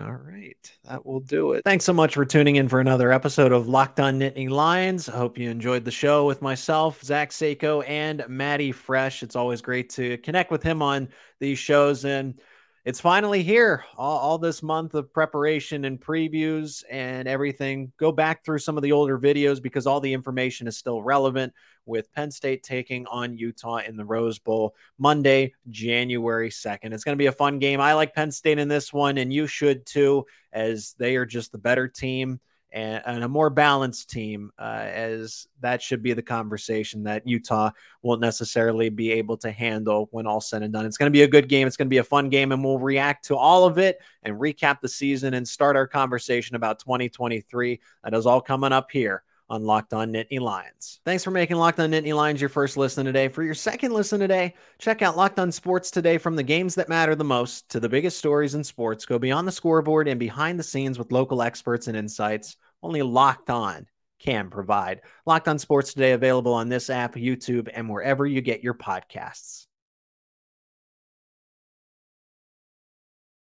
All 0.00 0.12
right, 0.12 0.72
that 0.88 1.06
will 1.06 1.20
do 1.20 1.52
it. 1.52 1.62
Thanks 1.64 1.84
so 1.84 1.92
much 1.92 2.14
for 2.14 2.24
tuning 2.24 2.56
in 2.56 2.68
for 2.68 2.80
another 2.80 3.12
episode 3.12 3.52
of 3.52 3.68
Locked 3.68 4.00
On 4.00 4.18
Nittany 4.18 4.50
Lions. 4.50 5.08
I 5.08 5.16
hope 5.16 5.38
you 5.38 5.48
enjoyed 5.48 5.84
the 5.84 5.90
show 5.90 6.26
with 6.26 6.42
myself, 6.42 7.02
Zach 7.02 7.30
Seiko, 7.30 7.88
and 7.88 8.24
Matty 8.28 8.72
Fresh. 8.72 9.22
It's 9.22 9.36
always 9.36 9.60
great 9.60 9.90
to 9.90 10.18
connect 10.18 10.50
with 10.50 10.62
him 10.62 10.82
on 10.82 11.08
these 11.38 11.58
shows. 11.58 12.04
And 12.04 12.40
it's 12.84 13.00
finally 13.00 13.42
here. 13.42 13.82
All, 13.96 14.18
all, 14.18 14.38
this 14.38 14.62
month 14.62 14.94
of 14.94 15.10
preparation 15.10 15.86
and 15.86 15.98
previews 15.98 16.84
and 16.90 17.26
everything. 17.26 17.92
Go 17.98 18.12
back 18.12 18.44
through 18.44 18.58
some 18.58 18.76
of 18.76 18.82
the 18.82 18.92
older 18.92 19.18
videos 19.18 19.62
because 19.62 19.86
all 19.86 20.00
the 20.00 20.12
information 20.12 20.66
is 20.66 20.76
still 20.76 21.02
relevant 21.02 21.54
with 21.86 22.12
Penn 22.12 22.30
State 22.30 22.62
taking 22.62 23.06
on 23.06 23.38
Utah 23.38 23.78
in 23.78 23.96
the 23.96 24.04
Rose 24.04 24.38
Bowl 24.38 24.74
Monday, 24.98 25.54
January 25.70 26.50
2nd. 26.50 26.92
It's 26.92 27.04
going 27.04 27.16
to 27.16 27.22
be 27.22 27.26
a 27.26 27.32
fun 27.32 27.58
game. 27.58 27.80
I 27.80 27.94
like 27.94 28.14
Penn 28.14 28.30
State 28.30 28.58
in 28.58 28.68
this 28.68 28.92
one, 28.92 29.16
and 29.16 29.32
you 29.32 29.46
should 29.46 29.86
too, 29.86 30.26
as 30.52 30.94
they 30.98 31.16
are 31.16 31.26
just 31.26 31.52
the 31.52 31.58
better 31.58 31.88
team 31.88 32.38
and, 32.74 33.02
and 33.06 33.24
a 33.24 33.28
more 33.28 33.50
balanced 33.50 34.10
team, 34.10 34.50
uh, 34.58 34.62
as 34.62 35.46
that 35.60 35.80
should 35.80 36.02
be 36.02 36.12
the 36.12 36.22
conversation 36.22 37.04
that 37.04 37.26
Utah 37.26 37.70
won't 38.02 38.20
necessarily 38.20 38.88
be 38.88 39.12
able 39.12 39.36
to 39.38 39.52
handle 39.52 40.08
when 40.10 40.26
all 40.26 40.40
said 40.40 40.64
and 40.64 40.72
done. 40.72 40.84
It's 40.84 40.96
going 40.96 41.06
to 41.06 41.16
be 41.16 41.22
a 41.22 41.28
good 41.28 41.48
game. 41.48 41.68
It's 41.68 41.76
going 41.76 41.86
to 41.86 41.90
be 41.90 41.98
a 41.98 42.04
fun 42.04 42.30
game, 42.30 42.50
and 42.50 42.64
we'll 42.64 42.80
react 42.80 43.26
to 43.26 43.36
all 43.36 43.64
of 43.64 43.78
it 43.78 44.00
and 44.24 44.38
recap 44.38 44.80
the 44.80 44.88
season 44.88 45.34
and 45.34 45.46
start 45.46 45.76
our 45.76 45.86
conversation 45.86 46.56
about 46.56 46.80
2023. 46.80 47.80
That 48.02 48.12
is 48.12 48.26
all 48.26 48.40
coming 48.40 48.72
up 48.72 48.90
here 48.90 49.22
on 49.48 49.62
Locked 49.62 49.92
On 49.94 50.12
Nittany 50.12 50.40
Lions. 50.40 51.00
Thanks 51.04 51.22
for 51.22 51.30
making 51.30 51.58
Locked 51.58 51.78
On 51.78 51.90
Nittany 51.90 52.14
Lions 52.14 52.40
your 52.40 52.48
first 52.48 52.76
listen 52.76 53.04
today. 53.04 53.28
For 53.28 53.44
your 53.44 53.54
second 53.54 53.92
listen 53.92 54.18
today, 54.18 54.54
check 54.78 55.00
out 55.00 55.16
Locked 55.16 55.38
On 55.38 55.52
Sports 55.52 55.92
today 55.92 56.18
from 56.18 56.34
the 56.34 56.42
games 56.42 56.74
that 56.74 56.88
matter 56.88 57.14
the 57.14 57.24
most 57.24 57.68
to 57.68 57.78
the 57.78 57.88
biggest 57.88 58.18
stories 58.18 58.54
in 58.54 58.64
sports. 58.64 59.06
Go 59.06 59.18
beyond 59.18 59.46
the 59.46 59.52
scoreboard 59.52 60.08
and 60.08 60.18
behind 60.18 60.58
the 60.58 60.64
scenes 60.64 60.98
with 60.98 61.12
local 61.12 61.40
experts 61.40 61.86
and 61.86 61.96
insights 61.96 62.56
only 62.84 63.02
Locked 63.02 63.50
On 63.50 63.86
can 64.20 64.50
provide. 64.50 65.00
Locked 65.26 65.48
On 65.48 65.58
Sports 65.58 65.92
Today 65.92 66.12
available 66.12 66.54
on 66.54 66.68
this 66.68 66.90
app, 66.90 67.14
YouTube, 67.14 67.68
and 67.72 67.88
wherever 67.88 68.26
you 68.26 68.40
get 68.40 68.62
your 68.62 68.74
podcasts. 68.74 69.66